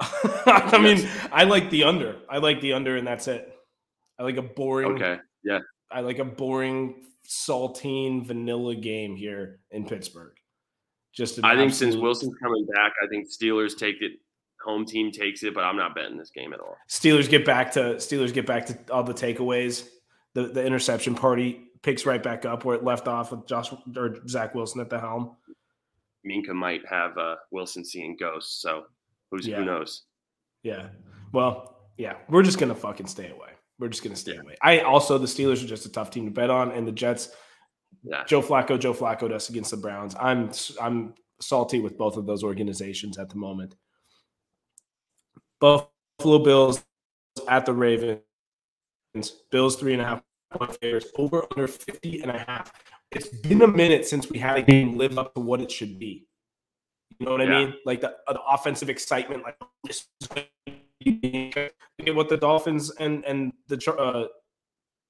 I 0.46 0.78
mean, 0.78 1.06
I 1.30 1.44
like 1.44 1.70
the 1.70 1.84
under. 1.84 2.16
I 2.28 2.38
like 2.38 2.60
the 2.60 2.72
under, 2.72 2.96
and 2.96 3.06
that's 3.06 3.28
it. 3.28 3.54
I 4.18 4.22
like 4.22 4.36
a 4.36 4.42
boring. 4.42 4.92
Okay. 4.92 5.18
Yeah. 5.44 5.58
I 5.90 6.00
like 6.00 6.18
a 6.18 6.24
boring, 6.24 7.02
saltine, 7.28 8.26
vanilla 8.26 8.76
game 8.76 9.16
here 9.16 9.60
in 9.70 9.86
Pittsburgh. 9.86 10.32
Just 11.12 11.44
I 11.44 11.56
think 11.56 11.74
since 11.74 11.96
Wilson's 11.96 12.36
coming 12.40 12.66
back, 12.66 12.92
I 13.02 13.08
think 13.08 13.28
Steelers 13.28 13.76
take 13.76 13.96
it. 14.00 14.12
Home 14.64 14.84
team 14.84 15.10
takes 15.10 15.42
it, 15.42 15.54
but 15.54 15.64
I'm 15.64 15.76
not 15.76 15.94
betting 15.94 16.18
this 16.18 16.30
game 16.30 16.52
at 16.52 16.60
all. 16.60 16.76
Steelers 16.88 17.28
get 17.28 17.46
back 17.46 17.72
to 17.72 17.94
Steelers 17.96 18.32
get 18.32 18.46
back 18.46 18.66
to 18.66 18.78
all 18.92 19.02
the 19.02 19.14
takeaways. 19.14 19.88
The 20.34 20.44
the 20.44 20.64
interception 20.64 21.14
party 21.14 21.69
picks 21.82 22.04
right 22.06 22.22
back 22.22 22.44
up 22.44 22.64
where 22.64 22.76
it 22.76 22.84
left 22.84 23.08
off 23.08 23.30
with 23.30 23.46
Josh 23.46 23.72
or 23.96 24.16
Zach 24.28 24.54
Wilson 24.54 24.80
at 24.80 24.90
the 24.90 24.98
helm. 24.98 25.36
Minkah 26.28 26.54
might 26.54 26.84
have 26.86 27.16
uh, 27.16 27.36
Wilson 27.50 27.84
seeing 27.84 28.16
ghosts, 28.18 28.60
so 28.60 28.84
who's 29.30 29.46
Yeah. 29.46 29.56
who 29.56 29.64
knows? 29.64 30.02
Yeah. 30.62 30.88
Well, 31.32 31.76
yeah, 31.96 32.14
we're 32.28 32.42
just 32.42 32.58
gonna 32.58 32.74
fucking 32.74 33.06
stay 33.06 33.30
away. 33.30 33.50
We're 33.78 33.88
just 33.88 34.02
gonna 34.02 34.16
stay 34.16 34.36
away. 34.36 34.56
I 34.62 34.80
also 34.80 35.16
the 35.16 35.26
Steelers 35.26 35.64
are 35.64 35.66
just 35.68 35.86
a 35.86 35.92
tough 35.92 36.10
team 36.10 36.26
to 36.26 36.30
bet 36.30 36.50
on, 36.50 36.72
and 36.72 36.86
the 36.86 36.92
Jets. 36.92 37.30
Yeah. 38.02 38.24
Joe 38.24 38.42
Flacco, 38.42 38.78
Joe 38.78 38.94
Flacco 38.94 39.28
does 39.28 39.48
against 39.48 39.70
the 39.70 39.76
Browns. 39.78 40.14
I'm 40.20 40.50
I'm 40.80 41.14
salty 41.40 41.80
with 41.80 41.96
both 41.96 42.16
of 42.18 42.26
those 42.26 42.44
organizations 42.44 43.16
at 43.18 43.30
the 43.30 43.36
moment. 43.36 43.74
Buffalo 45.60 46.38
Bills 46.42 46.84
at 47.48 47.66
the 47.66 47.72
Ravens. 47.72 48.20
Bills 49.50 49.76
three 49.76 49.92
and 49.92 50.02
a 50.02 50.04
half 50.04 50.22
point 50.50 50.76
favorites 50.80 51.08
over 51.16 51.46
under 51.50 51.68
50 51.68 52.22
and 52.22 52.30
a 52.30 52.38
half. 52.38 52.72
It's 53.10 53.28
been 53.28 53.62
a 53.62 53.66
minute 53.66 54.06
since 54.06 54.30
we 54.30 54.38
had 54.38 54.56
a 54.56 54.62
game 54.62 54.96
live 54.96 55.18
up 55.18 55.34
to 55.34 55.40
what 55.40 55.60
it 55.60 55.70
should 55.70 55.98
be. 55.98 56.26
You 57.18 57.26
know 57.26 57.32
what 57.32 57.42
I 57.42 57.46
mean? 57.46 57.74
Like 57.84 58.00
the, 58.00 58.14
the 58.28 58.40
offensive 58.42 58.88
excitement, 58.88 59.42
like 59.42 59.56
this 59.84 60.06
is 60.20 60.26
going 60.28 60.46
to 60.66 60.72
be 61.04 61.52
look 61.98 62.08
at 62.08 62.14
what 62.14 62.28
the 62.28 62.36
Dolphins 62.36 62.90
and 62.90 63.24
and 63.24 63.52
the 63.68 63.92
uh, 63.92 64.26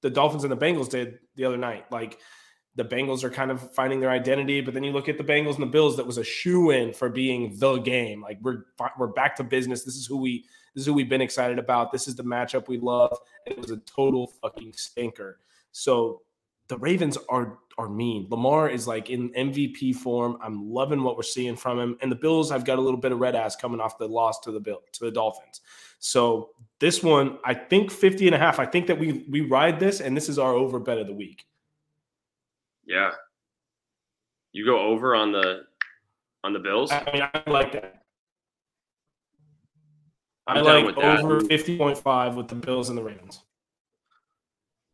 the 0.02 0.10
Dolphins 0.10 0.44
and 0.44 0.52
the 0.52 0.56
Bengals 0.56 0.88
did 0.88 1.18
the 1.36 1.44
other 1.44 1.56
night. 1.56 1.84
Like 1.92 2.18
the 2.74 2.84
Bengals 2.84 3.22
are 3.22 3.30
kind 3.30 3.50
of 3.50 3.74
finding 3.74 4.00
their 4.00 4.10
identity, 4.10 4.60
but 4.60 4.74
then 4.74 4.82
you 4.82 4.92
look 4.92 5.08
at 5.08 5.18
the 5.18 5.24
Bengals 5.24 5.54
and 5.54 5.62
the 5.62 5.66
Bills 5.66 5.96
that 5.96 6.06
was 6.06 6.18
a 6.18 6.24
shoe 6.24 6.70
in 6.70 6.92
for 6.92 7.08
being 7.08 7.56
the 7.58 7.78
game. 7.78 8.22
Like 8.22 8.38
we're 8.42 8.64
we're 8.98 9.08
back 9.08 9.36
to 9.36 9.44
business. 9.44 9.84
This 9.84 9.96
is 9.96 10.06
who 10.06 10.16
we 10.16 10.44
this 10.74 10.82
is 10.82 10.86
who 10.86 10.94
we've 10.94 11.08
been 11.08 11.20
excited 11.20 11.58
about. 11.58 11.92
This 11.92 12.08
is 12.08 12.14
the 12.14 12.24
matchup 12.24 12.68
we 12.68 12.78
love. 12.78 13.16
It 13.46 13.58
was 13.58 13.70
a 13.70 13.78
total 13.78 14.28
fucking 14.40 14.72
stinker. 14.74 15.38
So 15.72 16.22
the 16.68 16.78
Ravens 16.78 17.18
are 17.28 17.58
are 17.78 17.88
mean. 17.88 18.26
Lamar 18.30 18.68
is 18.68 18.86
like 18.86 19.10
in 19.10 19.30
MVP 19.30 19.96
form. 19.96 20.36
I'm 20.42 20.70
loving 20.70 21.02
what 21.02 21.16
we're 21.16 21.22
seeing 21.22 21.56
from 21.56 21.78
him. 21.78 21.96
And 22.00 22.12
the 22.12 22.16
Bills 22.16 22.52
I've 22.52 22.64
got 22.64 22.78
a 22.78 22.80
little 22.80 23.00
bit 23.00 23.10
of 23.10 23.18
red 23.18 23.34
ass 23.34 23.56
coming 23.56 23.80
off 23.80 23.98
the 23.98 24.06
loss 24.06 24.38
to 24.40 24.52
the 24.52 24.60
Bill 24.60 24.82
to 24.92 25.04
the 25.04 25.10
Dolphins. 25.10 25.62
So 25.98 26.50
this 26.78 27.02
one, 27.02 27.38
I 27.44 27.54
think 27.54 27.90
50 27.90 28.26
and 28.26 28.34
a 28.34 28.38
half. 28.38 28.58
I 28.58 28.66
think 28.66 28.86
that 28.86 28.98
we 28.98 29.24
we 29.28 29.40
ride 29.40 29.80
this 29.80 30.00
and 30.00 30.16
this 30.16 30.28
is 30.28 30.38
our 30.38 30.52
over 30.52 30.78
bet 30.78 30.98
of 30.98 31.06
the 31.06 31.14
week. 31.14 31.44
Yeah. 32.86 33.12
You 34.52 34.64
go 34.64 34.78
over 34.78 35.14
on 35.14 35.32
the 35.32 35.62
on 36.44 36.52
the 36.52 36.58
Bills. 36.58 36.90
I 36.92 37.10
mean, 37.12 37.22
I 37.22 37.50
like 37.50 37.72
that. 37.72 37.99
I'm 40.46 40.58
I 40.58 40.60
like 40.60 40.96
over 40.96 41.40
50.5 41.40 42.34
with 42.34 42.48
the 42.48 42.54
Bills 42.54 42.88
and 42.88 42.98
the 42.98 43.02
Ravens. 43.02 43.42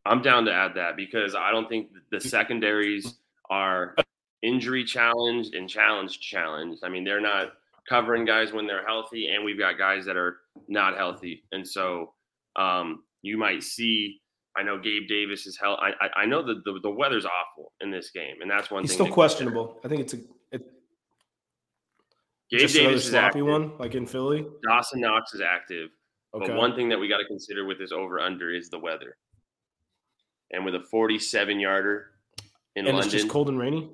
I'm 0.05 0.21
down 0.21 0.45
to 0.45 0.53
add 0.53 0.73
that 0.75 0.95
because 0.95 1.35
I 1.35 1.51
don't 1.51 1.67
think 1.67 1.89
the 2.11 2.21
secondaries 2.21 3.15
are 3.49 3.95
injury 4.41 4.83
challenged 4.85 5.53
and 5.53 5.69
challenge 5.69 6.19
challenged. 6.19 6.83
I 6.83 6.89
mean, 6.89 7.03
they're 7.03 7.21
not 7.21 7.53
covering 7.89 8.25
guys 8.25 8.53
when 8.53 8.67
they're 8.67 8.85
healthy, 8.85 9.27
and 9.27 9.43
we've 9.43 9.57
got 9.59 9.77
guys 9.77 10.05
that 10.05 10.15
are 10.17 10.37
not 10.67 10.97
healthy, 10.97 11.43
and 11.51 11.67
so 11.67 12.13
um, 12.55 13.03
you 13.21 13.37
might 13.37 13.63
see. 13.63 14.19
I 14.57 14.63
know 14.63 14.79
Gabe 14.79 15.07
Davis 15.07 15.45
is 15.45 15.57
hell. 15.61 15.77
I, 15.79 15.91
I 16.01 16.21
I 16.21 16.25
know 16.25 16.41
that 16.45 16.63
the, 16.65 16.79
the 16.81 16.89
weather's 16.89 17.25
awful 17.25 17.73
in 17.81 17.91
this 17.91 18.09
game, 18.11 18.37
and 18.41 18.49
that's 18.49 18.71
one 18.71 18.83
He's 18.83 18.91
thing. 18.91 18.95
still 18.95 19.05
to 19.07 19.11
consider. 19.11 19.51
questionable. 19.51 19.79
I 19.83 19.87
think 19.87 20.01
it's 20.01 20.13
a 20.13 20.17
Gabe 22.49 22.59
just 22.61 22.75
Davis 22.75 23.03
is 23.03 23.09
sloppy 23.09 23.25
active. 23.25 23.45
one, 23.45 23.77
like 23.77 23.93
in 23.95 24.05
Philly. 24.05 24.45
Dawson 24.63 25.01
Knox 25.01 25.33
is 25.33 25.41
active. 25.41 25.89
Okay. 26.33 26.47
But 26.47 26.55
one 26.55 26.75
thing 26.75 26.89
that 26.89 26.99
we 26.99 27.07
got 27.09 27.17
to 27.17 27.25
consider 27.25 27.65
with 27.65 27.77
this 27.77 27.91
over 27.91 28.19
under 28.19 28.53
is 28.53 28.69
the 28.69 28.79
weather. 28.79 29.17
And 30.51 30.63
with 30.63 30.75
a 30.75 30.79
47 30.89 31.59
yarder 31.59 32.07
in 32.75 32.87
and 32.87 32.97
it's 32.97 33.07
just 33.07 33.27
cold 33.27 33.49
and 33.49 33.59
rainy. 33.59 33.89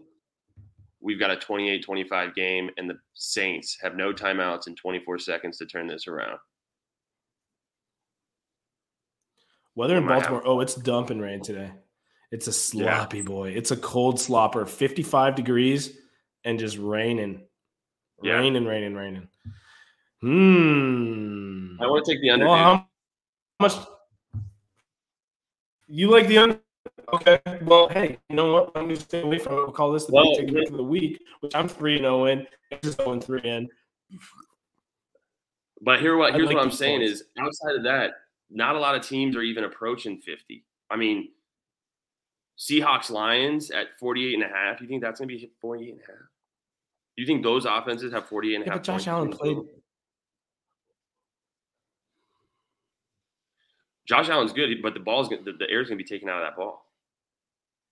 we've 1.02 1.20
got 1.20 1.32
a 1.32 1.36
28 1.38 1.84
25 1.84 2.36
game, 2.36 2.70
and 2.78 2.90
the 2.90 2.98
Saints 3.14 3.78
have 3.82 3.96
no 3.96 4.14
timeouts 4.14 4.68
in 4.68 4.76
24 4.76 5.18
seconds 5.20 5.58
to 5.58 5.66
turn 5.66 5.88
this 5.88 6.08
around. 6.08 6.38
Weather 9.76 9.98
in 9.98 10.06
might 10.06 10.22
have- 10.22 10.30
Baltimore. 10.30 10.44
Oh, 10.46 10.60
it's 10.60 10.76
dumping 10.76 11.20
rain 11.20 11.42
today. 11.42 11.72
It's 12.32 12.48
a 12.48 12.54
sloppy 12.54 13.22
boy. 13.22 13.50
It's 13.52 13.72
a 13.72 13.78
cold 13.78 14.16
slopper. 14.18 14.68
55 14.68 15.36
degrees 15.36 15.98
and 16.44 16.60
just 16.60 16.78
raining. 16.78 17.46
Yeah. 18.24 18.36
Raining, 18.36 18.66
raining, 18.66 18.96
raining. 18.96 19.28
Hmm. 20.22 21.82
I 21.82 21.88
want 21.88 22.06
to 22.06 22.12
take 22.14 22.22
the 22.22 22.30
under. 22.30 22.46
Well, 22.48 22.56
how 22.56 22.88
much 23.60 23.74
you 25.88 26.10
like 26.10 26.28
the 26.28 26.38
under? 26.38 26.60
Okay. 27.14 27.40
Well, 27.64 27.90
hey, 27.90 28.18
you 28.30 28.36
know 28.36 28.54
what? 28.54 28.72
I'm 28.76 28.86
going 28.86 28.96
to 28.96 29.02
stay 29.02 29.22
away 29.22 29.40
from 29.40 29.54
it. 29.54 29.56
We'll 29.58 29.72
call 29.72 29.92
this 29.92 30.06
the 30.06 30.14
Well, 30.14 30.36
big 30.36 30.48
ticket 30.48 30.70
of 30.70 30.78
the 30.78 30.84
week, 30.84 31.22
which 31.42 31.54
I'm 31.54 31.68
3 31.68 32.00
0 32.00 32.26
in. 32.26 32.48
Just 32.82 32.98
0 33.02 33.20
3 33.20 33.42
in. 33.42 33.70
But 35.82 36.00
here, 36.00 36.16
what 36.16 36.34
here's 36.34 36.48
like 36.48 36.56
what 36.56 36.64
I'm 36.64 36.72
saying 36.72 37.02
points. 37.02 37.22
is, 37.22 37.24
outside 37.38 37.76
of 37.76 37.84
that, 37.84 38.14
not 38.50 38.76
a 38.76 38.80
lot 38.80 38.96
of 38.96 39.06
teams 39.06 39.36
are 39.36 39.42
even 39.42 39.66
approaching 39.66 40.18
50. 40.18 40.64
I 40.90 40.96
mean, 40.96 41.30
Seahawks 42.58 43.10
Lions 43.10 43.72
at 43.72 43.88
48 44.00 44.36
and 44.36 44.44
a 44.44 44.48
half. 44.48 44.80
You 44.80 44.88
think 44.88 45.04
that's 45.04 45.20
going 45.20 45.28
to 45.28 45.36
be 45.36 45.52
48 45.60 45.92
and 45.92 46.00
a 46.00 46.06
half? 46.06 46.22
You 47.16 47.26
think 47.26 47.44
those 47.44 47.66
offenses 47.66 48.12
have 48.14 48.28
48 48.28 48.56
and 48.56 48.64
a 48.64 48.66
Yeah, 48.66 48.72
half? 48.74 48.80
but 48.82 48.86
Josh 48.86 49.08
Allen 49.08 49.30
played. 49.32 49.58
Josh 54.08 54.30
Allen's 54.30 54.52
good, 54.54 54.82
but 54.82 54.94
the 54.94 55.00
ball's 55.00 55.30
gonna, 55.30 55.44
the, 55.44 55.54
the 55.54 55.70
air's 55.70 55.88
going 55.88 55.98
to 55.98 56.04
be 56.04 56.08
taken 56.08 56.28
out 56.30 56.42
of 56.42 56.48
that 56.48 56.58
ball 56.58 56.86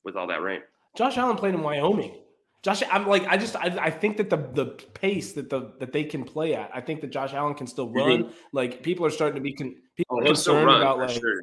with 0.03 0.15
all 0.15 0.27
that 0.27 0.41
rain. 0.41 0.61
Josh 0.97 1.17
Allen 1.17 1.37
played 1.37 1.53
in 1.53 1.61
Wyoming. 1.61 2.15
Josh, 2.63 2.83
I'm 2.91 3.07
like, 3.07 3.25
I 3.27 3.37
just, 3.37 3.55
I, 3.55 3.75
I 3.81 3.89
think 3.89 4.17
that 4.17 4.29
the 4.29 4.37
the 4.37 4.65
pace 4.93 5.31
that 5.33 5.49
the 5.49 5.71
that 5.79 5.93
they 5.93 6.03
can 6.03 6.23
play 6.23 6.53
at, 6.53 6.69
I 6.73 6.81
think 6.81 7.01
that 7.01 7.11
Josh 7.11 7.33
Allen 7.33 7.55
can 7.55 7.65
still 7.65 7.89
run. 7.89 8.33
Like 8.53 8.83
people 8.83 9.03
are 9.05 9.09
starting 9.09 9.35
to 9.35 9.41
be 9.41 9.53
con, 9.53 9.75
people 9.95 10.17
Oh, 10.17 10.21
are 10.21 10.25
concerned 10.25 10.65
run 10.67 10.81
about 10.81 10.99
like, 10.99 11.09
sure. 11.09 11.41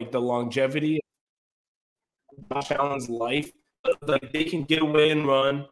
like 0.00 0.10
the 0.10 0.20
longevity 0.20 1.00
of 2.38 2.48
Josh 2.48 2.72
Allen's 2.72 3.08
life. 3.08 3.52
Like 4.06 4.32
they 4.32 4.44
can 4.44 4.64
get 4.64 4.82
away 4.82 5.10
and 5.10 5.26
run. 5.28 5.66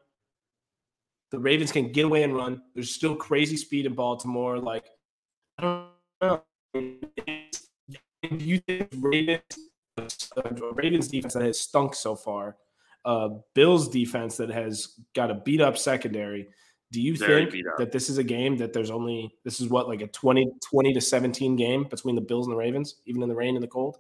The 1.30 1.38
Ravens 1.38 1.72
can 1.72 1.92
get 1.92 2.04
away 2.06 2.22
and 2.24 2.34
run. 2.34 2.62
There's 2.74 2.92
still 2.92 3.14
crazy 3.14 3.56
speed 3.56 3.86
in 3.86 3.94
Baltimore. 3.94 4.58
Like 4.58 4.86
I 5.58 5.62
don't 5.62 5.88
know. 6.22 6.42
Do 6.74 8.36
you 8.44 8.58
think 8.58 8.88
Ravens, 8.96 9.42
Ravens 10.74 11.08
defense 11.08 11.34
that 11.34 11.42
has 11.42 11.60
stunk 11.60 11.94
so 11.94 12.14
far, 12.14 12.56
uh, 13.04 13.30
Bills 13.54 13.88
defense 13.88 14.36
that 14.36 14.50
has 14.50 15.00
got 15.14 15.30
a 15.30 15.34
beat 15.34 15.60
up 15.60 15.78
secondary, 15.78 16.48
Do 16.92 17.00
you 17.00 17.16
Very 17.16 17.50
think 17.50 17.64
that 17.78 17.92
this 17.92 18.10
is 18.10 18.18
a 18.18 18.24
game 18.24 18.56
that 18.58 18.72
there's 18.72 18.90
only 18.90 19.34
this 19.44 19.60
is 19.60 19.68
what 19.68 19.88
like 19.88 20.02
a 20.02 20.06
20, 20.08 20.52
20 20.62 20.92
to 20.92 21.00
17 21.00 21.56
game 21.56 21.84
between 21.84 22.14
the 22.14 22.20
Bills 22.20 22.46
and 22.46 22.52
the 22.52 22.58
Ravens, 22.58 22.96
even 23.06 23.22
in 23.22 23.28
the 23.28 23.34
rain 23.34 23.56
and 23.56 23.62
the 23.62 23.68
cold? 23.68 23.98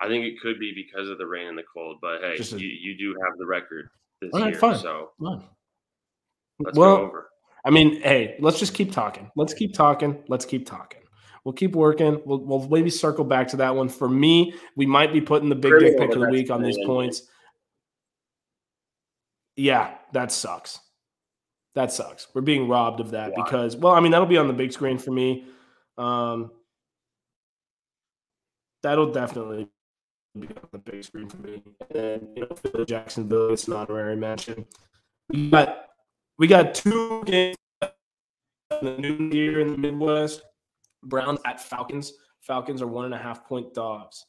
I 0.00 0.08
think 0.08 0.24
it 0.24 0.40
could 0.40 0.60
be 0.60 0.72
because 0.74 1.08
of 1.08 1.18
the 1.18 1.26
rain 1.26 1.48
and 1.48 1.58
the 1.58 1.64
cold, 1.72 1.96
but 2.02 2.20
hey, 2.20 2.36
a- 2.38 2.58
you, 2.58 2.68
you 2.68 2.98
do 2.98 3.18
have 3.24 3.38
the 3.38 3.46
record 3.46 3.88
this 4.20 4.30
right, 4.32 4.50
year, 4.50 4.58
fine. 4.60 4.78
so 4.78 5.10
Fine. 5.22 5.44
Let's 6.58 6.76
Well, 6.76 6.96
go 6.96 7.02
over. 7.04 7.28
I 7.64 7.70
mean, 7.70 8.00
hey, 8.00 8.36
let's 8.38 8.58
just 8.58 8.74
keep 8.74 8.92
talking. 8.92 9.30
Let's 9.34 9.52
keep 9.52 9.74
talking. 9.74 10.22
Let's 10.28 10.44
keep 10.44 10.66
talking. 10.66 11.00
We'll 11.44 11.52
keep 11.52 11.74
working. 11.74 12.20
We'll, 12.24 12.38
we'll 12.38 12.68
maybe 12.68 12.90
circle 12.90 13.24
back 13.24 13.48
to 13.48 13.56
that 13.58 13.74
one. 13.74 13.88
For 13.88 14.08
me, 14.08 14.54
we 14.76 14.86
might 14.86 15.12
be 15.12 15.20
putting 15.20 15.48
the 15.48 15.54
big 15.54 15.72
dick 15.78 15.98
pick 15.98 16.12
of 16.12 16.20
the 16.20 16.28
week 16.28 16.50
on 16.50 16.62
these 16.62 16.78
points. 16.84 17.22
Yeah, 19.56 19.94
that 20.12 20.32
sucks. 20.32 20.80
That 21.74 21.92
sucks. 21.92 22.28
We're 22.34 22.40
being 22.40 22.68
robbed 22.68 23.00
of 23.00 23.10
that 23.12 23.32
because, 23.36 23.76
well, 23.76 23.94
I 23.94 24.00
mean, 24.00 24.12
that'll 24.12 24.26
be 24.26 24.38
on 24.38 24.48
the 24.48 24.52
big 24.52 24.72
screen 24.72 24.98
for 24.98 25.10
me. 25.10 25.44
Um, 25.98 26.50
that'll 28.82 29.12
definitely 29.12 29.68
be 30.38 30.48
on 30.48 30.68
the 30.72 30.78
big 30.78 31.04
screen 31.04 31.28
for 31.28 31.38
me. 31.38 31.62
And 31.94 32.28
you 32.34 32.42
know, 32.42 32.54
Philly, 32.56 32.84
Jacksonville, 32.86 33.52
it's 33.52 33.66
an 33.68 33.74
honorary 33.74 34.16
mention. 34.16 34.66
Got 35.50 35.86
we 36.38 36.46
got 36.46 36.74
two 36.74 37.22
games 37.24 37.56
in 37.82 37.88
the 38.82 38.98
new 38.98 39.30
year 39.30 39.60
in 39.60 39.68
the 39.68 39.78
Midwest. 39.78 40.42
Browns 41.02 41.40
at 41.46 41.60
Falcons. 41.60 42.12
Falcons 42.40 42.82
are 42.82 42.86
one 42.86 43.04
and 43.06 43.14
a 43.14 43.18
half 43.18 43.46
point 43.46 43.74
dogs. 43.74 44.26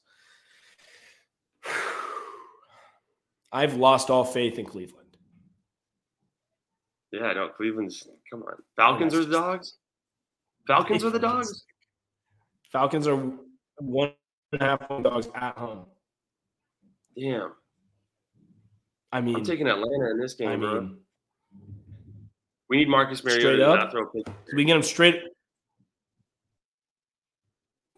I've 3.52 3.76
lost 3.76 4.10
all 4.10 4.24
faith 4.24 4.60
in 4.60 4.66
Cleveland. 4.66 5.18
Yeah, 7.12 7.34
no, 7.34 7.50
Cleveland's 7.50 8.08
come 8.30 8.44
on. 8.44 8.56
Falcons 8.76 9.14
are 9.14 9.24
the 9.24 9.32
dogs. 9.32 9.78
Falcons 10.68 11.04
are 11.04 11.10
the 11.10 11.20
dogs. 11.20 11.66
Falcons 12.72 13.08
are 13.08 13.32
one 13.78 14.12
and 14.52 14.62
a 14.62 14.66
half 14.66 14.82
point 14.82 15.04
dogs 15.06 15.30
at 15.34 15.58
home. 15.58 15.86
Damn, 17.18 17.54
I 19.12 19.22
mean, 19.22 19.38
I'm 19.38 19.44
taking 19.44 19.68
Atlanta 19.68 20.12
in 20.12 20.20
this 20.20 20.34
game, 20.34 20.50
I 20.50 20.56
bro. 20.58 20.90
We 22.70 22.78
need 22.78 22.90
Marcus 22.90 23.24
Mariota 23.24 23.58
to 23.58 23.68
up? 23.68 23.80
not 23.80 23.92
throw 23.92 24.12
we 24.54 24.66
get 24.66 24.74
them 24.74 24.84
straight. 24.84 25.22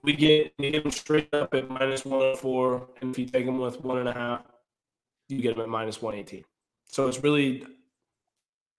We 0.04 0.14
get, 0.14 0.54
we 0.58 0.72
get 0.72 0.84
them 0.84 0.92
straight 0.92 1.34
up 1.34 1.54
at 1.54 1.70
minus 1.70 2.06
one 2.06 2.22
hundred 2.22 2.38
four, 2.38 2.88
and 3.02 3.12
if 3.12 3.20
you 3.20 3.26
take 3.26 3.46
them 3.46 3.60
with 3.60 3.82
one 3.84 3.98
and 3.98 4.08
a 4.08 4.14
half, 4.14 4.44
you 5.28 5.42
get 5.42 5.56
them 5.56 5.64
at 5.64 5.70
minus 5.70 6.02
one 6.02 6.16
eighteen. 6.16 6.46
So 6.86 7.08
it's 7.08 7.22
really, 7.22 7.66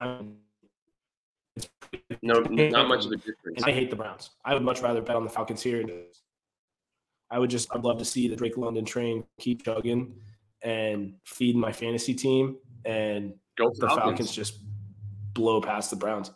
I 0.00 0.20
it's 1.57 1.68
No, 2.22 2.40
not 2.40 2.88
much 2.88 3.05
of 3.07 3.12
a 3.12 3.16
difference. 3.16 3.62
I 3.64 3.72
hate 3.72 3.90
the 3.90 3.96
Browns. 3.96 4.31
I 4.44 4.55
would 4.55 4.62
much 4.62 4.81
rather 4.81 5.03
bet 5.03 5.16
on 5.16 5.24
the 5.24 5.31
Falcons 5.31 5.62
here. 5.62 5.85
I 7.31 7.38
would 7.38 7.50
just, 7.50 7.68
I'd 7.74 7.85
love 7.85 7.98
to 7.98 8.05
see 8.05 8.26
the 8.26 8.37
Drake 8.37 8.57
London 8.57 8.85
train 8.85 9.24
keep 9.38 9.64
chugging 9.64 10.14
and 10.62 11.14
feed 11.24 11.55
my 11.55 11.72
fantasy 11.72 12.14
team, 12.14 12.57
and 12.85 13.35
Go 13.57 13.70
the 13.70 13.87
Falcons. 13.88 14.05
Falcons 14.05 14.33
just 14.33 14.61
blow 15.35 15.61
past 15.61 15.90
the 15.90 15.97
Browns 15.97 16.31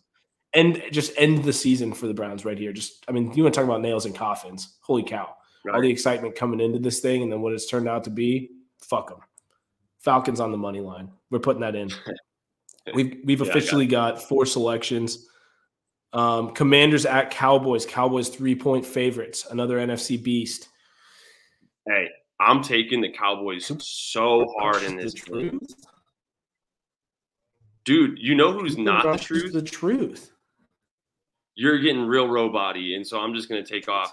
and 0.54 0.82
just 0.92 1.12
end 1.16 1.44
the 1.44 1.52
season 1.52 1.92
for 1.92 2.06
the 2.06 2.14
Browns 2.14 2.44
right 2.44 2.58
here. 2.58 2.72
Just, 2.72 3.04
I 3.08 3.12
mean, 3.12 3.32
you 3.34 3.42
want 3.42 3.54
to 3.54 3.60
talk 3.60 3.68
about 3.68 3.80
nails 3.82 4.06
and 4.06 4.14
coffins? 4.14 4.76
Holy 4.80 5.02
cow! 5.02 5.24
All 5.66 5.72
Right. 5.72 5.82
the 5.82 5.90
excitement 5.90 6.34
coming 6.36 6.60
into 6.60 6.78
this 6.78 7.00
thing, 7.00 7.22
and 7.22 7.32
then 7.32 7.40
what 7.40 7.52
it's 7.54 7.66
turned 7.66 7.88
out 7.88 8.04
to 8.04 8.10
be, 8.10 8.50
fuck 8.82 9.08
them. 9.08 9.20
Falcons 10.00 10.38
on 10.40 10.52
the 10.52 10.58
money 10.58 10.80
line. 10.80 11.10
We're 11.30 11.38
putting 11.38 11.62
that 11.62 11.74
in. 11.74 11.90
We've 12.94 13.18
we've 13.24 13.40
Yeah, 13.40 13.46
I 13.46 13.48
got 13.48 13.56
officially 13.56 13.86
got 13.86 14.22
four 14.22 14.44
selections. 14.44 15.26
Um, 16.12 16.50
Commanders 16.50 17.06
at 17.06 17.30
Cowboys. 17.30 17.86
Cowboys 17.86 18.28
three 18.28 18.54
point 18.54 18.84
favorites. 18.84 19.46
Another 19.50 19.78
NFC 19.78 20.22
beast. 20.22 20.68
Hey, 21.88 22.08
I'm 22.40 22.62
taking 22.62 23.00
the 23.00 23.10
Cowboys 23.10 23.72
so 23.80 24.46
hard 24.58 24.82
in 24.82 24.96
this 24.96 25.14
game. 25.24 25.50
truth. 25.58 25.74
Dude, 27.84 28.18
you 28.18 28.34
know 28.34 28.52
who's 28.52 28.78
not 28.78 29.04
the 29.04 29.18
truth? 29.18 29.52
The 29.52 29.62
truth. 29.62 30.32
You're 31.54 31.78
getting 31.78 32.06
real 32.06 32.28
robot 32.28 32.76
and 32.76 33.06
so 33.06 33.20
I'm 33.20 33.34
just 33.34 33.48
going 33.48 33.62
to 33.64 33.70
take 33.70 33.88
off. 33.88 34.12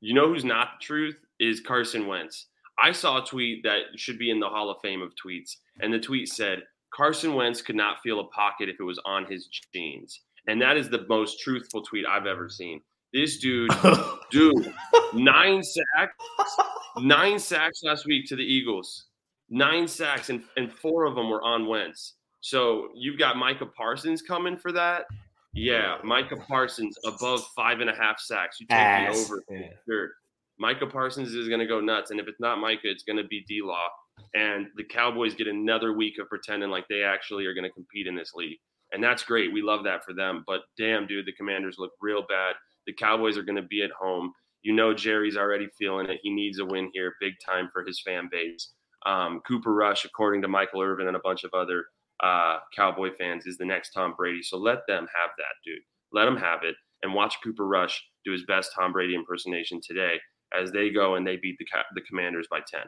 You 0.00 0.14
know 0.14 0.28
who's 0.28 0.44
not 0.44 0.78
the 0.78 0.84
truth 0.84 1.16
is 1.40 1.60
Carson 1.60 2.06
Wentz. 2.06 2.46
I 2.78 2.92
saw 2.92 3.22
a 3.22 3.26
tweet 3.26 3.62
that 3.64 3.80
should 3.96 4.18
be 4.18 4.30
in 4.30 4.38
the 4.38 4.48
Hall 4.48 4.70
of 4.70 4.76
Fame 4.82 5.00
of 5.00 5.12
tweets, 5.14 5.56
and 5.80 5.92
the 5.92 5.98
tweet 5.98 6.28
said 6.28 6.62
Carson 6.94 7.34
Wentz 7.34 7.62
could 7.62 7.76
not 7.76 8.02
feel 8.02 8.20
a 8.20 8.28
pocket 8.28 8.68
if 8.68 8.76
it 8.78 8.84
was 8.84 9.00
on 9.06 9.24
his 9.24 9.48
jeans, 9.72 10.20
and 10.46 10.60
that 10.60 10.76
is 10.76 10.88
the 10.90 11.06
most 11.08 11.40
truthful 11.40 11.82
tweet 11.82 12.06
I've 12.06 12.26
ever 12.26 12.48
seen. 12.50 12.82
This 13.14 13.38
dude, 13.38 13.70
dude, 14.30 14.74
nine 15.14 15.62
sacks, 15.62 16.56
nine 16.98 17.38
sacks 17.38 17.82
last 17.82 18.04
week 18.04 18.26
to 18.26 18.36
the 18.36 18.42
Eagles, 18.42 19.06
nine 19.48 19.88
sacks, 19.88 20.28
and, 20.28 20.42
and 20.58 20.70
four 20.70 21.04
of 21.04 21.14
them 21.14 21.30
were 21.30 21.42
on 21.42 21.66
Wentz. 21.66 22.15
So 22.46 22.90
you've 22.94 23.18
got 23.18 23.36
Micah 23.36 23.66
Parsons 23.66 24.22
coming 24.22 24.56
for 24.56 24.70
that. 24.70 25.06
Yeah, 25.52 25.96
Micah 26.04 26.36
Parsons 26.36 26.96
above 27.04 27.44
five 27.56 27.80
and 27.80 27.90
a 27.90 27.92
half 27.92 28.20
sacks. 28.20 28.60
You 28.60 28.68
take 28.68 28.78
Ass. 28.78 29.16
the 29.16 29.24
over. 29.24 29.44
Yeah. 29.50 29.68
Sure. 29.84 30.10
Micah 30.56 30.86
Parsons 30.86 31.34
is 31.34 31.48
going 31.48 31.58
to 31.58 31.66
go 31.66 31.80
nuts. 31.80 32.12
And 32.12 32.20
if 32.20 32.28
it's 32.28 32.38
not 32.38 32.60
Micah, 32.60 32.82
it's 32.84 33.02
going 33.02 33.16
to 33.16 33.24
be 33.24 33.44
D 33.48 33.62
Law. 33.64 33.88
And 34.32 34.68
the 34.76 34.84
Cowboys 34.84 35.34
get 35.34 35.48
another 35.48 35.92
week 35.92 36.20
of 36.20 36.28
pretending 36.28 36.70
like 36.70 36.84
they 36.88 37.02
actually 37.02 37.46
are 37.46 37.52
going 37.52 37.64
to 37.64 37.72
compete 37.72 38.06
in 38.06 38.14
this 38.14 38.30
league. 38.32 38.58
And 38.92 39.02
that's 39.02 39.24
great. 39.24 39.52
We 39.52 39.60
love 39.60 39.82
that 39.82 40.04
for 40.04 40.14
them. 40.14 40.44
But 40.46 40.60
damn, 40.78 41.08
dude, 41.08 41.26
the 41.26 41.32
commanders 41.32 41.76
look 41.80 41.94
real 42.00 42.22
bad. 42.28 42.54
The 42.86 42.92
Cowboys 42.92 43.36
are 43.36 43.42
going 43.42 43.60
to 43.60 43.68
be 43.68 43.82
at 43.82 43.90
home. 43.90 44.32
You 44.62 44.72
know, 44.72 44.94
Jerry's 44.94 45.36
already 45.36 45.66
feeling 45.76 46.08
it. 46.08 46.20
He 46.22 46.30
needs 46.30 46.60
a 46.60 46.64
win 46.64 46.90
here 46.94 47.14
big 47.20 47.32
time 47.44 47.70
for 47.72 47.84
his 47.84 48.00
fan 48.06 48.28
base. 48.30 48.70
Um, 49.04 49.40
Cooper 49.48 49.74
Rush, 49.74 50.04
according 50.04 50.42
to 50.42 50.48
Michael 50.48 50.80
Irvin 50.80 51.08
and 51.08 51.16
a 51.16 51.20
bunch 51.24 51.42
of 51.42 51.50
other 51.52 51.86
uh, 52.22 52.58
Cowboy 52.74 53.10
fans, 53.18 53.46
is 53.46 53.56
the 53.58 53.64
next 53.64 53.90
Tom 53.90 54.14
Brady. 54.16 54.42
So 54.42 54.56
let 54.56 54.78
them 54.88 55.06
have 55.14 55.30
that, 55.38 55.54
dude. 55.64 55.78
Let 56.12 56.24
them 56.24 56.36
have 56.36 56.60
it. 56.62 56.74
And 57.02 57.14
watch 57.14 57.36
Cooper 57.44 57.66
Rush 57.66 58.02
do 58.24 58.32
his 58.32 58.44
best 58.44 58.70
Tom 58.74 58.92
Brady 58.92 59.14
impersonation 59.14 59.80
today 59.86 60.16
as 60.58 60.72
they 60.72 60.90
go 60.90 61.16
and 61.16 61.26
they 61.26 61.36
beat 61.36 61.56
the, 61.58 61.66
the 61.94 62.00
Commanders 62.02 62.46
by 62.50 62.60
10. 62.66 62.80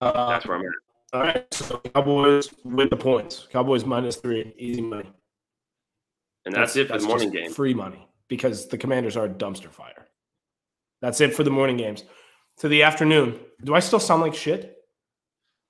Uh, 0.00 0.28
That's 0.30 0.46
where 0.46 0.58
I'm 0.58 0.62
at. 0.62 0.72
all 1.12 1.20
right. 1.20 1.54
So 1.54 1.82
Cowboys 1.94 2.48
with 2.64 2.90
the 2.90 2.96
points. 2.96 3.48
Cowboys 3.50 3.84
minus 3.84 4.16
three. 4.16 4.54
Easy 4.58 4.80
money. 4.80 5.10
And 6.46 6.54
that's, 6.54 6.76
it 6.76 6.88
for 6.88 6.98
the 6.98 7.06
morning 7.06 7.30
game. 7.30 7.52
Free 7.52 7.74
money 7.74 8.08
because 8.28 8.68
the 8.68 8.78
Commanders 8.78 9.16
are 9.16 9.26
a 9.26 9.28
dumpster 9.28 9.70
fire. 9.70 10.06
That's 11.02 11.20
it 11.20 11.34
for 11.34 11.42
the 11.42 11.50
morning 11.50 11.76
games. 11.76 12.04
To 12.58 12.68
the 12.68 12.82
afternoon. 12.82 13.38
Do 13.64 13.74
I 13.74 13.80
still 13.80 14.00
sound 14.00 14.22
like 14.22 14.34
shit? 14.34 14.76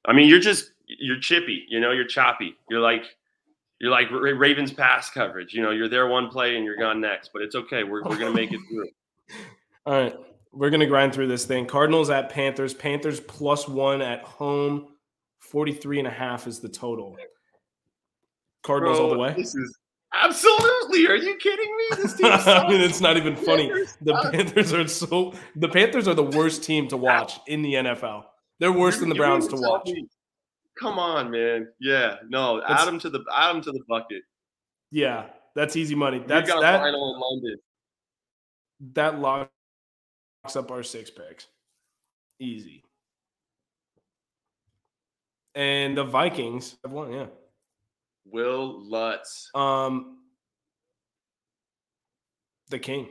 I 0.06 0.12
mean, 0.12 0.28
you're 0.28 0.40
just 0.40 0.72
you're 0.86 1.20
chippy, 1.20 1.66
you 1.68 1.80
know, 1.80 1.92
you're 1.92 2.06
choppy. 2.06 2.56
You're 2.70 2.80
like 2.80 3.04
you're 3.80 3.90
like 3.90 4.10
Ravens 4.10 4.72
pass 4.72 5.10
coverage. 5.10 5.54
You 5.54 5.62
know, 5.62 5.70
you're 5.70 5.88
there 5.88 6.06
one 6.06 6.28
play 6.28 6.56
and 6.56 6.64
you're 6.64 6.76
gone 6.76 7.00
next, 7.00 7.30
but 7.32 7.42
it's 7.42 7.54
okay. 7.54 7.84
We're 7.84 8.02
we're 8.04 8.18
gonna 8.18 8.32
make 8.32 8.52
it 8.52 8.60
through. 8.68 8.88
All 9.86 9.94
right. 9.94 10.16
We're 10.52 10.70
going 10.70 10.80
to 10.80 10.86
grind 10.86 11.12
through 11.12 11.28
this 11.28 11.44
thing. 11.44 11.66
Cardinals 11.66 12.10
at 12.10 12.30
Panthers. 12.30 12.74
Panthers 12.74 13.20
plus 13.20 13.68
one 13.68 14.02
at 14.02 14.22
home. 14.22 14.88
43 15.40 16.00
and 16.00 16.08
a 16.08 16.10
half 16.10 16.46
is 16.46 16.60
the 16.60 16.68
total. 16.68 17.16
Cardinals 18.62 18.98
all 18.98 19.08
the 19.08 19.18
way. 19.18 19.34
This 19.36 19.54
is 19.54 19.78
absolutely. 20.14 21.06
Are 21.06 21.16
you 21.16 21.36
kidding 21.36 21.76
me? 21.76 21.96
This 21.96 22.14
team 22.14 22.26
I 22.32 22.68
mean, 22.68 22.80
it's 22.80 23.00
not 23.00 23.16
even 23.16 23.36
funny. 23.36 23.70
The. 24.02 24.14
Panthers 24.32 24.72
are 24.72 24.86
so. 24.88 25.34
The 25.56 25.68
Panthers 25.68 26.08
are 26.08 26.14
the 26.14 26.22
worst 26.24 26.62
team 26.64 26.88
to 26.88 26.96
watch 26.96 27.38
in 27.46 27.62
the 27.62 27.74
NFL. 27.74 28.24
They're 28.60 28.72
worse 28.72 28.98
than 28.98 29.08
the 29.08 29.14
Browns 29.14 29.46
to 29.48 29.56
watch. 29.56 29.86
me- 29.86 30.08
Come 30.80 30.98
on, 30.98 31.30
man. 31.30 31.68
Yeah, 31.80 32.16
no. 32.28 32.60
That's- 32.60 32.80
Add 32.82 32.86
them 32.86 32.98
to 33.00 33.10
the 33.10 33.24
add 33.34 33.50
'em 33.56 33.62
to 33.62 33.72
the 33.72 33.80
bucket. 33.88 34.22
Yeah, 34.92 35.26
that's 35.56 35.74
easy 35.76 35.94
money. 35.96 36.22
That's 36.26 36.48
got 36.48 36.60
that. 36.60 36.80
final 36.80 37.14
in 37.14 37.20
London. 37.20 37.58
That 38.94 39.18
locks 39.20 39.50
up 40.54 40.70
our 40.70 40.82
six 40.84 41.10
picks. 41.10 41.46
Easy. 42.38 42.84
And 45.54 45.96
the 45.96 46.04
Vikings 46.04 46.76
have 46.84 46.92
won. 46.92 47.12
Yeah. 47.12 47.26
Wil 48.30 48.82
Lutz. 48.88 49.50
Um. 49.54 50.18
The 52.70 52.78
King 52.78 53.08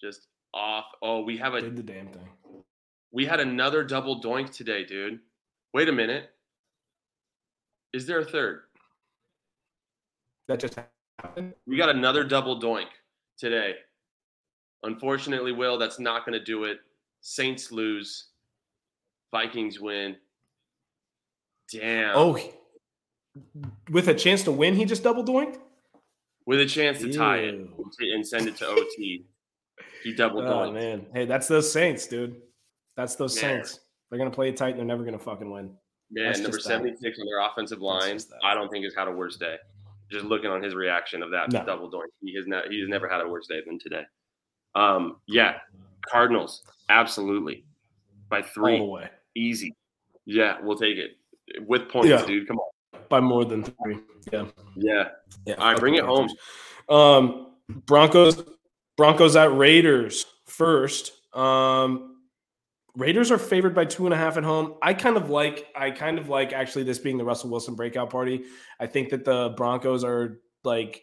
Just 0.00 0.28
off. 0.54 0.86
Oh, 1.02 1.20
we 1.20 1.36
have 1.36 1.54
a 1.54 1.60
did 1.60 1.76
the 1.76 1.82
damn 1.82 2.08
thing. 2.08 2.28
we 3.12 3.26
had 3.26 3.40
another 3.40 3.84
double 3.84 4.20
doink 4.22 4.50
today, 4.50 4.84
dude. 4.84 5.20
Wait 5.74 5.88
a 5.88 5.92
minute. 5.92 6.30
Is 7.92 8.06
there 8.06 8.20
a 8.20 8.24
third? 8.24 8.62
That 10.48 10.60
just 10.60 10.78
happened. 11.20 11.54
We 11.66 11.76
got 11.76 11.90
another 11.90 12.24
double 12.24 12.60
doink 12.60 12.88
today. 13.38 13.74
Unfortunately, 14.82 15.52
Will, 15.52 15.78
that's 15.78 15.98
not 15.98 16.24
going 16.24 16.38
to 16.38 16.44
do 16.44 16.64
it. 16.64 16.78
Saints 17.20 17.72
lose. 17.72 18.28
Vikings 19.32 19.80
win. 19.80 20.16
Damn. 21.72 22.12
Oh, 22.14 22.38
with 23.90 24.08
a 24.08 24.14
chance 24.14 24.42
to 24.44 24.52
win, 24.52 24.74
he 24.74 24.84
just 24.84 25.02
double 25.02 25.24
doinked. 25.24 25.58
With 26.46 26.60
a 26.60 26.66
chance 26.66 27.00
to 27.00 27.12
tie 27.12 27.38
it 27.38 27.54
and 28.00 28.26
send 28.26 28.46
it 28.46 28.56
to 28.58 28.66
OT, 28.66 29.26
he 30.04 30.14
double 30.14 30.42
doinked. 30.42 30.68
Oh 30.68 30.72
man, 30.72 31.06
hey, 31.12 31.24
that's 31.24 31.48
those 31.48 31.72
Saints, 31.72 32.06
dude. 32.06 32.36
That's 32.96 33.16
those 33.16 33.40
man. 33.42 33.64
Saints. 33.64 33.80
They're 34.08 34.18
gonna 34.18 34.30
play 34.30 34.48
it 34.48 34.56
tight 34.56 34.70
and 34.70 34.78
they're 34.78 34.86
never 34.86 35.04
gonna 35.04 35.18
fucking 35.18 35.50
win. 35.50 35.70
Yeah, 36.10 36.30
number 36.32 36.60
seventy 36.60 36.96
six 36.96 37.18
on 37.18 37.26
their 37.26 37.40
offensive 37.40 37.80
line. 37.80 38.18
I 38.44 38.54
don't 38.54 38.70
think 38.70 38.84
has 38.84 38.94
had 38.94 39.08
a 39.08 39.12
worse 39.12 39.36
day. 39.36 39.56
Just 40.10 40.24
looking 40.24 40.50
on 40.50 40.62
his 40.62 40.74
reaction 40.74 41.22
of 41.22 41.32
that 41.32 41.50
no. 41.50 41.64
double 41.64 41.90
doink, 41.90 42.04
he 42.20 42.34
has 42.36 42.46
not. 42.46 42.68
He 42.70 42.80
has 42.80 42.88
never 42.88 43.08
had 43.08 43.20
a 43.20 43.28
worse 43.28 43.48
day 43.48 43.60
than 43.66 43.78
today. 43.78 44.04
Um, 44.76 45.16
yeah, 45.26 45.58
Cardinals, 46.08 46.62
absolutely, 46.88 47.64
by 48.28 48.42
three, 48.42 48.80
easy. 49.34 49.74
Yeah, 50.24 50.58
we'll 50.62 50.78
take 50.78 50.96
it 50.96 51.16
with 51.66 51.88
points, 51.88 52.08
yeah. 52.08 52.24
dude. 52.24 52.46
Come 52.46 52.58
on, 52.58 52.70
by 53.08 53.20
more 53.20 53.44
than 53.44 53.64
three. 53.64 53.98
Yeah, 54.32 54.46
yeah. 54.76 55.08
yeah 55.46 55.54
All 55.54 55.70
right, 55.70 55.78
bring 55.78 55.94
it 55.94 56.04
home. 56.04 56.28
Um, 56.88 57.52
Broncos, 57.68 58.42
Broncos 58.96 59.36
at 59.36 59.56
Raiders 59.56 60.26
first. 60.46 61.12
Um, 61.34 62.16
Raiders 62.96 63.30
are 63.30 63.38
favored 63.38 63.74
by 63.74 63.84
two 63.84 64.06
and 64.06 64.14
a 64.14 64.16
half 64.16 64.36
at 64.38 64.44
home. 64.44 64.74
I 64.80 64.94
kind 64.94 65.16
of 65.16 65.28
like, 65.28 65.66
I 65.76 65.90
kind 65.90 66.18
of 66.18 66.28
like 66.28 66.52
actually 66.52 66.84
this 66.84 66.98
being 66.98 67.18
the 67.18 67.24
Russell 67.24 67.50
Wilson 67.50 67.74
breakout 67.74 68.08
party. 68.08 68.44
I 68.80 68.86
think 68.86 69.10
that 69.10 69.24
the 69.24 69.50
Broncos 69.56 70.02
are 70.02 70.38
like, 70.64 71.02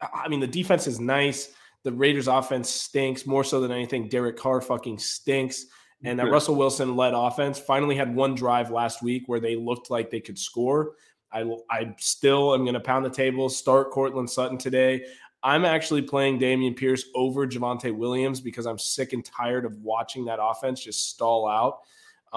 I 0.00 0.28
mean, 0.28 0.40
the 0.40 0.46
defense 0.46 0.86
is 0.86 0.98
nice. 0.98 1.52
The 1.84 1.92
Raiders 1.92 2.28
offense 2.28 2.70
stinks 2.70 3.26
more 3.26 3.44
so 3.44 3.60
than 3.60 3.70
anything. 3.70 4.08
Derek 4.08 4.36
Carr 4.36 4.60
fucking 4.60 4.98
stinks. 4.98 5.66
And 6.04 6.18
that 6.18 6.30
Russell 6.30 6.56
Wilson 6.56 6.94
led 6.94 7.14
offense 7.14 7.58
finally 7.58 7.96
had 7.96 8.14
one 8.14 8.34
drive 8.34 8.70
last 8.70 9.02
week 9.02 9.24
where 9.26 9.40
they 9.40 9.56
looked 9.56 9.90
like 9.90 10.10
they 10.10 10.20
could 10.20 10.38
score. 10.38 10.92
I, 11.32 11.44
I 11.70 11.94
still 11.98 12.54
am 12.54 12.62
going 12.62 12.74
to 12.74 12.80
pound 12.80 13.04
the 13.04 13.10
table, 13.10 13.48
start 13.48 13.90
Courtland 13.90 14.30
Sutton 14.30 14.58
today. 14.58 15.04
I'm 15.42 15.64
actually 15.64 16.02
playing 16.02 16.38
Dameon 16.38 16.76
Pierce 16.76 17.04
over 17.14 17.46
Javonte 17.46 17.96
Williams 17.96 18.40
because 18.40 18.66
I'm 18.66 18.78
sick 18.78 19.12
and 19.12 19.24
tired 19.24 19.64
of 19.64 19.76
watching 19.78 20.24
that 20.26 20.38
offense 20.40 20.82
just 20.82 21.10
stall 21.10 21.48
out. 21.48 21.80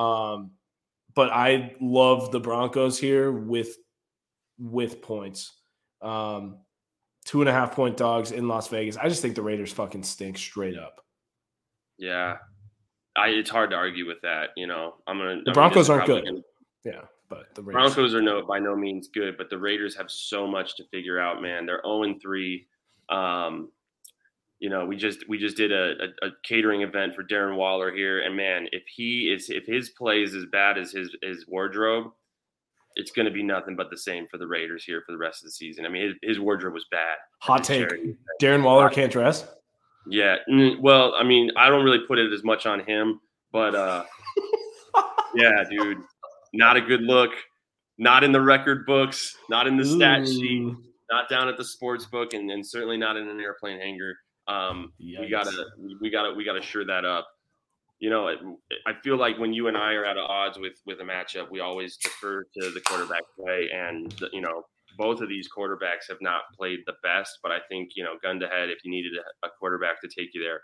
Um, 0.02 0.52
but 1.16 1.32
I 1.32 1.76
love 1.82 2.32
the 2.32 2.40
Broncos 2.40 3.00
here 3.00 3.32
with 3.32 3.78
with 4.60 5.02
points. 5.02 5.54
Um, 6.02 6.58
two 7.26 7.42
and 7.42 7.50
a 7.50 7.54
half 7.54 7.74
point 7.74 7.98
dogs 7.98 8.32
in 8.32 8.48
Las 8.48 8.68
Vegas. 8.68 8.98
I 8.98 9.10
just 9.10 9.22
think 9.22 9.36
the 9.36 9.42
Raiders 9.42 9.74
fucking 9.74 10.04
stink 10.04 10.38
straight 10.38 10.78
up. 10.78 11.04
Yeah, 11.98 12.38
I, 13.20 13.28
it's 13.30 13.50
hard 13.50 13.72
to 13.72 13.76
argue 13.76 14.08
with 14.08 14.22
that. 14.22 14.50
You 14.56 14.68
know, 14.68 14.96
I'm 15.08 15.18
gonna. 15.18 15.42
The 15.44 15.52
Broncos 15.52 15.90
aren't 15.90 16.06
good. 16.06 16.26
Gonna, 16.26 16.42
yeah, 16.86 17.02
but 17.30 17.54
the 17.54 17.62
Raiders. 17.62 17.94
Broncos 17.94 18.16
are 18.16 18.22
no 18.22 18.46
by 18.46 18.60
no 18.60 18.76
means 18.76 19.10
good, 19.14 19.38
but 19.38 19.50
the 19.50 19.58
Raiders 19.58 19.96
have 19.98 20.10
so 20.10 20.48
much 20.48 20.78
to 20.78 20.84
figure 20.86 21.20
out. 21.20 21.42
Man, 21.42 21.66
they're 21.66 21.82
0 21.86 22.04
and 22.04 22.22
3. 22.22 22.66
Um, 23.10 23.72
you 24.60 24.70
know, 24.70 24.86
we 24.86 24.96
just 24.96 25.28
we 25.28 25.38
just 25.38 25.58
did 25.58 25.72
a, 25.72 25.94
a, 26.24 26.28
a, 26.28 26.30
catering 26.44 26.82
event 26.82 27.16
for 27.16 27.24
Darren 27.24 27.56
Waller 27.56 27.94
here, 27.94 28.22
and 28.22 28.36
man, 28.36 28.68
if 28.72 28.84
he 28.88 29.32
is 29.34 29.50
if 29.50 29.66
his 29.66 29.90
play 29.90 30.22
is 30.22 30.34
as 30.34 30.46
bad 30.52 30.78
as 30.78 30.92
his 30.92 31.16
his 31.22 31.46
wardrobe, 31.48 32.12
it's 32.96 33.12
going 33.12 33.26
to 33.26 33.32
be 33.32 33.44
nothing 33.44 33.76
but 33.76 33.90
the 33.90 33.98
same 33.98 34.28
for 34.30 34.38
the 34.38 34.48
Raiders 34.48 34.84
here 34.84 35.02
for 35.06 35.12
the 35.12 35.18
rest 35.18 35.42
of 35.42 35.48
the 35.48 35.52
season. 35.52 35.86
I 35.86 35.90
mean, 35.90 36.08
his, 36.08 36.14
his 36.22 36.40
wardrobe 36.40 36.74
was 36.74 36.86
bad. 36.92 37.18
Hot 37.40 37.64
take: 37.64 37.90
Darren 38.42 38.64
Waller 38.64 38.90
can't 38.90 39.12
dress. 39.12 39.46
Yeah, 40.10 40.38
well, 40.80 41.14
I 41.16 41.24
mean, 41.24 41.52
I 41.56 41.70
don't 41.70 41.86
really 41.86 42.06
put 42.08 42.20
it 42.20 42.34
as 42.34 42.44
much 42.44 42.66
on 42.66 42.82
him, 42.82 43.20
but 43.52 43.76
uh, 43.76 44.04
yeah, 45.36 45.64
dude, 45.70 46.00
not 46.54 46.78
a 46.78 46.82
good 46.82 47.02
look. 47.02 47.32
Not 48.02 48.24
in 48.24 48.32
the 48.32 48.42
record 48.42 48.86
books. 48.86 49.36
Not 49.50 49.68
in 49.68 49.76
the 49.76 49.84
stat 49.84 50.22
Ooh. 50.22 50.26
sheet 50.26 50.74
not 51.10 51.30
down 51.30 51.48
at 51.48 51.58
the 51.58 51.66
sports 51.66 52.06
book, 52.06 52.34
and, 52.34 52.50
and 52.52 52.66
certainly 52.66 52.98
not 52.98 53.18
in 53.18 53.28
an 53.28 53.40
airplane 53.40 53.80
hangar. 53.80 54.16
Um, 54.48 54.94
we 55.00 55.28
gotta, 55.30 55.66
we 56.02 56.10
gotta, 56.10 56.34
we 56.34 56.46
gotta 56.46 56.62
sure 56.62 56.86
that 56.86 57.06
up. 57.06 57.28
You 58.00 58.10
know, 58.10 58.30
I 58.30 58.94
feel 59.04 59.18
like 59.18 59.38
when 59.38 59.54
you 59.54 59.68
and 59.68 59.78
I 59.78 59.94
are 59.94 60.06
at 60.06 60.18
odds 60.18 60.58
with 60.58 60.74
with 60.86 61.02
a 61.02 61.04
matchup, 61.04 61.52
we 61.52 61.60
always 61.60 61.98
defer 61.98 62.44
to 62.44 62.72
the 62.72 62.80
quarterback 62.82 63.24
play, 63.38 63.70
and 63.74 64.14
you 64.32 64.42
know, 64.42 64.64
both 65.00 65.22
of 65.22 65.30
these 65.30 65.48
quarterbacks 65.50 66.10
have 66.10 66.20
not 66.22 66.42
played 66.56 66.80
the 66.86 66.94
best. 67.02 67.40
But 67.42 67.52
I 67.52 67.60
think 67.70 67.92
you 67.96 68.04
know, 68.04 68.16
gun 68.22 68.40
to 68.42 68.48
head, 68.48 68.70
if 68.70 68.80
you 68.84 68.92
needed 68.92 69.14
a, 69.44 69.48
quarterback 69.60 70.02
to 70.02 70.08
take 70.08 70.30
you 70.34 70.44
there, 70.44 70.62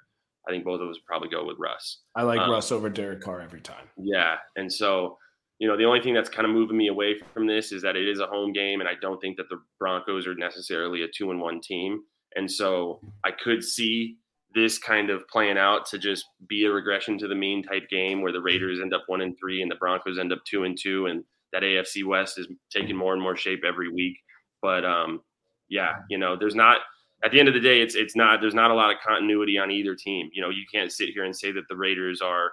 I 0.47 0.51
think 0.51 0.63
both 0.63 0.81
of 0.81 0.89
us 0.89 0.97
probably 1.07 1.29
go 1.29 1.45
with 1.45 1.57
Russ. 1.57 2.01
I 2.15 2.23
like 2.23 2.39
um, 2.39 2.51
Russ 2.51 2.71
over 2.71 2.89
Derek 2.89 3.21
Carr 3.21 3.41
every 3.41 3.61
time. 3.61 3.89
Yeah, 3.97 4.35
and 4.55 4.71
so 4.71 5.17
you 5.59 5.69
know, 5.69 5.77
the 5.77 5.85
only 5.85 6.01
thing 6.01 6.13
that's 6.13 6.29
kind 6.29 6.45
of 6.45 6.53
moving 6.53 6.77
me 6.77 6.89
away 6.89 7.15
from 7.33 7.47
this 7.47 7.71
is 7.71 7.81
that 7.83 7.95
it 7.95 8.07
is 8.07 8.19
a 8.19 8.27
home 8.27 8.51
game, 8.51 8.81
and 8.81 8.89
I 8.89 8.93
don't 9.01 9.19
think 9.19 9.37
that 9.37 9.49
the 9.49 9.61
Broncos 9.79 10.27
are 10.27 10.35
necessarily 10.35 11.03
a 11.03 11.07
two 11.07 11.31
and 11.31 11.39
one 11.39 11.61
team. 11.61 12.01
And 12.35 12.51
so 12.51 12.99
I 13.23 13.31
could 13.31 13.63
see 13.63 14.17
this 14.53 14.77
kind 14.77 15.09
of 15.09 15.25
playing 15.29 15.57
out 15.57 15.85
to 15.85 15.97
just 15.97 16.25
be 16.47 16.65
a 16.65 16.71
regression 16.71 17.17
to 17.19 17.27
the 17.27 17.35
mean 17.35 17.63
type 17.63 17.89
game 17.89 18.21
where 18.21 18.33
the 18.33 18.41
Raiders 18.41 18.79
end 18.81 18.93
up 18.93 19.03
one 19.07 19.21
and 19.21 19.35
three 19.39 19.61
and 19.61 19.71
the 19.71 19.75
Broncos 19.75 20.19
end 20.19 20.33
up 20.33 20.39
two 20.45 20.63
and 20.65 20.77
two, 20.77 21.05
and 21.05 21.23
that 21.53 21.63
AFC 21.63 22.03
West 22.05 22.37
is 22.37 22.47
taking 22.69 22.95
more 22.95 23.13
and 23.13 23.21
more 23.21 23.37
shape 23.37 23.63
every 23.65 23.89
week. 23.89 24.17
But 24.65 24.83
um, 24.83 25.21
yeah, 25.69 25.97
you 26.09 26.17
know, 26.17 26.35
there's 26.35 26.55
not 26.55 26.79
at 27.23 27.31
the 27.31 27.39
end 27.39 27.47
of 27.47 27.53
the 27.53 27.59
day, 27.59 27.81
it's 27.81 27.93
it's 27.93 28.15
not 28.15 28.41
there's 28.41 28.55
not 28.55 28.71
a 28.71 28.73
lot 28.73 28.89
of 28.89 28.97
continuity 29.05 29.59
on 29.59 29.69
either 29.69 29.93
team. 29.93 30.31
You 30.33 30.41
know, 30.41 30.49
you 30.49 30.63
can't 30.73 30.91
sit 30.91 31.09
here 31.09 31.23
and 31.23 31.35
say 31.35 31.51
that 31.51 31.67
the 31.69 31.75
Raiders 31.75 32.19
are 32.19 32.51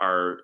are 0.00 0.40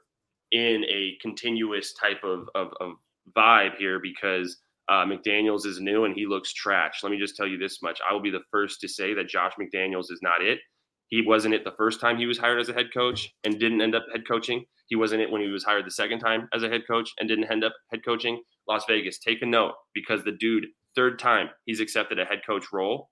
in 0.52 0.84
a 0.84 1.18
continuous 1.20 1.92
type 1.94 2.22
of, 2.22 2.48
of, 2.54 2.68
of 2.80 2.92
vibe 3.36 3.76
here 3.78 3.98
because 3.98 4.58
uh, 4.88 5.04
McDaniels 5.04 5.66
is 5.66 5.80
new 5.80 6.04
and 6.04 6.14
he 6.14 6.24
looks 6.24 6.52
trash. 6.52 7.00
Let 7.02 7.10
me 7.10 7.18
just 7.18 7.34
tell 7.34 7.48
you 7.48 7.58
this 7.58 7.82
much. 7.82 7.98
I 8.08 8.12
will 8.12 8.22
be 8.22 8.30
the 8.30 8.46
first 8.52 8.80
to 8.82 8.88
say 8.88 9.12
that 9.14 9.28
Josh 9.28 9.54
McDaniels 9.60 10.12
is 10.12 10.20
not 10.22 10.40
it. 10.40 10.60
He 11.08 11.22
wasn't 11.26 11.54
it 11.54 11.64
the 11.64 11.74
first 11.76 12.00
time 12.00 12.16
he 12.16 12.26
was 12.26 12.38
hired 12.38 12.60
as 12.60 12.68
a 12.68 12.74
head 12.74 12.94
coach 12.94 13.34
and 13.42 13.58
didn't 13.58 13.82
end 13.82 13.96
up 13.96 14.06
head 14.12 14.22
coaching. 14.28 14.64
He 14.86 14.94
wasn't 14.94 15.22
it 15.22 15.30
when 15.30 15.42
he 15.42 15.48
was 15.48 15.64
hired 15.64 15.84
the 15.84 15.90
second 15.90 16.20
time 16.20 16.48
as 16.54 16.62
a 16.62 16.68
head 16.68 16.82
coach 16.86 17.10
and 17.18 17.28
didn't 17.28 17.50
end 17.50 17.64
up 17.64 17.74
head 17.90 18.04
coaching. 18.04 18.40
Las 18.68 18.84
Vegas, 18.88 19.18
take 19.18 19.42
a 19.42 19.46
note 19.46 19.72
because 19.94 20.22
the 20.22 20.32
dude, 20.32 20.66
third 20.98 21.18
time 21.18 21.48
he's 21.64 21.78
accepted 21.78 22.18
a 22.18 22.24
head 22.24 22.40
coach 22.44 22.72
role. 22.72 23.10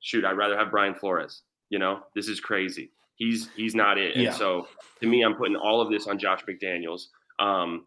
Shoot, 0.00 0.24
I'd 0.24 0.36
rather 0.36 0.58
have 0.58 0.70
Brian 0.70 0.94
Flores. 0.94 1.42
You 1.70 1.78
know, 1.78 2.00
this 2.14 2.28
is 2.28 2.40
crazy. 2.40 2.90
He's 3.16 3.48
he's 3.56 3.74
not 3.74 3.96
it. 3.96 4.16
And 4.16 4.34
so 4.34 4.68
to 5.00 5.06
me, 5.06 5.22
I'm 5.22 5.34
putting 5.34 5.56
all 5.56 5.80
of 5.80 5.90
this 5.90 6.06
on 6.06 6.18
Josh 6.18 6.42
McDaniels. 6.46 7.04
Um, 7.38 7.86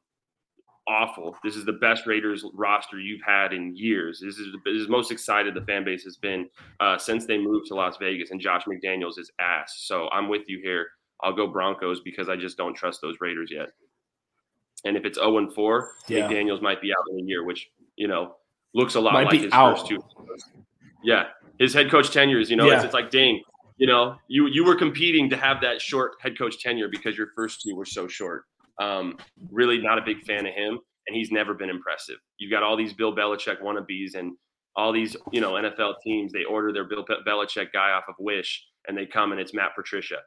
awful. 0.87 1.35
This 1.43 1.55
is 1.55 1.65
the 1.65 1.73
best 1.73 2.07
Raiders 2.07 2.43
roster 2.55 2.99
you've 2.99 3.21
had 3.23 3.53
in 3.53 3.75
years. 3.75 4.19
This 4.23 4.37
is 4.37 4.55
this 4.65 4.81
is 4.81 4.89
most 4.89 5.11
excited 5.11 5.53
the 5.53 5.61
fan 5.61 5.85
base 5.85 6.03
has 6.03 6.17
been 6.17 6.49
uh, 6.79 6.97
since 6.97 7.27
they 7.27 7.37
moved 7.37 7.67
to 7.67 7.75
Las 7.75 7.97
Vegas. 7.97 8.31
And 8.31 8.41
Josh 8.41 8.63
McDaniels 8.63 9.19
is 9.19 9.31
ass. 9.39 9.83
So 9.85 10.09
I'm 10.11 10.27
with 10.27 10.43
you 10.47 10.59
here. 10.63 10.87
I'll 11.21 11.35
go 11.35 11.47
Broncos 11.47 12.01
because 12.01 12.29
I 12.29 12.35
just 12.35 12.57
don't 12.57 12.73
trust 12.75 13.01
those 13.01 13.17
Raiders 13.21 13.49
yet. 13.51 13.69
And 14.85 14.97
if 14.97 15.05
it's 15.05 15.17
0 15.17 15.37
and 15.37 15.53
4, 15.53 15.91
yeah. 16.07 16.27
McDaniels 16.27 16.61
might 16.61 16.81
be 16.81 16.91
out 16.91 17.03
in 17.11 17.19
a 17.19 17.27
year, 17.27 17.43
which 17.43 17.69
you 17.95 18.07
know 18.07 18.35
looks 18.75 18.93
a 18.93 18.99
lot 18.99 19.13
might 19.13 19.27
like 19.27 19.41
his 19.41 19.51
out. 19.51 19.79
first 19.79 19.87
two. 19.87 20.03
Yeah, 21.03 21.29
his 21.57 21.73
head 21.73 21.89
coach 21.89 22.11
tenures. 22.11 22.51
You 22.51 22.57
know, 22.57 22.67
yeah. 22.67 22.75
it's, 22.75 22.85
it's 22.85 22.93
like 22.93 23.09
Dane 23.09 23.41
you 23.77 23.87
know, 23.87 24.15
you 24.27 24.47
you 24.47 24.63
were 24.63 24.75
competing 24.75 25.29
to 25.29 25.37
have 25.37 25.61
that 25.61 25.81
short 25.81 26.13
head 26.21 26.37
coach 26.37 26.59
tenure 26.59 26.87
because 26.87 27.17
your 27.17 27.27
first 27.35 27.61
two 27.61 27.75
were 27.75 27.85
so 27.85 28.07
short. 28.07 28.45
Um, 28.79 29.17
really 29.51 29.81
not 29.81 29.97
a 29.97 30.01
big 30.01 30.23
fan 30.23 30.45
of 30.45 30.53
him, 30.53 30.79
and 31.07 31.15
he's 31.15 31.31
never 31.31 31.53
been 31.53 31.69
impressive. 31.69 32.17
You've 32.37 32.51
got 32.51 32.63
all 32.63 32.77
these 32.77 32.93
Bill 32.93 33.13
Belichick 33.13 33.61
wannabes 33.61 34.15
and 34.15 34.33
all 34.77 34.91
these, 34.91 35.15
you 35.31 35.39
know, 35.39 35.53
NFL 35.53 35.95
teams. 36.03 36.31
They 36.31 36.43
order 36.43 36.71
their 36.73 36.83
Bill 36.85 37.05
Belichick 37.27 37.71
guy 37.73 37.91
off 37.91 38.05
of 38.07 38.15
Wish, 38.19 38.65
and 38.87 38.97
they 38.97 39.05
come 39.05 39.31
and 39.31 39.41
it's 39.41 39.53
Matt 39.53 39.75
Patricia. 39.75 40.17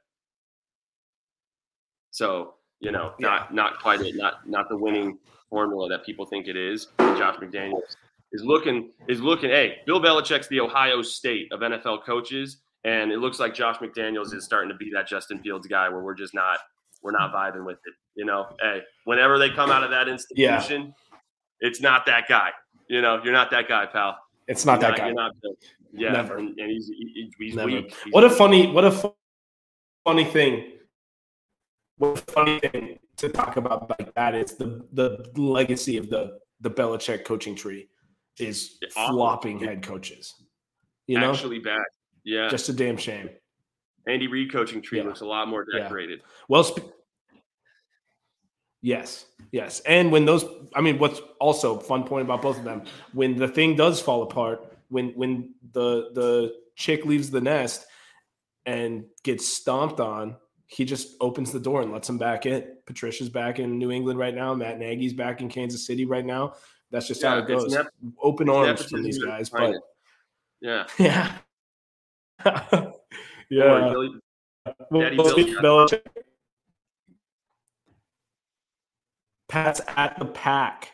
So 2.10 2.54
you 2.80 2.92
know, 2.92 3.14
not 3.18 3.54
not 3.54 3.80
quite 3.80 4.02
it, 4.02 4.14
not 4.14 4.46
not 4.46 4.68
the 4.68 4.76
winning 4.76 5.18
formula 5.48 5.88
that 5.88 6.04
people 6.04 6.26
think 6.26 6.48
it 6.48 6.56
is. 6.56 6.88
Josh 6.98 7.36
McDaniels 7.36 7.96
is 8.32 8.42
looking 8.44 8.90
is 9.08 9.20
looking. 9.20 9.50
Hey, 9.50 9.78
Bill 9.86 10.00
Belichick's 10.00 10.48
the 10.48 10.60
Ohio 10.60 11.02
State 11.02 11.52
of 11.52 11.60
NFL 11.60 12.04
coaches 12.04 12.58
and 12.84 13.10
it 13.10 13.18
looks 13.18 13.40
like 13.40 13.54
Josh 13.54 13.76
McDaniels 13.78 14.34
is 14.34 14.44
starting 14.44 14.68
to 14.68 14.76
be 14.76 14.90
that 14.94 15.06
Justin 15.06 15.40
Fields 15.40 15.66
guy 15.66 15.88
where 15.88 16.00
we're 16.00 16.14
just 16.14 16.34
not 16.34 16.58
we're 17.02 17.12
not 17.12 17.32
vibing 17.32 17.64
with 17.64 17.78
it. 17.86 17.94
You 18.14 18.24
know, 18.24 18.46
hey, 18.60 18.80
whenever 19.04 19.38
they 19.38 19.50
come 19.50 19.70
out 19.70 19.84
of 19.84 19.90
that 19.90 20.08
institution, 20.08 20.82
yeah. 20.82 21.18
it's 21.60 21.80
not 21.80 22.06
that 22.06 22.24
guy. 22.28 22.50
You 22.88 23.02
know, 23.02 23.20
you're 23.22 23.32
not 23.32 23.50
that 23.50 23.68
guy, 23.68 23.86
pal. 23.86 24.18
It's 24.46 24.64
not 24.64 24.80
you're 24.80 24.90
that 24.92 24.98
not, 24.98 25.06
guy. 25.06 25.12
Not, 25.12 25.32
yeah, 25.92 26.12
Never. 26.12 26.38
And, 26.38 26.58
and 26.58 26.70
he's, 26.70 26.90
he's 27.38 27.54
Never. 27.54 27.68
weak. 27.68 27.94
He's 28.04 28.12
what 28.12 28.24
a 28.24 28.30
funny, 28.30 28.72
what 28.72 28.84
a 28.84 29.12
funny 30.04 30.24
thing. 30.24 30.72
What 31.98 32.18
a 32.18 32.32
funny 32.32 32.58
thing 32.60 32.98
to 33.18 33.28
talk 33.28 33.56
about 33.56 33.90
like 33.90 34.14
that 34.14 34.34
is 34.34 34.54
the 34.54 34.86
the 34.92 35.28
legacy 35.36 35.96
of 35.96 36.08
the 36.08 36.38
the 36.60 36.70
Belichick 36.70 37.24
coaching 37.24 37.54
tree 37.54 37.88
is 38.40 38.78
flopping 38.92 39.58
head 39.58 39.82
coaches. 39.82 40.34
You 41.06 41.18
know, 41.18 41.32
actually 41.32 41.58
bad. 41.58 41.80
Yeah. 42.24 42.48
Just 42.48 42.68
a 42.68 42.72
damn 42.72 42.96
shame. 42.96 43.30
Andy 44.06 44.26
Reid 44.26 44.52
coaching 44.52 44.82
tree 44.82 44.98
yeah. 44.98 45.04
looks 45.04 45.20
a 45.20 45.26
lot 45.26 45.48
more 45.48 45.64
decorated. 45.64 46.20
Yeah. 46.20 46.26
Well, 46.48 46.64
sp- 46.64 46.92
Yes, 48.80 49.26
yes. 49.50 49.80
And 49.80 50.12
when 50.12 50.24
those, 50.24 50.44
I 50.74 50.80
mean, 50.80 50.98
what's 50.98 51.20
also 51.40 51.78
fun 51.80 52.04
point 52.04 52.24
about 52.24 52.42
both 52.42 52.58
of 52.58 52.64
them, 52.64 52.84
when 53.12 53.36
the 53.36 53.48
thing 53.48 53.74
does 53.74 54.00
fall 54.00 54.22
apart, 54.22 54.60
when 54.88 55.08
when 55.10 55.54
the 55.72 56.10
the 56.14 56.54
chick 56.76 57.04
leaves 57.04 57.30
the 57.30 57.40
nest 57.40 57.86
and 58.66 59.04
gets 59.24 59.48
stomped 59.48 59.98
on, 59.98 60.36
he 60.66 60.84
just 60.84 61.16
opens 61.20 61.50
the 61.50 61.58
door 61.58 61.82
and 61.82 61.92
lets 61.92 62.08
him 62.08 62.18
back 62.18 62.46
in. 62.46 62.64
Patricia's 62.86 63.28
back 63.28 63.58
in 63.58 63.78
New 63.78 63.90
England 63.90 64.18
right 64.18 64.34
now. 64.34 64.54
Matt 64.54 64.78
Nagy's 64.78 65.12
back 65.12 65.40
in 65.40 65.48
Kansas 65.48 65.84
City 65.84 66.04
right 66.04 66.24
now. 66.24 66.54
That's 66.90 67.06
just 67.06 67.22
yeah, 67.22 67.30
how 67.30 67.38
it 67.38 67.46
goes. 67.46 67.72
Nep- 67.72 67.92
Open 68.22 68.48
arms 68.48 68.84
from 68.84 69.02
these 69.02 69.22
guys, 69.22 69.50
but 69.50 69.74
yeah, 70.60 70.86
yeah, 70.98 71.32
yeah. 73.50 73.90
Billy, 73.92 74.10
well, 74.90 75.10
Belichick. 75.10 76.00
Pats 79.48 79.80
at 79.96 80.18
the 80.18 80.26
pack. 80.26 80.92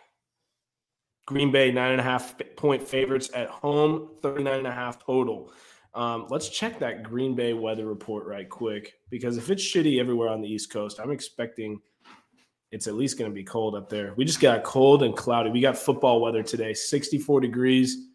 Green 1.27 1.51
Bay, 1.51 1.73
nine 1.73 1.93
and 1.93 2.01
a 2.01 2.05
half 2.05 2.35
point 2.57 2.87
favorites 2.87 3.31
at 3.35 3.49
home, 3.49 4.11
39 4.23 4.59
and 4.59 4.67
a 4.67 4.73
half 4.73 5.03
total. 5.05 5.53
Um, 5.95 6.27
let's 6.29 6.49
check 6.49 6.79
that 6.81 7.03
Green 7.03 7.35
Bay 7.35 7.55
weather 7.55 7.87
report 7.87 8.27
right 8.27 8.49
quick 8.49 8.95
because 9.11 9.39
if 9.39 9.49
it's 9.49 9.63
shitty 9.63 10.01
everywhere 10.01 10.29
on 10.29 10.43
the 10.43 10.49
East 10.49 10.71
Coast, 10.71 11.01
I'm 11.01 11.11
expecting 11.11 11.81
it's 12.75 12.89
at 12.89 12.95
least 12.95 13.17
going 13.17 13.31
to 13.31 13.35
be 13.35 13.45
cold 13.45 13.77
up 13.77 13.89
there. 13.89 14.15
We 14.17 14.25
just 14.25 14.41
got 14.41 14.65
cold 14.65 15.05
and 15.05 15.17
cloudy. 15.17 15.49
We 15.49 15.61
got 15.61 15.79
football 15.79 16.21
weather 16.21 16.43
today, 16.43 16.75
64 16.75 17.41
degrees, 17.41 18.09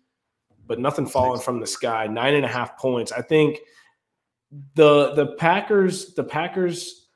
but 0.68 0.80
nothing 0.80 1.06
falling 1.06 1.40
from 1.40 1.62
the 1.62 1.66
sky. 1.66 2.08
Nine 2.08 2.36
and 2.36 2.44
a 2.44 2.50
half 2.50 2.78
points. 2.78 3.14
I 3.14 3.22
think 3.22 3.60
the 4.76 5.14
the 5.14 5.28
Packers 5.38 6.14
the 6.14 6.26
Packers 6.26 7.08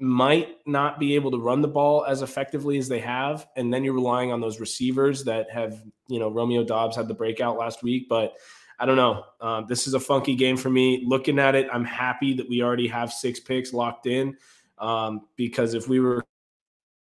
might 0.00 0.56
not 0.66 1.00
be 1.00 1.16
able 1.16 1.32
to 1.32 1.38
run 1.38 1.62
the 1.62 1.68
ball 1.68 2.04
as 2.04 2.22
effectively 2.22 2.78
as 2.78 2.88
they 2.88 3.00
have, 3.00 3.48
and 3.56 3.74
then 3.74 3.82
you're 3.82 3.94
relying 3.94 4.30
on 4.30 4.40
those 4.40 4.60
receivers 4.60 5.24
that 5.24 5.50
have 5.50 5.82
you 6.06 6.20
know 6.20 6.28
Romeo 6.30 6.62
Doubs 6.62 6.96
had 6.96 7.08
the 7.08 7.14
breakout 7.14 7.58
last 7.58 7.82
week, 7.82 8.06
but 8.08 8.34
I 8.78 8.86
don't 8.86 8.96
know. 8.96 9.24
Um, 9.40 9.66
this 9.68 9.88
is 9.88 9.94
a 9.94 10.00
funky 10.00 10.36
game 10.36 10.56
for 10.56 10.70
me. 10.70 11.04
Looking 11.04 11.40
at 11.40 11.56
it, 11.56 11.66
I'm 11.72 11.84
happy 11.84 12.34
that 12.34 12.48
we 12.48 12.62
already 12.62 12.86
have 12.86 13.12
six 13.12 13.40
picks 13.40 13.72
locked 13.72 14.06
in 14.06 14.36
um, 14.78 15.22
because 15.36 15.74
if 15.74 15.88
we 15.88 15.98
were 15.98 16.24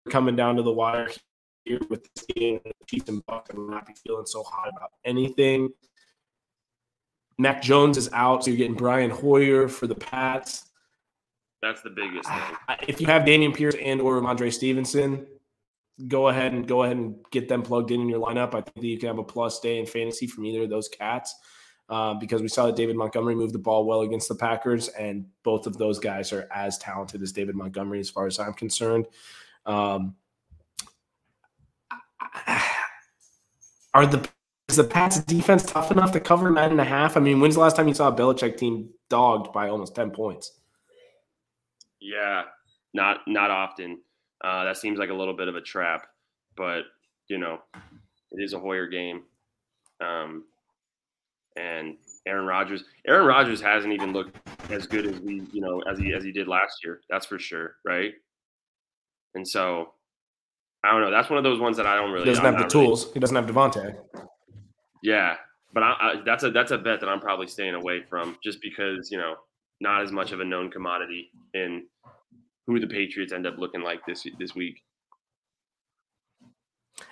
coming 0.09 0.35
down 0.35 0.55
to 0.55 0.63
the 0.63 0.71
wire 0.71 1.09
here 1.65 1.79
with 1.89 2.07
this 2.13 2.25
game, 2.35 2.59
Chiefs 2.87 3.09
and 3.09 3.25
Bucks, 3.25 3.49
I 3.53 3.57
would 3.57 3.69
not 3.69 3.85
be 3.85 3.93
feeling 4.05 4.25
so 4.25 4.43
hot 4.43 4.69
about 4.69 4.91
anything. 5.05 5.69
Mac 7.37 7.61
Jones 7.61 7.97
is 7.97 8.09
out, 8.11 8.43
so 8.43 8.51
you're 8.51 8.57
getting 8.57 8.75
Brian 8.75 9.09
Hoyer 9.09 9.67
for 9.67 9.87
the 9.87 9.95
Pats. 9.95 10.65
That's 11.61 11.81
the 11.81 11.89
biggest 11.89 12.27
thing. 12.29 12.77
If 12.87 13.01
you 13.01 13.07
have 13.07 13.23
Dameon 13.23 13.55
Pierce 13.55 13.75
and 13.75 14.01
or 14.01 14.23
Andre 14.25 14.49
Stevenson, 14.49 15.25
go 16.07 16.29
ahead 16.29 16.53
and 16.53 16.67
go 16.67 16.83
ahead 16.83 16.97
and 16.97 17.15
get 17.31 17.49
them 17.49 17.61
plugged 17.61 17.91
in 17.91 18.01
in 18.01 18.09
your 18.09 18.19
lineup. 18.19 18.49
I 18.49 18.61
think 18.61 18.75
that 18.75 18.87
you 18.87 18.97
can 18.97 19.07
have 19.07 19.19
a 19.19 19.23
plus 19.23 19.59
day 19.59 19.79
in 19.79 19.85
fantasy 19.85 20.27
from 20.27 20.45
either 20.45 20.63
of 20.63 20.69
those 20.69 20.87
cats 20.87 21.35
uh, 21.89 22.13
because 22.13 22.41
we 22.41 22.47
saw 22.47 22.65
that 22.67 22.75
David 22.75 22.95
Montgomery 22.95 23.35
moved 23.35 23.53
the 23.53 23.59
ball 23.59 23.85
well 23.85 24.01
against 24.01 24.29
the 24.29 24.35
Packers, 24.35 24.87
and 24.89 25.25
both 25.43 25.67
of 25.67 25.77
those 25.77 25.99
guys 25.99 26.31
are 26.31 26.47
as 26.53 26.77
talented 26.77 27.21
as 27.21 27.31
David 27.31 27.55
Montgomery, 27.55 27.99
as 27.99 28.09
far 28.09 28.27
as 28.27 28.39
I'm 28.39 28.53
concerned. 28.53 29.07
Um, 29.65 30.15
are 33.93 34.05
the 34.05 34.27
is 34.67 34.75
the 34.75 34.83
Pats 34.83 35.19
defense 35.23 35.63
tough 35.63 35.91
enough 35.91 36.11
to 36.11 36.19
cover 36.19 36.51
nine 36.51 36.71
and 36.71 36.79
a 36.79 36.85
half? 36.85 37.17
I 37.17 37.19
mean, 37.19 37.39
when's 37.39 37.55
the 37.55 37.61
last 37.61 37.75
time 37.75 37.87
you 37.87 37.93
saw 37.93 38.09
a 38.09 38.15
Belichick 38.15 38.57
team 38.57 38.89
dogged 39.09 39.51
by 39.51 39.69
almost 39.69 39.95
ten 39.95 40.11
points? 40.11 40.59
Yeah, 41.99 42.43
not 42.93 43.21
not 43.27 43.51
often. 43.51 43.99
Uh, 44.43 44.63
that 44.63 44.77
seems 44.77 44.99
like 44.99 45.09
a 45.09 45.13
little 45.13 45.35
bit 45.35 45.47
of 45.47 45.55
a 45.55 45.61
trap, 45.61 46.05
but 46.55 46.83
you 47.27 47.37
know, 47.37 47.59
it 48.31 48.43
is 48.43 48.53
a 48.53 48.59
Hoyer 48.59 48.87
game. 48.87 49.23
Um, 50.01 50.45
and 51.57 51.97
Aaron 52.25 52.45
Rodgers, 52.45 52.83
Aaron 53.07 53.25
Rodgers 53.25 53.59
hasn't 53.59 53.91
even 53.91 54.13
looked 54.13 54.37
as 54.71 54.87
good 54.87 55.05
as 55.05 55.19
we, 55.19 55.41
you 55.51 55.61
know, 55.61 55.81
as 55.91 55.97
he 55.99 56.13
as 56.13 56.23
he 56.23 56.31
did 56.31 56.47
last 56.47 56.83
year. 56.83 57.01
That's 57.09 57.25
for 57.25 57.39
sure, 57.39 57.75
right? 57.83 58.13
And 59.35 59.47
so, 59.47 59.93
I 60.83 60.91
don't 60.91 61.01
know. 61.01 61.11
That's 61.11 61.29
one 61.29 61.37
of 61.37 61.43
those 61.43 61.59
ones 61.59 61.77
that 61.77 61.85
I 61.85 61.95
don't 61.95 62.11
really. 62.11 62.25
He 62.25 62.31
doesn't 62.31 62.45
I'm 62.45 62.53
have 62.55 62.63
the 62.63 62.69
tools. 62.69 63.05
Really, 63.05 63.13
he 63.15 63.19
doesn't 63.19 63.35
have 63.35 63.45
Davante. 63.45 63.95
Yeah, 65.03 65.35
but 65.73 65.83
I, 65.83 65.91
I, 65.99 66.15
that's 66.25 66.43
a 66.43 66.51
that's 66.51 66.71
a 66.71 66.77
bet 66.77 66.99
that 66.99 67.09
I'm 67.09 67.19
probably 67.19 67.47
staying 67.47 67.75
away 67.75 68.01
from, 68.09 68.37
just 68.43 68.61
because 68.61 69.11
you 69.11 69.17
know, 69.17 69.35
not 69.81 70.01
as 70.01 70.11
much 70.11 70.31
of 70.31 70.39
a 70.39 70.45
known 70.45 70.71
commodity 70.71 71.31
in 71.53 71.85
who 72.67 72.79
the 72.79 72.87
Patriots 72.87 73.33
end 73.33 73.47
up 73.47 73.57
looking 73.57 73.81
like 73.81 74.05
this 74.05 74.25
this 74.39 74.55
week. 74.55 74.81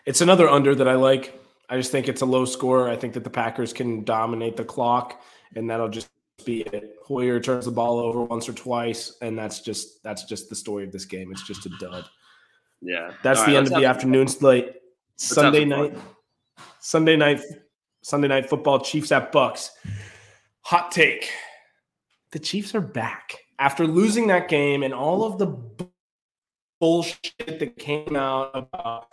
It's 0.06 0.22
another 0.22 0.50
under 0.50 0.76
that 0.76 0.88
I 0.88 0.96
like. 0.96 1.40
I 1.70 1.78
just 1.78 1.92
think 1.92 2.08
it's 2.08 2.22
a 2.22 2.26
low 2.26 2.46
score. 2.46 2.90
I 2.90 2.96
think 2.96 3.14
that 3.14 3.24
the 3.24 3.30
Packers 3.30 3.74
can 3.74 4.04
dominate 4.04 4.56
the 4.56 4.64
clock, 4.64 5.22
and 5.56 5.70
that'll 5.70 5.90
just 5.90 6.08
be 6.46 6.62
it. 6.62 6.96
Hoyer 7.06 7.40
turns 7.40 7.66
the 7.66 7.72
ball 7.72 8.00
over 8.00 8.24
once 8.24 8.48
or 8.48 8.54
twice, 8.54 9.18
and 9.22 9.38
that's 9.38 9.60
just 9.60 10.04
that's 10.04 10.24
just 10.24 10.50
the 10.50 10.56
story 10.56 10.84
of 10.84 10.92
this 10.92 11.06
game. 11.06 11.32
It's 11.32 11.46
just 11.46 11.66
a 11.66 11.70
dud. 11.80 12.06
Yeah, 12.82 13.12
that's 13.24 13.40
All 13.40 13.46
the 13.46 13.52
right, 13.54 13.58
end 13.58 13.68
of 13.68 13.74
the 13.74 13.86
afternoon 13.86 14.28
slate. 14.28 14.74
Sunday 15.16 15.66
night, 15.66 15.98
Sunday 16.80 17.16
night, 17.16 17.42
Sunday 18.04 18.28
night 18.28 18.50
football. 18.50 18.80
Chiefs 18.80 19.12
at 19.12 19.32
Bucks. 19.32 19.72
Hot 20.62 20.92
take: 20.92 21.32
the 22.32 22.40
Chiefs 22.40 22.76
are 22.76 22.82
back 22.82 23.38
after 23.60 23.88
losing 23.88 24.28
that 24.28 24.48
game 24.48 24.84
and 24.84 24.94
all 24.94 25.24
of 25.24 25.38
the 25.40 25.58
bullshit 26.80 27.60
that 27.60 27.78
came 27.78 28.16
out 28.16 28.52
about 28.54 29.08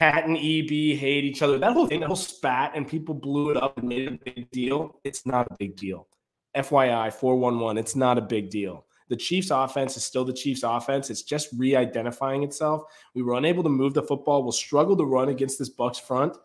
Pat 0.00 0.26
and 0.26 0.36
EB 0.36 0.98
hate 0.98 1.24
each 1.24 1.42
other, 1.42 1.58
that 1.58 1.74
whole 1.74 1.86
thing, 1.86 2.00
that 2.00 2.06
whole 2.06 2.16
spat, 2.16 2.72
and 2.74 2.88
people 2.88 3.14
blew 3.14 3.50
it 3.50 3.56
up 3.56 3.78
and 3.78 3.88
made 3.88 4.08
it 4.08 4.14
a 4.14 4.32
big 4.32 4.50
deal. 4.50 5.00
It's 5.04 5.26
not 5.26 5.46
a 5.50 5.56
big 5.58 5.76
deal. 5.76 6.08
FYI, 6.56 7.12
411, 7.12 7.78
it's 7.78 7.96
not 7.96 8.18
a 8.18 8.22
big 8.22 8.50
deal. 8.50 8.86
The 9.08 9.16
Chiefs 9.16 9.50
offense 9.50 9.96
is 9.96 10.04
still 10.04 10.24
the 10.24 10.32
Chiefs 10.32 10.62
offense. 10.62 11.10
It's 11.10 11.22
just 11.22 11.48
re-identifying 11.56 12.42
itself. 12.42 12.84
We 13.14 13.22
were 13.22 13.34
unable 13.34 13.62
to 13.62 13.68
move 13.68 13.94
the 13.94 14.02
football. 14.02 14.42
We'll 14.42 14.52
struggle 14.52 14.96
to 14.96 15.04
run 15.04 15.28
against 15.28 15.58
this 15.58 15.68
Bucks 15.68 15.98
front, 15.98 16.36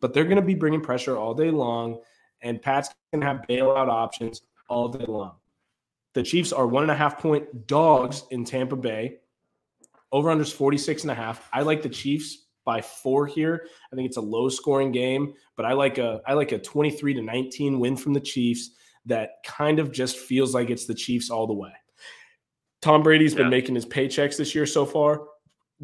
but 0.00 0.14
they're 0.14 0.24
going 0.24 0.36
to 0.36 0.42
be 0.42 0.54
bringing 0.54 0.80
pressure 0.80 1.16
all 1.16 1.34
day 1.34 1.50
long, 1.50 2.00
and 2.40 2.62
Pat's 2.62 2.90
going 3.12 3.20
to 3.20 3.26
have 3.26 3.44
bailout 3.48 3.88
options 3.88 4.42
all 4.68 4.88
day 4.88 5.04
long. 5.06 5.34
The 6.14 6.22
Chiefs 6.22 6.52
are 6.52 6.66
one 6.66 6.84
and 6.84 6.92
a 6.92 6.96
half 6.96 7.18
point 7.18 7.66
dogs 7.66 8.24
in 8.30 8.44
Tampa 8.44 8.76
Bay. 8.76 9.18
Over 10.12 10.30
under 10.30 10.42
is 10.42 10.52
46 10.52 11.02
and 11.02 11.10
a 11.10 11.14
half. 11.14 11.48
I 11.52 11.62
like 11.62 11.82
the 11.82 11.88
Chiefs 11.88 12.46
by 12.64 12.80
four 12.80 13.26
here. 13.26 13.66
I 13.92 13.96
think 13.96 14.06
it's 14.06 14.16
a 14.16 14.22
low 14.22 14.48
scoring 14.48 14.92
game, 14.92 15.34
but 15.56 15.66
I 15.66 15.72
like 15.72 15.98
a 15.98 16.22
I 16.26 16.34
like 16.34 16.52
a 16.52 16.58
23 16.58 17.14
to 17.14 17.22
19 17.22 17.80
win 17.80 17.96
from 17.96 18.14
the 18.14 18.20
Chiefs 18.20 18.70
that 19.06 19.30
kind 19.44 19.78
of 19.78 19.92
just 19.92 20.16
feels 20.16 20.54
like 20.54 20.70
it's 20.70 20.86
the 20.86 20.94
Chiefs 20.94 21.30
all 21.30 21.46
the 21.46 21.54
way. 21.54 21.72
Tom 22.82 23.02
Brady's 23.02 23.32
yeah. 23.32 23.38
been 23.38 23.50
making 23.50 23.74
his 23.74 23.86
paychecks 23.86 24.36
this 24.36 24.54
year 24.54 24.66
so 24.66 24.84
far 24.84 25.22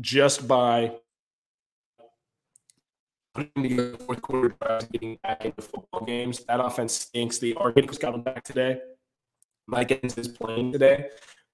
just 0.00 0.46
by 0.46 0.92
putting 3.34 3.76
the 3.76 3.96
fourth 4.04 4.22
quarter 4.22 4.54
getting 4.92 5.18
back 5.22 5.44
into 5.44 5.62
football 5.62 6.04
games. 6.04 6.44
That 6.44 6.60
offense 6.60 6.92
stinks. 6.94 7.38
The 7.38 7.56
Arcade 7.56 7.88
was 7.88 7.98
coming 7.98 8.22
back 8.22 8.44
today. 8.44 8.80
Mike 9.66 9.92
Evans 9.92 10.18
is 10.18 10.28
playing 10.28 10.72
today, 10.72 11.06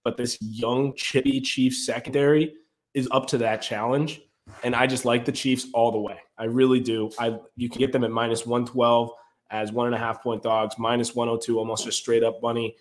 but 0.02 0.16
this 0.16 0.38
young, 0.40 0.94
chippy 0.96 1.40
Chiefs 1.40 1.84
secondary 1.84 2.54
is 2.94 3.08
up 3.10 3.26
to 3.28 3.38
that 3.38 3.60
challenge. 3.60 4.22
And 4.62 4.74
I 4.74 4.86
just 4.86 5.04
like 5.04 5.24
the 5.24 5.32
Chiefs 5.32 5.66
all 5.74 5.92
the 5.92 5.98
way. 5.98 6.18
I 6.38 6.44
really 6.44 6.80
do. 6.80 7.10
I 7.18 7.38
you 7.56 7.68
can 7.68 7.78
get 7.78 7.92
them 7.92 8.04
at 8.04 8.10
minus 8.10 8.46
112 8.46 9.10
as 9.50 9.72
one 9.72 9.86
and 9.86 9.94
a 9.94 9.98
half 9.98 10.22
point 10.22 10.42
dogs, 10.42 10.76
minus 10.78 11.14
102, 11.14 11.58
almost 11.58 11.84
just 11.84 11.98
straight 11.98 12.22
up 12.22 12.42
money 12.42 12.76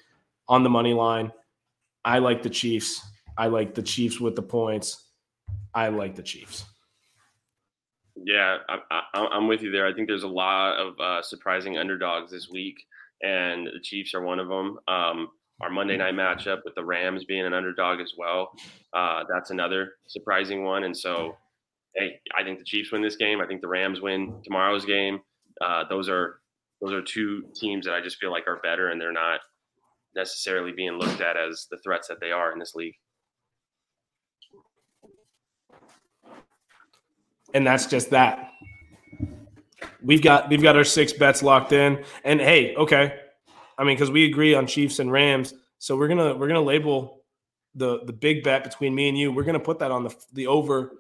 on 0.48 0.64
the 0.64 0.70
money 0.70 0.94
line. 0.94 1.32
I 2.04 2.20
like 2.20 2.44
the 2.44 2.50
Chiefs. 2.50 3.02
I 3.38 3.48
like 3.48 3.74
the 3.74 3.82
Chiefs 3.82 4.20
with 4.20 4.36
the 4.36 4.42
points. 4.42 5.10
I 5.74 5.90
like 5.90 6.16
the 6.16 6.24
Chiefs. 6.24 6.66
Yeah, 8.16 8.58
I, 8.70 9.28
am 9.34 9.48
with 9.48 9.62
you 9.62 9.72
there. 9.72 9.86
I 9.86 9.94
think 9.94 10.08
there's 10.08 10.24
a 10.24 10.28
lot 10.28 10.78
of 10.78 11.00
uh, 11.00 11.22
surprising 11.22 11.78
underdogs 11.78 12.32
this 12.32 12.50
week 12.50 12.78
and 13.24 13.68
the 13.68 13.80
Chiefs 13.82 14.14
are 14.14 14.22
one 14.22 14.40
of 14.40 14.48
them. 14.48 14.78
Um, 14.88 15.30
our 15.62 15.70
Monday 15.70 15.98
night 15.98 16.14
matchup 16.14 16.60
with 16.66 16.76
the 16.76 16.84
Rams 16.84 17.24
being 17.24 17.46
an 17.46 17.54
underdog 17.54 18.02
as 18.02 18.14
well. 18.18 18.52
Uh, 18.94 19.24
that's 19.30 19.52
another 19.52 19.94
surprising 20.08 20.64
one. 20.64 20.84
And 20.84 20.96
so, 20.96 21.38
hey, 21.96 22.20
I 22.38 22.44
think 22.44 22.60
the 22.60 22.66
Chiefs 22.66 22.92
win 22.92 23.02
this 23.02 23.16
game. 23.16 23.40
I 23.40 23.48
think 23.48 23.62
the 23.62 23.68
Rams 23.68 24.02
win 24.02 24.42
tomorrow's 24.44 24.86
game. 24.86 25.22
Uh, 25.62 25.86
those 25.90 26.10
are 26.10 26.42
those 26.86 26.94
are 26.94 27.02
two 27.02 27.44
teams 27.56 27.86
that 27.86 27.96
I 27.96 28.02
just 28.02 28.18
feel 28.18 28.32
like 28.32 28.48
are 28.48 28.60
better, 28.62 28.90
and 28.90 29.02
they're 29.02 29.12
not 29.12 29.40
necessarily 30.16 30.72
being 30.72 30.94
looked 30.94 31.20
at 31.20 31.36
as 31.36 31.68
the 31.72 31.78
threats 31.84 32.08
that 32.08 32.20
they 32.22 32.32
are 32.32 32.54
in 32.54 32.60
this 32.60 32.76
league. 32.76 32.94
And 37.54 37.66
that's 37.66 37.88
just 37.88 38.12
that. 38.12 38.52
We've 40.04 40.22
got 40.22 40.50
we've 40.50 40.62
got 40.62 40.76
our 40.76 40.84
six 40.84 41.14
bets 41.14 41.42
locked 41.42 41.72
in, 41.72 42.04
and 42.24 42.40
hey, 42.40 42.76
okay, 42.76 43.16
I 43.78 43.84
mean 43.84 43.96
because 43.96 44.12
we 44.12 44.26
agree 44.26 44.54
on 44.54 44.68
Chiefs 44.68 45.00
and 45.00 45.12
Rams, 45.12 45.54
so 45.80 45.96
we're 45.96 46.08
gonna 46.08 46.36
we're 46.36 46.48
gonna 46.48 46.62
label 46.62 47.24
the 47.74 48.04
the 48.06 48.14
big 48.14 48.44
bet 48.44 48.64
between 48.64 48.94
me 48.94 49.10
and 49.10 49.18
you. 49.18 49.32
We're 49.32 49.44
gonna 49.44 49.60
put 49.60 49.80
that 49.80 49.92
on 49.92 50.04
the 50.04 50.16
the 50.34 50.48
over 50.48 50.92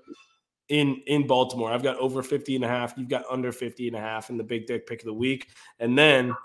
in 0.69 1.01
in 1.07 1.27
Baltimore. 1.27 1.71
I've 1.71 1.83
got 1.83 1.97
over 1.97 2.23
50 2.23 2.55
and 2.55 2.65
a 2.65 2.67
half. 2.67 2.93
You've 2.97 3.09
got 3.09 3.23
under 3.29 3.51
50 3.51 3.87
and 3.87 3.95
a 3.95 3.99
half 3.99 4.29
in 4.29 4.37
the 4.37 4.43
big 4.43 4.65
dick 4.67 4.87
pick 4.87 5.01
of 5.01 5.05
the 5.05 5.13
week. 5.13 5.49
And 5.79 5.97
then 5.97 6.35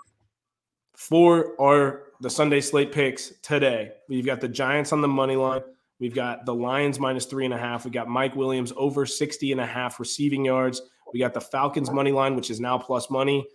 for 0.95 1.59
our 1.59 2.03
the 2.21 2.29
Sunday 2.29 2.61
slate 2.61 2.91
picks 2.91 3.33
today, 3.41 3.93
we've 4.07 4.25
got 4.25 4.41
the 4.41 4.47
Giants 4.47 4.91
on 4.93 5.01
the 5.01 5.07
money 5.07 5.35
line. 5.35 5.61
We've 5.99 6.13
got 6.13 6.45
the 6.45 6.53
Lions 6.53 6.99
minus 6.99 7.25
three 7.25 7.45
and 7.45 7.53
a 7.53 7.57
half. 7.57 7.85
We 7.85 7.91
got 7.91 8.07
Mike 8.07 8.35
Williams 8.35 8.73
over 8.75 9.05
60 9.05 9.51
and 9.51 9.61
a 9.61 9.65
half 9.65 9.99
receiving 9.99 10.45
yards. 10.45 10.81
We 11.13 11.19
got 11.19 11.33
the 11.33 11.41
Falcons 11.41 11.91
money 11.91 12.11
line, 12.11 12.35
which 12.35 12.49
is 12.49 12.59
now 12.59 12.77
plus 12.77 13.09
money. 13.09 13.45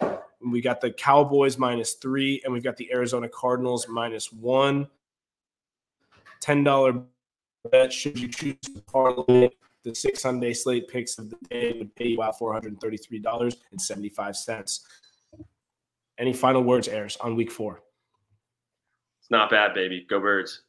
We 0.49 0.61
got 0.61 0.81
the 0.81 0.93
Cowboys 0.93 1.59
minus 1.59 1.95
three, 1.95 2.41
and 2.45 2.53
we've 2.53 2.63
got 2.63 2.77
the 2.77 2.93
Arizona 2.93 3.29
Cardinals 3.29 3.89
minus 3.89 4.33
one. 4.33 4.87
$10 6.41 7.05
bet 7.73 7.93
should 7.93 8.19
you 8.19 8.29
choose 8.29 8.57
to 8.63 8.81
parlay 8.83 9.51
the 9.87 9.95
six 9.95 10.21
Sunday 10.23 10.53
slate 10.53 10.89
picks 10.89 11.17
of 11.17 11.31
the 11.31 11.37
day 11.49 11.73
would 11.79 11.95
pay 11.95 12.09
you 12.09 12.21
out 12.21 12.37
$433.75. 12.41 14.81
Any 16.19 16.33
final 16.33 16.63
words, 16.63 16.89
Ayers, 16.89 17.17
on 17.21 17.37
week 17.37 17.53
four? 17.53 17.85
It's 19.21 19.31
not 19.31 19.49
bad, 19.49 19.75
baby. 19.75 20.05
Go 20.11 20.19
birds. 20.19 20.63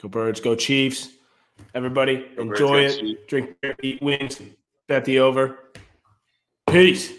Go 0.00 0.08
birds, 0.08 0.40
go 0.40 0.56
Chiefs. 0.56 1.10
Everybody, 1.72 2.26
go 2.34 2.42
enjoy 2.42 2.88
birds, 2.88 2.98
it. 3.00 3.28
Drink 3.28 3.54
beer, 3.60 3.76
eat 3.82 4.02
wings, 4.02 4.42
bet 4.88 5.04
the 5.04 5.20
over. 5.20 5.60
Peace. 6.68 7.12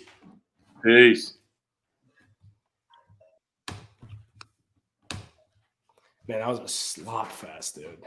Peace. 0.83 1.35
Man, 6.27 6.39
that 6.39 6.49
was 6.49 6.59
a 6.59 6.67
slop 6.67 7.31
fest, 7.31 7.75
dude. 7.75 7.97